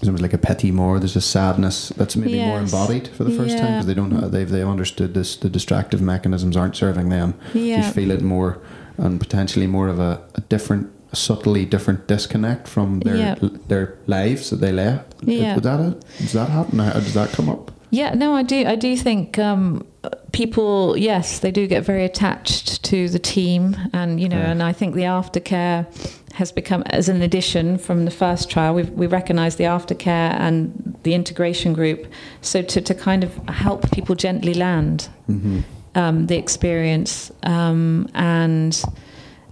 it's 0.00 0.08
almost 0.08 0.22
like 0.22 0.32
a 0.32 0.38
petite 0.38 0.72
mort. 0.72 1.02
There's 1.02 1.16
a 1.16 1.20
sadness 1.20 1.90
that's 1.90 2.16
maybe 2.16 2.38
yes. 2.38 2.48
more 2.48 2.58
embodied 2.58 3.08
for 3.08 3.24
the 3.24 3.30
first 3.30 3.56
yeah. 3.56 3.60
time 3.60 3.72
because 3.74 3.86
they 3.86 3.94
don't 3.94 4.10
have, 4.12 4.32
they've 4.32 4.48
they've 4.48 4.66
understood 4.66 5.12
this. 5.12 5.36
The 5.36 5.50
distractive 5.50 6.00
mechanisms 6.00 6.56
aren't 6.56 6.76
serving 6.76 7.10
them. 7.10 7.34
You 7.52 7.82
feel 7.82 8.10
it 8.10 8.22
more 8.22 8.58
and 8.96 9.20
potentially 9.20 9.66
more 9.66 9.88
of 9.88 9.98
a, 9.98 10.22
a 10.34 10.40
different, 10.42 10.90
a 11.12 11.16
subtly 11.16 11.64
different 11.64 12.06
disconnect 12.06 12.68
from 12.68 13.00
their 13.00 13.16
yeah. 13.16 13.34
their 13.68 13.98
lives 14.06 14.50
that 14.50 14.56
they 14.56 14.72
left. 14.72 15.14
Yeah. 15.22 15.54
Does 15.54 15.62
that 15.62 16.00
does 16.18 16.32
that 16.32 16.48
happen? 16.48 16.78
How 16.78 16.92
does 16.92 17.14
that 17.14 17.30
come 17.30 17.48
up? 17.48 17.72
Yeah, 17.90 18.14
no, 18.14 18.34
I 18.34 18.44
do. 18.44 18.66
I 18.66 18.76
do 18.76 18.96
think 18.96 19.36
um, 19.38 19.84
people, 20.32 20.96
yes, 20.96 21.40
they 21.40 21.50
do 21.50 21.66
get 21.66 21.84
very 21.84 22.04
attached 22.04 22.84
to 22.84 23.08
the 23.08 23.18
team, 23.18 23.76
and 23.92 24.20
you 24.20 24.28
know, 24.28 24.38
yeah. 24.38 24.50
and 24.50 24.62
I 24.62 24.72
think 24.72 24.94
the 24.94 25.02
aftercare 25.02 25.86
has 26.34 26.52
become 26.52 26.82
as 26.86 27.08
an 27.08 27.20
addition 27.20 27.78
from 27.78 28.04
the 28.04 28.10
first 28.12 28.48
trial. 28.48 28.74
We 28.74 28.84
we 28.84 29.08
recognise 29.08 29.56
the 29.56 29.64
aftercare 29.64 30.32
and 30.34 30.98
the 31.02 31.14
integration 31.14 31.72
group, 31.72 32.06
so 32.42 32.62
to 32.62 32.80
to 32.80 32.94
kind 32.94 33.24
of 33.24 33.34
help 33.48 33.90
people 33.90 34.14
gently 34.14 34.54
land 34.54 35.08
mm-hmm. 35.28 35.60
um, 35.96 36.28
the 36.28 36.36
experience 36.36 37.32
um, 37.42 38.08
and 38.14 38.84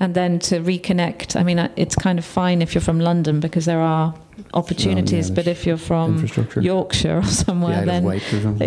and 0.01 0.15
then 0.15 0.39
to 0.41 0.61
reconnect. 0.61 1.37
I 1.37 1.43
mean, 1.43 1.59
it's 1.77 1.95
kind 1.95 2.19
of 2.19 2.25
fine 2.25 2.63
if 2.63 2.75
you're 2.75 2.83
from 2.83 3.01
London 3.01 3.41
because 3.41 3.65
there 3.65 3.81
are 3.81 4.15
opportunities, 4.55 5.31
but 5.31 5.47
if 5.47 5.67
you're 5.67 5.77
from 5.77 6.27
Yorkshire 6.61 7.19
or 7.19 7.25
somewhere, 7.25 7.85
then 7.85 8.05
or 8.05 8.15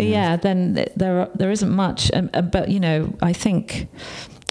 yeah, 0.00 0.36
then 0.36 0.74
there 0.96 1.28
there 1.34 1.50
isn't 1.50 1.70
much. 1.70 2.10
Um, 2.12 2.30
uh, 2.34 2.42
but 2.42 2.68
you 2.68 2.80
know, 2.80 3.12
I 3.22 3.32
think 3.32 3.88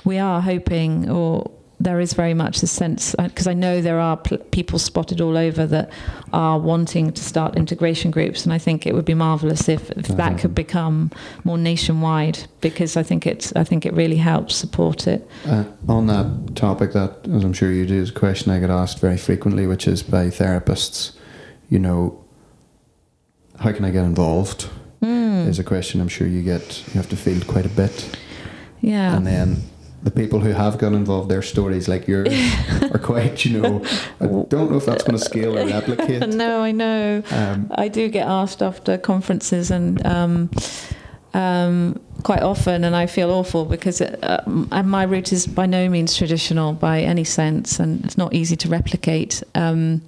we 0.05 0.17
are 0.17 0.41
hoping 0.41 1.09
or 1.09 1.51
there 1.83 1.99
is 1.99 2.13
very 2.13 2.33
much 2.33 2.61
a 2.61 2.67
sense 2.67 3.15
because 3.17 3.47
I 3.47 3.53
know 3.53 3.81
there 3.81 3.99
are 3.99 4.15
pl- 4.17 4.37
people 4.37 4.77
spotted 4.77 5.19
all 5.19 5.35
over 5.35 5.65
that 5.65 5.89
are 6.31 6.59
wanting 6.59 7.11
to 7.11 7.23
start 7.23 7.55
integration 7.57 8.11
groups, 8.11 8.43
and 8.43 8.53
I 8.53 8.59
think 8.59 8.85
it 8.85 8.93
would 8.93 9.05
be 9.05 9.15
marvelous 9.15 9.67
if, 9.67 9.89
if 9.91 10.07
that 10.09 10.37
could 10.37 10.53
become 10.53 11.09
more 11.43 11.57
nationwide 11.57 12.39
because 12.61 12.95
I 12.95 13.03
think 13.03 13.25
it's 13.25 13.51
I 13.55 13.63
think 13.63 13.85
it 13.85 13.93
really 13.93 14.17
helps 14.17 14.55
support 14.55 15.07
it. 15.07 15.27
Uh, 15.45 15.63
on 15.87 16.05
that 16.07 16.55
topic, 16.55 16.93
that 16.93 17.27
as 17.33 17.43
I'm 17.43 17.53
sure 17.53 17.71
you 17.71 17.85
do, 17.87 17.95
is 17.95 18.11
a 18.11 18.13
question 18.13 18.51
I 18.51 18.59
get 18.59 18.69
asked 18.69 18.99
very 18.99 19.17
frequently, 19.17 19.65
which 19.65 19.87
is 19.87 20.03
by 20.03 20.27
therapists. 20.27 21.13
You 21.69 21.79
know, 21.79 22.23
how 23.59 23.71
can 23.71 23.85
I 23.85 23.91
get 23.91 24.03
involved? 24.05 24.69
Mm. 25.01 25.47
Is 25.47 25.57
a 25.57 25.63
question 25.63 25.99
I'm 25.99 26.07
sure 26.09 26.27
you 26.27 26.43
get. 26.43 26.83
You 26.87 26.93
have 26.93 27.09
to 27.09 27.15
field 27.15 27.47
quite 27.47 27.65
a 27.65 27.69
bit, 27.69 28.15
Yeah. 28.81 29.15
and 29.17 29.25
then 29.25 29.63
the 30.03 30.11
people 30.11 30.39
who 30.39 30.51
have 30.51 30.77
got 30.77 30.93
involved, 30.93 31.29
their 31.29 31.41
stories 31.41 31.87
like 31.87 32.07
yours 32.07 32.29
are 32.91 32.99
quite. 32.99 33.45
You 33.45 33.61
know, 33.61 33.85
I 34.19 34.25
don't 34.25 34.71
know 34.71 34.77
if 34.77 34.85
that's 34.85 35.03
going 35.03 35.17
to 35.17 35.23
scale 35.23 35.57
or 35.57 35.65
replicate. 35.65 36.27
no, 36.35 36.61
I 36.61 36.71
know. 36.71 37.23
Um, 37.31 37.71
I 37.75 37.87
do 37.87 38.09
get 38.09 38.27
asked 38.27 38.61
after 38.61 38.97
conferences 38.97 39.69
and 39.71 40.05
um, 40.05 40.49
um, 41.33 41.99
quite 42.23 42.41
often, 42.41 42.83
and 42.83 42.95
I 42.95 43.05
feel 43.05 43.31
awful 43.31 43.65
because 43.65 44.01
it, 44.01 44.19
uh, 44.23 44.41
my 44.47 45.03
route 45.03 45.31
is 45.31 45.47
by 45.47 45.65
no 45.65 45.89
means 45.89 46.15
traditional 46.17 46.73
by 46.73 47.01
any 47.01 47.23
sense, 47.23 47.79
and 47.79 48.03
it's 48.03 48.17
not 48.17 48.33
easy 48.33 48.55
to 48.57 48.69
replicate. 48.69 49.43
Um, 49.55 50.01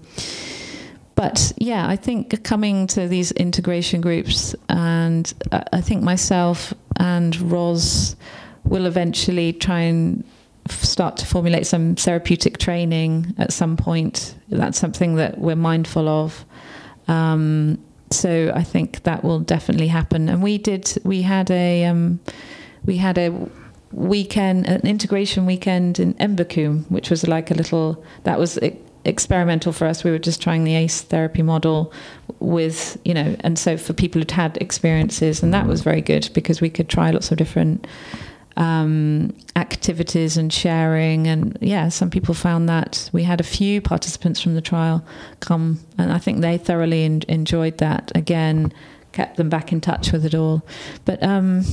but 1.15 1.53
yeah, 1.57 1.87
I 1.87 1.95
think 1.95 2.43
coming 2.43 2.87
to 2.87 3.07
these 3.07 3.31
integration 3.33 4.01
groups, 4.01 4.55
and 4.69 5.31
uh, 5.51 5.61
I 5.71 5.81
think 5.81 6.01
myself 6.01 6.73
and 6.97 7.39
Ros 7.51 8.15
will 8.65 8.85
eventually 8.85 9.53
try 9.53 9.81
and 9.81 10.23
start 10.69 11.17
to 11.17 11.25
formulate 11.25 11.67
some 11.67 11.95
therapeutic 11.95 12.57
training 12.57 13.33
at 13.37 13.51
some 13.51 13.75
point. 13.75 14.35
That's 14.49 14.79
something 14.79 15.15
that 15.15 15.37
we're 15.37 15.55
mindful 15.55 16.07
of. 16.07 16.45
Um, 17.07 17.79
so 18.11 18.51
I 18.55 18.63
think 18.63 19.03
that 19.03 19.23
will 19.23 19.39
definitely 19.39 19.87
happen. 19.87 20.29
And 20.29 20.41
we 20.41 20.57
did. 20.57 20.97
We 21.03 21.23
had 21.23 21.51
a 21.51 21.85
um, 21.85 22.19
we 22.85 22.97
had 22.97 23.17
a 23.17 23.33
weekend, 23.91 24.67
an 24.67 24.81
integration 24.81 25.45
weekend 25.45 25.99
in 25.99 26.13
Embakum, 26.15 26.89
which 26.89 27.09
was 27.09 27.27
like 27.27 27.51
a 27.51 27.55
little. 27.55 28.03
That 28.23 28.39
was 28.39 28.59
experimental 29.05 29.73
for 29.73 29.85
us. 29.85 30.03
We 30.03 30.11
were 30.11 30.19
just 30.19 30.41
trying 30.41 30.63
the 30.63 30.75
ACE 30.75 31.01
therapy 31.01 31.41
model 31.41 31.91
with 32.39 32.97
you 33.03 33.13
know, 33.13 33.35
and 33.41 33.57
so 33.59 33.77
for 33.77 33.93
people 33.93 34.21
who'd 34.21 34.31
had 34.31 34.57
experiences, 34.61 35.43
and 35.43 35.53
that 35.53 35.67
was 35.67 35.81
very 35.81 36.01
good 36.01 36.29
because 36.33 36.61
we 36.61 36.69
could 36.69 36.87
try 36.87 37.11
lots 37.11 37.31
of 37.31 37.37
different 37.37 37.85
um, 38.57 39.33
activities 39.55 40.37
and 40.37 40.51
sharing. 40.51 41.27
And 41.27 41.57
yeah, 41.61 41.89
some 41.89 42.09
people 42.09 42.33
found 42.33 42.69
that 42.69 43.09
we 43.13 43.23
had 43.23 43.39
a 43.39 43.43
few 43.43 43.81
participants 43.81 44.41
from 44.41 44.55
the 44.55 44.61
trial 44.61 45.03
come, 45.39 45.79
and 45.97 46.11
I 46.11 46.17
think 46.19 46.41
they 46.41 46.57
thoroughly 46.57 47.03
en- 47.03 47.21
enjoyed 47.27 47.77
that. 47.79 48.11
Again, 48.15 48.71
kept 49.11 49.37
them 49.37 49.49
back 49.49 49.71
in 49.71 49.79
touch 49.81 50.11
with 50.11 50.25
it 50.25 50.33
all. 50.35 50.63
But 51.05 51.21
um, 51.23 51.63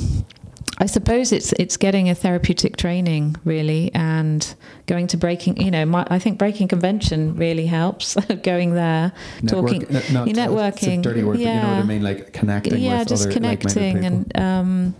I 0.78 0.87
suppose 0.87 1.31
it's 1.33 1.53
it's 1.55 1.76
getting 1.76 2.09
a 2.09 2.14
therapeutic 2.14 2.76
training 2.78 3.37
really, 3.45 3.91
and 3.95 4.55
going 4.87 5.07
to 5.09 5.16
breaking. 5.18 5.61
You 5.61 5.70
know, 5.70 5.85
my, 5.85 6.07
I 6.09 6.18
think 6.18 6.39
Breaking 6.39 6.68
Convention 6.68 7.37
really 7.37 7.66
helps. 7.66 8.14
going 8.43 8.72
there, 8.74 9.12
talking, 9.47 9.81
network- 9.83 10.11
uh, 10.11 10.12
not- 10.14 10.28
you're 10.28 10.28
It's 10.28 10.39
a 10.39 10.87
networking. 10.89 11.03
dirty 11.03 11.22
word, 11.22 11.33
but 11.35 11.41
you 11.41 11.47
know 11.47 11.53
what 11.57 11.64
I 11.66 11.76
Yeah. 11.78 11.83
mean, 11.85 12.03
like 12.03 12.33
connecting 12.33 12.78
yeah, 12.78 13.05
just 13.05 13.24
other 13.24 13.33
connecting 13.35 14.05
and 14.07 14.37
um, 14.41 14.95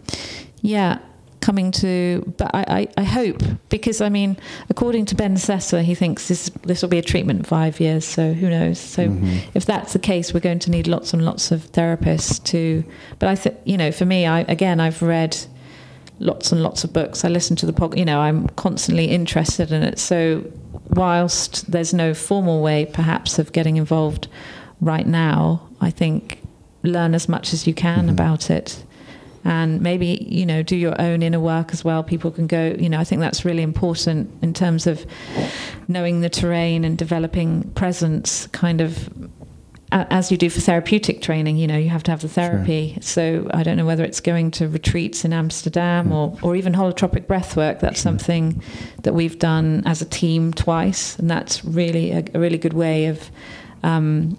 yeah, 0.61 0.99
coming 1.41 1.70
to. 1.72 2.32
But 2.36 2.55
I, 2.55 2.64
I, 2.68 2.88
I 2.99 3.05
hope 3.05 3.43
because 3.68 4.01
I 4.01 4.09
mean, 4.09 4.36
according 4.68 5.07
to 5.07 5.14
Ben 5.14 5.36
Sessa, 5.36 5.82
he 5.82 5.95
thinks 5.95 6.28
this 6.28 6.51
this 6.64 6.82
will 6.82 6.88
be 6.88 6.99
a 6.99 7.03
treatment 7.03 7.38
in 7.41 7.45
five 7.45 7.80
years. 7.80 8.05
So 8.05 8.32
who 8.34 8.49
knows? 8.51 8.78
So 8.78 9.09
Mhm. 9.09 9.41
if 9.55 9.64
that's 9.66 9.93
the 9.93 9.99
case, 9.99 10.32
we're 10.34 10.41
going 10.41 10.59
to 10.61 10.70
need 10.70 10.86
lots 10.86 11.12
and 11.14 11.24
lots 11.24 11.51
of 11.51 11.70
therapists 11.72 12.43
to. 12.45 12.84
But 13.18 13.28
I 13.28 13.34
think 13.36 13.57
you 13.64 13.76
know, 13.76 13.91
for 13.93 14.05
me, 14.05 14.26
I 14.26 14.41
again, 14.43 14.80
I've 14.80 15.03
read 15.03 15.36
lots 16.18 16.53
and 16.53 16.62
lots 16.62 16.84
of 16.84 16.93
books. 16.93 17.24
I 17.24 17.28
listen 17.28 17.57
to 17.57 17.66
the 17.66 17.72
pod. 17.72 17.97
You 17.99 18.05
know, 18.05 18.20
I'm 18.20 18.47
constantly 18.49 19.07
interested 19.07 19.72
in 19.72 19.82
it. 19.82 19.99
So 19.99 20.45
whilst 20.91 21.70
there's 21.70 21.95
no 21.95 22.12
formal 22.14 22.62
way, 22.62 22.84
perhaps, 22.84 23.38
of 23.38 23.53
getting 23.53 23.76
involved 23.76 24.28
right 24.80 25.07
now, 25.07 25.62
I 25.80 25.91
think 25.91 26.43
learn 26.82 27.14
as 27.14 27.28
much 27.28 27.53
as 27.53 27.66
you 27.66 27.74
can 27.74 28.07
Mhm. 28.09 28.11
about 28.12 28.51
it. 28.51 28.84
And 29.45 29.80
maybe, 29.80 30.26
you 30.28 30.45
know, 30.45 30.62
do 30.62 30.76
your 30.76 31.01
own 31.01 31.22
inner 31.22 31.41
work 31.41 31.72
as 31.72 31.82
well. 31.82 32.03
People 32.03 32.30
can 32.30 32.47
go, 32.47 32.76
you 32.78 32.88
know, 32.88 33.01
I 33.01 33.05
think 33.05 33.20
that's 33.20 33.45
really 33.45 33.62
important 33.62 34.30
in 34.43 34.53
terms 34.53 34.86
of 34.86 35.07
knowing 35.88 36.20
the 36.20 36.28
terrain 36.28 36.84
and 36.84 36.99
developing 36.99 37.70
presence 37.70 38.47
kind 38.49 38.80
of 38.80 39.09
as 39.93 40.30
you 40.30 40.36
do 40.36 40.49
for 40.49 40.61
therapeutic 40.61 41.20
training, 41.20 41.57
you 41.57 41.66
know, 41.66 41.76
you 41.76 41.88
have 41.88 42.05
to 42.05 42.11
have 42.11 42.20
the 42.20 42.28
therapy. 42.28 42.97
So 43.01 43.51
I 43.53 43.62
don't 43.62 43.76
know 43.76 43.86
whether 43.86 44.05
it's 44.05 44.20
going 44.20 44.53
to 44.53 44.68
retreats 44.68 45.24
in 45.24 45.32
Amsterdam 45.32 46.12
or, 46.12 46.36
or 46.43 46.55
even 46.55 46.72
holotropic 46.72 47.26
breath 47.26 47.57
work. 47.57 47.80
That's 47.80 48.01
something 48.01 48.62
that 49.03 49.14
we've 49.14 49.38
done 49.38 49.82
as 49.86 50.01
a 50.01 50.05
team 50.05 50.53
twice, 50.53 51.18
and 51.18 51.28
that's 51.28 51.64
really 51.64 52.12
a, 52.12 52.24
a 52.34 52.38
really 52.38 52.59
good 52.59 52.72
way 52.72 53.07
of 53.07 53.30
um, 53.82 54.36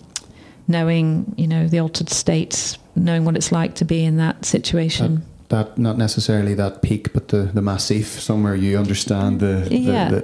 knowing, 0.67 1.33
you 1.37 1.47
know, 1.47 1.67
the 1.67 1.79
altered 1.79 2.09
states, 2.09 2.77
knowing 2.95 3.25
what 3.25 3.35
it's 3.35 3.51
like 3.51 3.75
to 3.75 3.85
be 3.85 4.03
in 4.03 4.17
that 4.17 4.45
situation. 4.45 5.21
that 5.49 5.77
not 5.77 5.97
necessarily 5.97 6.53
that 6.55 6.81
peak, 6.81 7.11
but 7.13 7.27
the 7.27 7.43
the 7.53 7.61
massif 7.61 8.05
somewhere 8.21 8.55
you 8.55 8.77
understand 8.79 9.39
the, 9.39 9.65
the, 9.69 9.77
Yeah. 9.77 10.09
the 10.09 10.23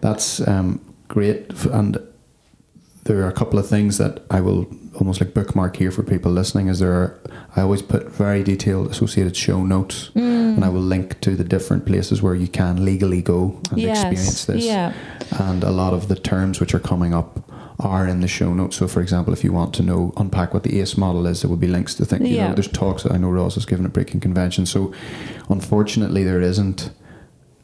that's 0.00 0.46
um, 0.46 0.80
great. 1.08 1.50
And 1.72 1.98
there 3.04 3.22
are 3.22 3.28
a 3.28 3.32
couple 3.32 3.58
of 3.58 3.66
things 3.68 3.96
that 3.98 4.20
I 4.30 4.40
will 4.40 4.66
almost 4.98 5.20
like 5.20 5.32
bookmark 5.34 5.76
here 5.76 5.90
for 5.90 6.02
people 6.02 6.30
listening. 6.32 6.68
Is 6.68 6.78
there 6.78 6.92
are 6.92 7.18
I 7.56 7.62
always 7.62 7.82
put 7.82 8.10
very 8.18 8.42
detailed 8.42 8.90
associated 8.90 9.34
show 9.36 9.64
notes, 9.64 10.10
Mm. 10.14 10.56
and 10.56 10.64
I 10.64 10.68
will 10.68 10.86
link 10.88 11.20
to 11.20 11.30
the 11.36 11.44
different 11.44 11.84
places 11.86 12.20
where 12.22 12.34
you 12.34 12.48
can 12.48 12.84
legally 12.84 13.22
go 13.22 13.58
and 13.70 13.80
experience 13.80 14.44
this. 14.44 14.64
Yeah. 14.64 14.92
And 15.38 15.64
a 15.64 15.70
lot 15.70 15.94
of 15.94 16.08
the 16.08 16.16
terms 16.16 16.60
which 16.60 16.74
are 16.74 16.80
coming 16.88 17.14
up 17.14 17.30
are 17.78 18.06
in 18.06 18.20
the 18.20 18.28
show 18.28 18.54
notes. 18.54 18.76
So, 18.76 18.88
for 18.88 19.00
example, 19.02 19.32
if 19.32 19.44
you 19.44 19.52
want 19.52 19.74
to 19.74 19.82
know, 19.82 20.12
unpack 20.16 20.54
what 20.54 20.62
the 20.62 20.80
ACE 20.80 20.96
model 20.96 21.26
is, 21.26 21.42
there 21.42 21.50
will 21.50 21.56
be 21.58 21.66
links 21.68 21.94
to 21.96 22.04
things. 22.06 22.28
You 22.28 22.36
Yeah. 22.36 22.48
know, 22.48 22.54
there's 22.54 22.68
talks 22.68 23.02
that 23.02 23.12
I 23.12 23.18
know 23.18 23.28
Ros 23.30 23.54
has 23.54 23.66
given 23.66 23.84
at 23.84 23.92
Breaking 23.92 24.20
Convention. 24.20 24.64
So, 24.66 24.92
unfortunately, 25.48 26.24
there 26.24 26.40
isn't 26.40 26.90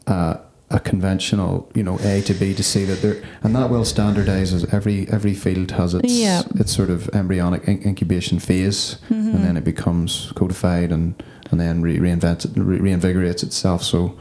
uh, 0.06 0.34
a 0.70 0.80
conventional, 0.80 1.70
you 1.74 1.82
know, 1.84 1.96
A 2.02 2.22
to 2.22 2.34
B 2.34 2.54
to 2.54 2.62
C 2.62 2.84
that 2.86 3.02
there, 3.02 3.22
and 3.44 3.54
that 3.54 3.70
will 3.70 3.82
standardise 3.84 4.52
as 4.52 4.64
every 4.72 5.06
every 5.10 5.32
field 5.34 5.70
has 5.72 5.94
its 5.94 6.12
Yeah. 6.12 6.42
its 6.56 6.72
sort 6.72 6.90
of 6.90 7.08
embryonic 7.14 7.62
in- 7.68 7.82
incubation 7.82 8.38
phase, 8.40 8.96
Mhm. 9.10 9.34
and 9.34 9.44
then 9.44 9.56
it 9.56 9.64
becomes 9.64 10.32
codified 10.34 10.90
and 10.90 11.14
and 11.50 11.60
then 11.60 11.82
re- 11.82 11.98
reinvents 11.98 12.44
it, 12.46 12.50
re- 12.56 12.78
reinvigorates 12.80 13.42
itself. 13.44 13.82
So 13.84 14.14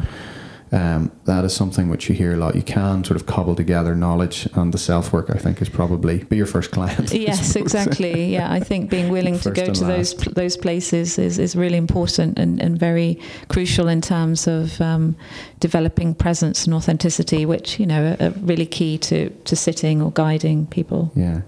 um, 0.73 1.11
that 1.25 1.43
is 1.43 1.53
something 1.53 1.89
which 1.89 2.07
you 2.07 2.15
hear 2.15 2.33
a 2.33 2.37
lot. 2.37 2.55
You 2.55 2.61
can 2.61 3.03
sort 3.03 3.19
of 3.19 3.25
cobble 3.25 3.55
together 3.55 3.93
knowledge, 3.93 4.47
and 4.53 4.73
the 4.73 4.77
self 4.77 5.11
work 5.11 5.29
I 5.29 5.37
think 5.37 5.61
is 5.61 5.67
probably 5.67 6.23
be 6.23 6.37
your 6.37 6.45
first 6.45 6.71
client. 6.71 7.11
Yes, 7.13 7.57
exactly. 7.57 8.33
Yeah, 8.33 8.51
I 8.51 8.61
think 8.61 8.89
being 8.89 9.09
willing 9.17 9.37
to 9.39 9.51
go 9.51 9.65
to 9.65 9.83
those 9.83 10.13
last. 10.13 10.35
those 10.35 10.55
places 10.55 11.19
is, 11.19 11.37
is 11.39 11.57
really 11.57 11.77
important 11.77 12.39
and, 12.39 12.61
and 12.61 12.79
very 12.79 13.19
crucial 13.49 13.89
in 13.89 13.99
terms 13.99 14.47
of 14.47 14.79
um, 14.79 15.15
developing 15.59 16.15
presence 16.15 16.65
and 16.65 16.73
authenticity, 16.73 17.45
which 17.45 17.77
you 17.77 17.85
know 17.85 18.15
are, 18.19 18.27
are 18.27 18.31
really 18.39 18.65
key 18.65 18.97
to 18.99 19.29
to 19.29 19.55
sitting 19.57 20.01
or 20.01 20.11
guiding 20.11 20.67
people. 20.67 21.11
Yeah. 21.15 21.41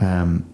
Um, 0.00 0.44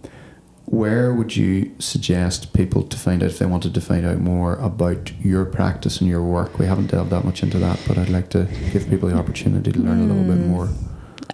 where 0.67 1.13
would 1.15 1.37
you 1.37 1.71
suggest 1.79 2.53
people 2.55 2.83
to 2.85 2.97
find 2.97 3.23
out 3.23 3.29
if 3.31 3.39
they 3.39 3.47
wanted 3.47 3.75
to 3.75 3.81
find 3.81 4.05
out 4.07 4.19
more 4.19 4.55
about 4.57 5.13
your 5.21 5.45
practice 5.45 6.01
and 6.01 6.09
your 6.09 6.23
work? 6.23 6.59
We 6.59 6.67
haven't 6.67 6.91
delved 6.91 7.11
that 7.11 7.25
much 7.25 7.43
into 7.43 7.59
that, 7.59 7.79
but 7.87 7.99
I'd 7.99 8.09
like 8.09 8.31
to 8.31 8.47
give 8.73 8.89
people 8.89 9.09
the 9.09 9.17
opportunity 9.17 9.73
to 9.73 9.79
learn 9.79 10.01
a 10.01 10.07
little 10.07 10.25
bit 10.25 10.39
Mm. 10.43 10.47
more. 10.49 10.69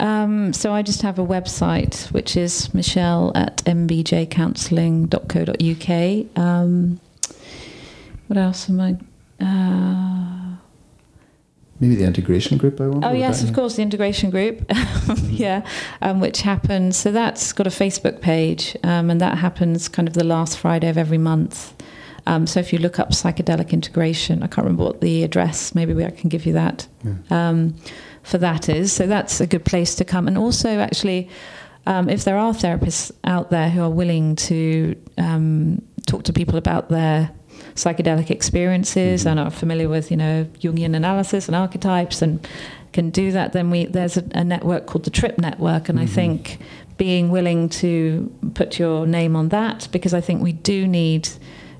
Um, 0.01 0.53
so 0.53 0.73
I 0.73 0.83
just 0.83 1.03
have 1.03 1.19
a 1.19 1.27
website 1.27 2.11
which 2.13 2.37
is 2.37 2.73
michelle 2.75 3.33
at 3.35 3.63
mbjcounselling.co.uk. 3.67 6.43
Um, 6.43 7.01
what 8.27 8.37
else 8.39 8.69
am 8.71 8.81
I? 8.81 8.97
Uh, 9.41 10.50
Maybe 11.81 11.95
the 11.97 12.05
integration 12.05 12.59
group. 12.59 12.81
I 12.81 12.87
wonder. 12.89 13.07
Oh 13.09 13.13
yes, 13.13 13.43
of 13.43 13.55
course, 13.55 13.77
the 13.77 13.83
integration 13.83 14.29
group, 14.31 14.65
yeah, 15.29 15.65
um, 16.03 16.21
which 16.21 16.43
happens. 16.43 16.97
So 16.97 17.11
that's 17.11 17.53
got 17.53 17.67
a 17.67 17.71
Facebook 17.71 18.21
page, 18.21 18.77
um, 18.85 19.09
and 19.11 19.21
that 19.21 19.39
happens 19.39 19.89
kind 19.89 20.07
of 20.07 20.15
the 20.15 20.25
last 20.25 20.59
Friday 20.59 20.89
of 20.89 20.99
every 20.99 21.19
month. 21.19 21.73
Um, 22.27 22.47
so 22.47 22.61
if 22.61 22.71
you 22.73 22.79
look 22.79 22.99
up 22.99 23.11
psychedelic 23.13 23.71
integration, 23.71 24.43
I 24.43 24.47
can't 24.47 24.67
remember 24.67 24.85
what 24.85 25.01
the 25.01 25.25
address. 25.25 25.75
Maybe 25.75 25.95
we- 25.95 26.05
I 26.05 26.11
can 26.11 26.29
give 26.29 26.45
you 26.45 26.53
that. 26.53 26.87
Um, 27.31 27.75
for 28.23 28.37
that 28.37 28.69
is 28.69 28.93
so 28.93 29.07
that's 29.07 29.41
a 29.41 29.47
good 29.47 29.65
place 29.65 29.95
to 29.97 30.05
come, 30.05 30.29
and 30.29 30.37
also 30.37 30.79
actually. 30.81 31.29
Um, 31.87 32.11
if 32.11 32.25
there 32.25 32.37
are 32.37 32.53
therapists 32.53 33.11
out 33.25 33.49
there 33.49 33.71
who 33.71 33.81
are 33.81 33.89
willing 33.91 34.37
to 34.37 34.95
um, 35.17 35.81
talk 36.07 36.25
to 36.25 36.33
people 36.33 36.57
about 36.59 36.91
their 36.91 37.31
psychedelic 37.75 38.31
experiences 38.31 39.27
and 39.27 39.39
are 39.39 39.51
familiar 39.51 39.89
with, 39.89 40.11
you 40.11 40.17
know, 40.17 40.47
Jungian 40.61 40.95
analysis 40.95 41.47
and 41.47 41.57
archetypes 41.57 42.23
and 42.23 42.47
can 42.93 43.11
do 43.11 43.33
that, 43.33 43.53
then 43.53 43.71
we 43.71 43.87
there's 43.87 44.17
a, 44.17 44.25
a 44.33 44.45
network 44.45 44.87
called 44.87 45.05
the 45.05 45.11
Trip 45.11 45.39
Network, 45.39 45.89
and 45.89 45.99
mm-hmm. 45.99 46.09
I 46.09 46.15
think 46.15 46.59
being 46.97 47.31
willing 47.31 47.69
to 47.69 48.31
put 48.55 48.79
your 48.79 49.07
name 49.07 49.37
on 49.37 49.49
that 49.51 49.89
because 49.91 50.13
I 50.13 50.21
think 50.21 50.43
we 50.43 50.53
do 50.53 50.87
need 50.87 51.29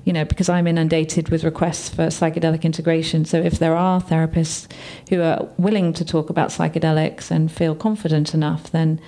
you 0.03 0.13
know, 0.13 0.25
because 0.25 0.49
I'm 0.49 0.65
inundated 0.65 1.29
with 1.29 1.43
requests 1.43 1.89
for 1.89 2.07
psychedelic 2.07 2.63
integration. 2.63 3.23
So 3.23 3.37
if 3.37 3.59
there 3.59 3.75
are 3.75 4.01
therapists 4.01 4.67
who 5.09 5.21
are 5.21 5.47
willing 5.57 5.93
to 5.93 6.03
talk 6.03 6.31
about 6.31 6.49
psychedelics 6.49 7.29
and 7.29 7.51
feel 7.51 7.75
confident 7.75 8.33
enough, 8.33 8.71
then 8.71 8.99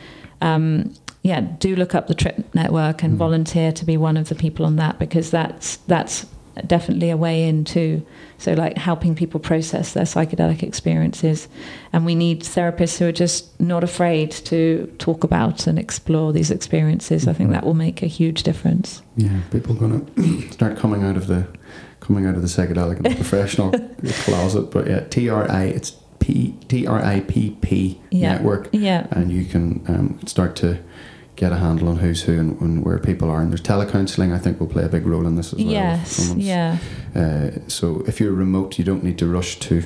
um, 0.42 0.94
yeah, 1.24 1.42
do 1.42 1.76
look 1.76 1.96
up 1.96 2.08
the 2.08 2.14
Trip 2.14 2.54
Network 2.54 3.02
and 3.02 3.16
mm. 3.16 3.18
volunteer 3.18 3.72
to 3.72 3.86
be 3.86 3.98
one 3.98 4.18
of 4.18 4.30
the 4.30 4.36
people 4.36 4.66
on 4.66 4.76
that 4.76 5.00
because 5.00 5.32
that's 5.32 5.78
that's 5.88 6.28
definitely 6.68 7.10
a 7.10 7.18
way 7.18 7.48
into 7.48 8.06
so 8.38 8.54
like 8.54 8.78
helping 8.78 9.16
people 9.16 9.40
process 9.40 9.94
their 9.94 10.04
psychedelic 10.04 10.62
experiences. 10.64 11.48
And 11.92 12.06
we 12.06 12.16
need 12.16 12.42
therapists 12.42 12.98
who 12.98 13.08
are 13.08 13.14
just 13.14 13.60
not 13.60 13.84
afraid 13.84 14.32
to 14.32 14.94
talk 14.98 15.24
about 15.24 15.66
and 15.68 15.80
explore 15.80 16.34
these 16.34 16.52
experiences. 16.52 17.28
I 17.28 17.34
think 17.34 17.48
mm-hmm. 17.48 17.54
that 17.54 17.66
will 17.66 17.74
make 17.74 18.04
a 18.04 18.08
huge 18.08 18.44
difference. 18.44 19.02
Yeah 19.16 19.40
people 19.52 19.76
are 19.76 19.80
going 19.80 20.06
to 20.06 20.52
start 20.52 20.78
coming 20.78 21.04
out 21.04 21.18
of 21.18 21.28
the 21.28 21.48
coming 22.00 22.26
out 22.26 22.36
of 22.36 22.42
the 22.42 22.48
psychedelic 22.48 22.98
and 22.98 23.06
the 23.06 23.16
professional 23.16 23.72
closet 24.24 24.72
but 24.72 24.88
yeah 24.88 25.00
tri 25.08 25.64
it's 25.66 25.92
p 26.24 26.56
t-r-i-p-p 26.70 28.02
yeah. 28.10 28.32
network. 28.34 28.70
Yeah. 28.72 29.08
And 29.12 29.30
you 29.32 29.44
can 29.44 29.84
um, 29.88 30.20
start 30.26 30.56
to 30.58 30.80
get 31.44 31.52
a 31.52 31.58
handle 31.58 31.90
on 31.90 31.98
who's 31.98 32.22
who 32.24 32.40
and, 32.40 32.60
and, 32.62 32.86
where 32.86 32.98
people 32.98 33.30
are. 33.30 33.42
And 33.42 33.52
there's 33.52 33.62
telecounselling, 33.62 34.34
I 34.34 34.40
think, 34.40 34.62
will 34.62 34.68
play 34.68 34.86
a 34.86 34.88
big 34.88 35.06
role 35.06 35.28
in 35.28 35.36
this 35.36 35.52
as 35.52 35.60
well. 35.60 35.74
Yes, 35.74 36.34
yeah. 36.38 36.78
Uh, 37.14 37.52
so 37.68 38.02
if 38.08 38.22
you're 38.22 38.32
remote, 38.32 38.78
you 38.80 38.86
don't 38.86 39.04
need 39.04 39.18
to 39.18 39.28
rush 39.28 39.60
to 39.60 39.84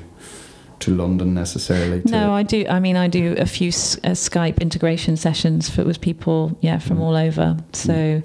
to 0.79 0.95
London 0.95 1.33
necessarily. 1.33 2.03
To 2.03 2.11
no, 2.11 2.33
I 2.33 2.43
do. 2.43 2.63
I 2.69 2.79
mean, 2.79 2.95
I 2.95 3.07
do 3.07 3.33
a 3.39 3.47
few 3.47 3.69
uh, 3.69 4.13
Skype 4.13 4.61
integration 4.61 5.17
sessions 5.17 5.67
for 5.67 5.83
with 5.83 5.99
people, 5.99 6.55
yeah, 6.61 6.77
from 6.77 6.97
mm. 6.97 7.01
all 7.01 7.15
over. 7.15 7.57
So, 7.73 7.93
mm. 7.93 8.23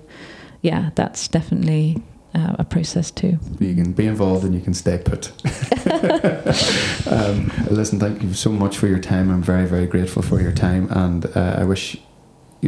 yeah, 0.60 0.90
that's 0.94 1.28
definitely 1.28 2.02
uh, 2.34 2.56
a 2.58 2.64
process 2.64 3.10
too. 3.10 3.38
You 3.58 3.74
can 3.74 3.92
be 3.94 4.06
involved 4.06 4.44
and 4.44 4.54
you 4.54 4.60
can 4.60 4.74
stay 4.74 4.98
put. 4.98 5.32
um, 7.06 7.50
listen, 7.70 7.98
thank 7.98 8.22
you 8.22 8.34
so 8.34 8.50
much 8.50 8.76
for 8.76 8.88
your 8.88 9.00
time. 9.00 9.30
I'm 9.30 9.42
very, 9.42 9.66
very 9.66 9.86
grateful 9.86 10.20
for 10.20 10.38
your 10.38 10.52
time, 10.52 10.88
and 10.90 11.24
uh, 11.34 11.56
I 11.60 11.64
wish 11.64 11.96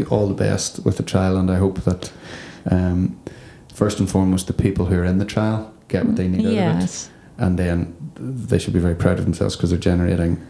all 0.03 0.26
the 0.26 0.34
best 0.34 0.84
with 0.84 0.97
the 0.97 1.03
trial, 1.03 1.36
and 1.36 1.51
I 1.51 1.57
hope 1.57 1.80
that 1.82 2.12
um, 2.70 3.18
first 3.72 4.01
and 4.01 4.11
foremost 4.11 4.47
the 4.47 4.53
people 4.53 4.86
who 4.86 4.99
are 4.99 5.05
in 5.05 5.18
the 5.18 5.24
trial 5.24 5.72
get 5.88 6.07
what 6.07 6.16
they 6.16 6.28
need 6.28 6.42
yes. 6.42 6.57
out 6.59 6.76
of 6.76 6.82
it, 6.82 7.11
and 7.45 7.59
then 7.59 7.97
they 8.16 8.59
should 8.59 8.72
be 8.72 8.80
very 8.80 8.95
proud 8.95 9.18
of 9.18 9.24
themselves 9.24 9.57
because 9.57 9.70
they're 9.70 9.78
generating 9.78 10.45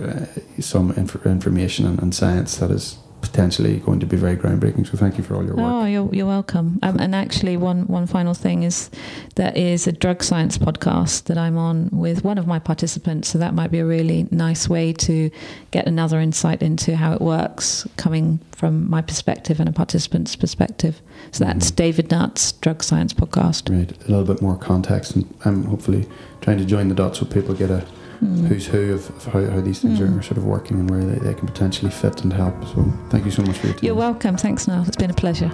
uh, 0.00 0.26
some 0.60 0.92
inf- 0.92 1.26
information 1.26 1.86
and, 1.86 2.00
and, 2.00 2.14
science 2.14 2.56
that 2.56 2.70
is 2.70 2.98
potentially 3.22 3.78
going 3.78 4.00
to 4.00 4.06
be 4.06 4.16
very 4.16 4.36
groundbreaking. 4.36 4.86
So 4.86 4.98
thank 4.98 5.16
you 5.16 5.24
for 5.24 5.34
all 5.36 5.44
your 5.44 5.54
work. 5.54 5.64
Oh, 5.64 5.84
you're, 5.86 6.14
you're 6.14 6.26
welcome. 6.26 6.78
Um, 6.82 6.98
and 6.98 7.14
actually, 7.14 7.56
one 7.56 7.86
one 7.86 8.06
final 8.06 8.34
thing 8.34 8.64
is 8.64 8.90
there 9.36 9.52
is 9.54 9.86
a 9.86 9.92
drug 9.92 10.22
science 10.22 10.58
podcast 10.58 11.24
that 11.24 11.38
I'm 11.38 11.56
on 11.56 11.88
with 11.92 12.24
one 12.24 12.36
of 12.36 12.46
my 12.46 12.58
participants. 12.58 13.28
So 13.28 13.38
that 13.38 13.54
might 13.54 13.70
be 13.70 13.78
a 13.78 13.86
really 13.86 14.28
nice 14.30 14.68
way 14.68 14.92
to 14.92 15.30
get 15.70 15.86
another 15.86 16.20
insight 16.20 16.62
into 16.62 16.96
how 16.96 17.14
it 17.14 17.22
works, 17.22 17.86
coming 17.96 18.40
from 18.50 18.90
my 18.90 19.00
perspective 19.00 19.60
and 19.60 19.68
a 19.68 19.72
participant's 19.72 20.36
perspective. 20.36 21.00
So 21.30 21.44
that's 21.44 21.68
mm-hmm. 21.68 21.76
David 21.76 22.10
Nutt's 22.10 22.52
drug 22.52 22.82
science 22.82 23.14
podcast. 23.14 23.74
Right, 23.74 23.90
a 23.90 24.10
little 24.10 24.24
bit 24.24 24.42
more 24.42 24.58
context, 24.58 25.16
and 25.16 25.32
I'm 25.44 25.64
hopefully 25.64 26.08
trying 26.40 26.58
to 26.58 26.64
join 26.64 26.88
the 26.88 26.94
dots 26.94 27.20
so 27.20 27.24
people 27.24 27.54
get 27.54 27.70
a 27.70 27.86
mm. 28.22 28.46
who's 28.46 28.66
who 28.66 28.94
of, 28.94 29.08
of 29.10 29.24
how, 29.32 29.44
how, 29.50 29.60
these 29.60 29.80
things 29.80 29.98
mm. 29.98 30.18
are 30.18 30.22
sort 30.22 30.38
of 30.38 30.44
working 30.44 30.78
and 30.78 30.90
where 30.90 31.04
they, 31.04 31.18
they 31.18 31.34
can 31.34 31.46
potentially 31.46 31.90
fit 31.90 32.22
and 32.22 32.32
help. 32.32 32.64
So 32.66 32.84
thank 33.10 33.24
you 33.24 33.30
so 33.30 33.42
much 33.42 33.58
for 33.58 33.66
your 33.66 33.74
time. 33.74 33.84
You're 33.84 33.94
welcome. 33.94 34.36
Thanks, 34.36 34.68
Niall. 34.68 34.86
It's 34.86 34.96
been 34.96 35.10
a 35.10 35.14
pleasure. 35.14 35.50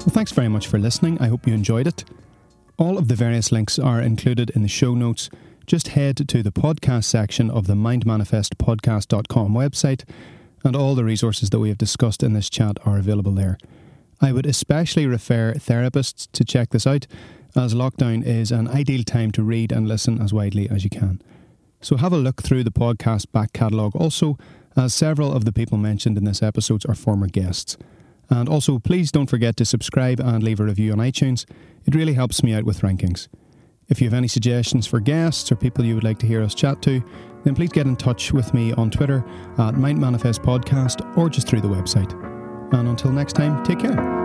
Well, 0.00 0.14
thanks 0.14 0.32
very 0.32 0.48
much 0.48 0.66
for 0.66 0.78
listening. 0.78 1.20
I 1.20 1.28
hope 1.28 1.46
you 1.46 1.54
enjoyed 1.54 1.86
it. 1.86 2.04
All 2.76 2.98
of 2.98 3.08
the 3.08 3.14
various 3.14 3.52
links 3.52 3.78
are 3.78 4.00
included 4.00 4.50
in 4.50 4.62
the 4.62 4.68
show 4.68 4.94
notes 4.94 5.30
just 5.70 5.88
head 5.88 6.16
to 6.28 6.42
the 6.42 6.50
podcast 6.50 7.04
section 7.04 7.48
of 7.48 7.68
the 7.68 7.74
mindmanifestpodcast.com 7.74 9.54
website, 9.54 10.02
and 10.64 10.74
all 10.74 10.96
the 10.96 11.04
resources 11.04 11.50
that 11.50 11.60
we 11.60 11.68
have 11.68 11.78
discussed 11.78 12.24
in 12.24 12.32
this 12.32 12.50
chat 12.50 12.76
are 12.84 12.98
available 12.98 13.30
there. 13.30 13.56
I 14.20 14.32
would 14.32 14.46
especially 14.46 15.06
refer 15.06 15.54
therapists 15.54 16.26
to 16.32 16.44
check 16.44 16.70
this 16.70 16.88
out, 16.88 17.06
as 17.54 17.72
lockdown 17.72 18.26
is 18.26 18.50
an 18.50 18.66
ideal 18.66 19.04
time 19.04 19.30
to 19.30 19.44
read 19.44 19.70
and 19.70 19.86
listen 19.86 20.20
as 20.20 20.32
widely 20.32 20.68
as 20.68 20.82
you 20.82 20.90
can. 20.90 21.22
So 21.80 21.98
have 21.98 22.12
a 22.12 22.18
look 22.18 22.42
through 22.42 22.64
the 22.64 22.72
podcast 22.72 23.30
back 23.30 23.52
catalogue 23.52 23.94
also, 23.94 24.38
as 24.76 24.92
several 24.92 25.32
of 25.32 25.44
the 25.44 25.52
people 25.52 25.78
mentioned 25.78 26.18
in 26.18 26.24
this 26.24 26.42
episode 26.42 26.82
are 26.88 26.96
former 26.96 27.28
guests. 27.28 27.76
And 28.28 28.48
also, 28.48 28.80
please 28.80 29.12
don't 29.12 29.30
forget 29.30 29.56
to 29.58 29.64
subscribe 29.64 30.18
and 30.18 30.42
leave 30.42 30.58
a 30.58 30.64
review 30.64 30.90
on 30.90 30.98
iTunes. 30.98 31.48
It 31.86 31.94
really 31.94 32.14
helps 32.14 32.42
me 32.42 32.54
out 32.54 32.64
with 32.64 32.80
rankings. 32.80 33.28
If 33.90 34.00
you 34.00 34.06
have 34.06 34.14
any 34.14 34.28
suggestions 34.28 34.86
for 34.86 35.00
guests 35.00 35.50
or 35.50 35.56
people 35.56 35.84
you 35.84 35.94
would 35.96 36.04
like 36.04 36.18
to 36.20 36.26
hear 36.26 36.42
us 36.42 36.54
chat 36.54 36.80
to, 36.82 37.02
then 37.44 37.54
please 37.54 37.70
get 37.70 37.86
in 37.86 37.96
touch 37.96 38.32
with 38.32 38.54
me 38.54 38.72
on 38.72 38.90
Twitter 38.90 39.24
at 39.58 39.74
Mind 39.74 39.98
Manifest 39.98 40.42
Podcast 40.42 41.16
or 41.16 41.28
just 41.28 41.48
through 41.48 41.60
the 41.60 41.68
website. 41.68 42.12
And 42.72 42.88
until 42.88 43.10
next 43.10 43.32
time, 43.32 43.64
take 43.64 43.80
care. 43.80 44.19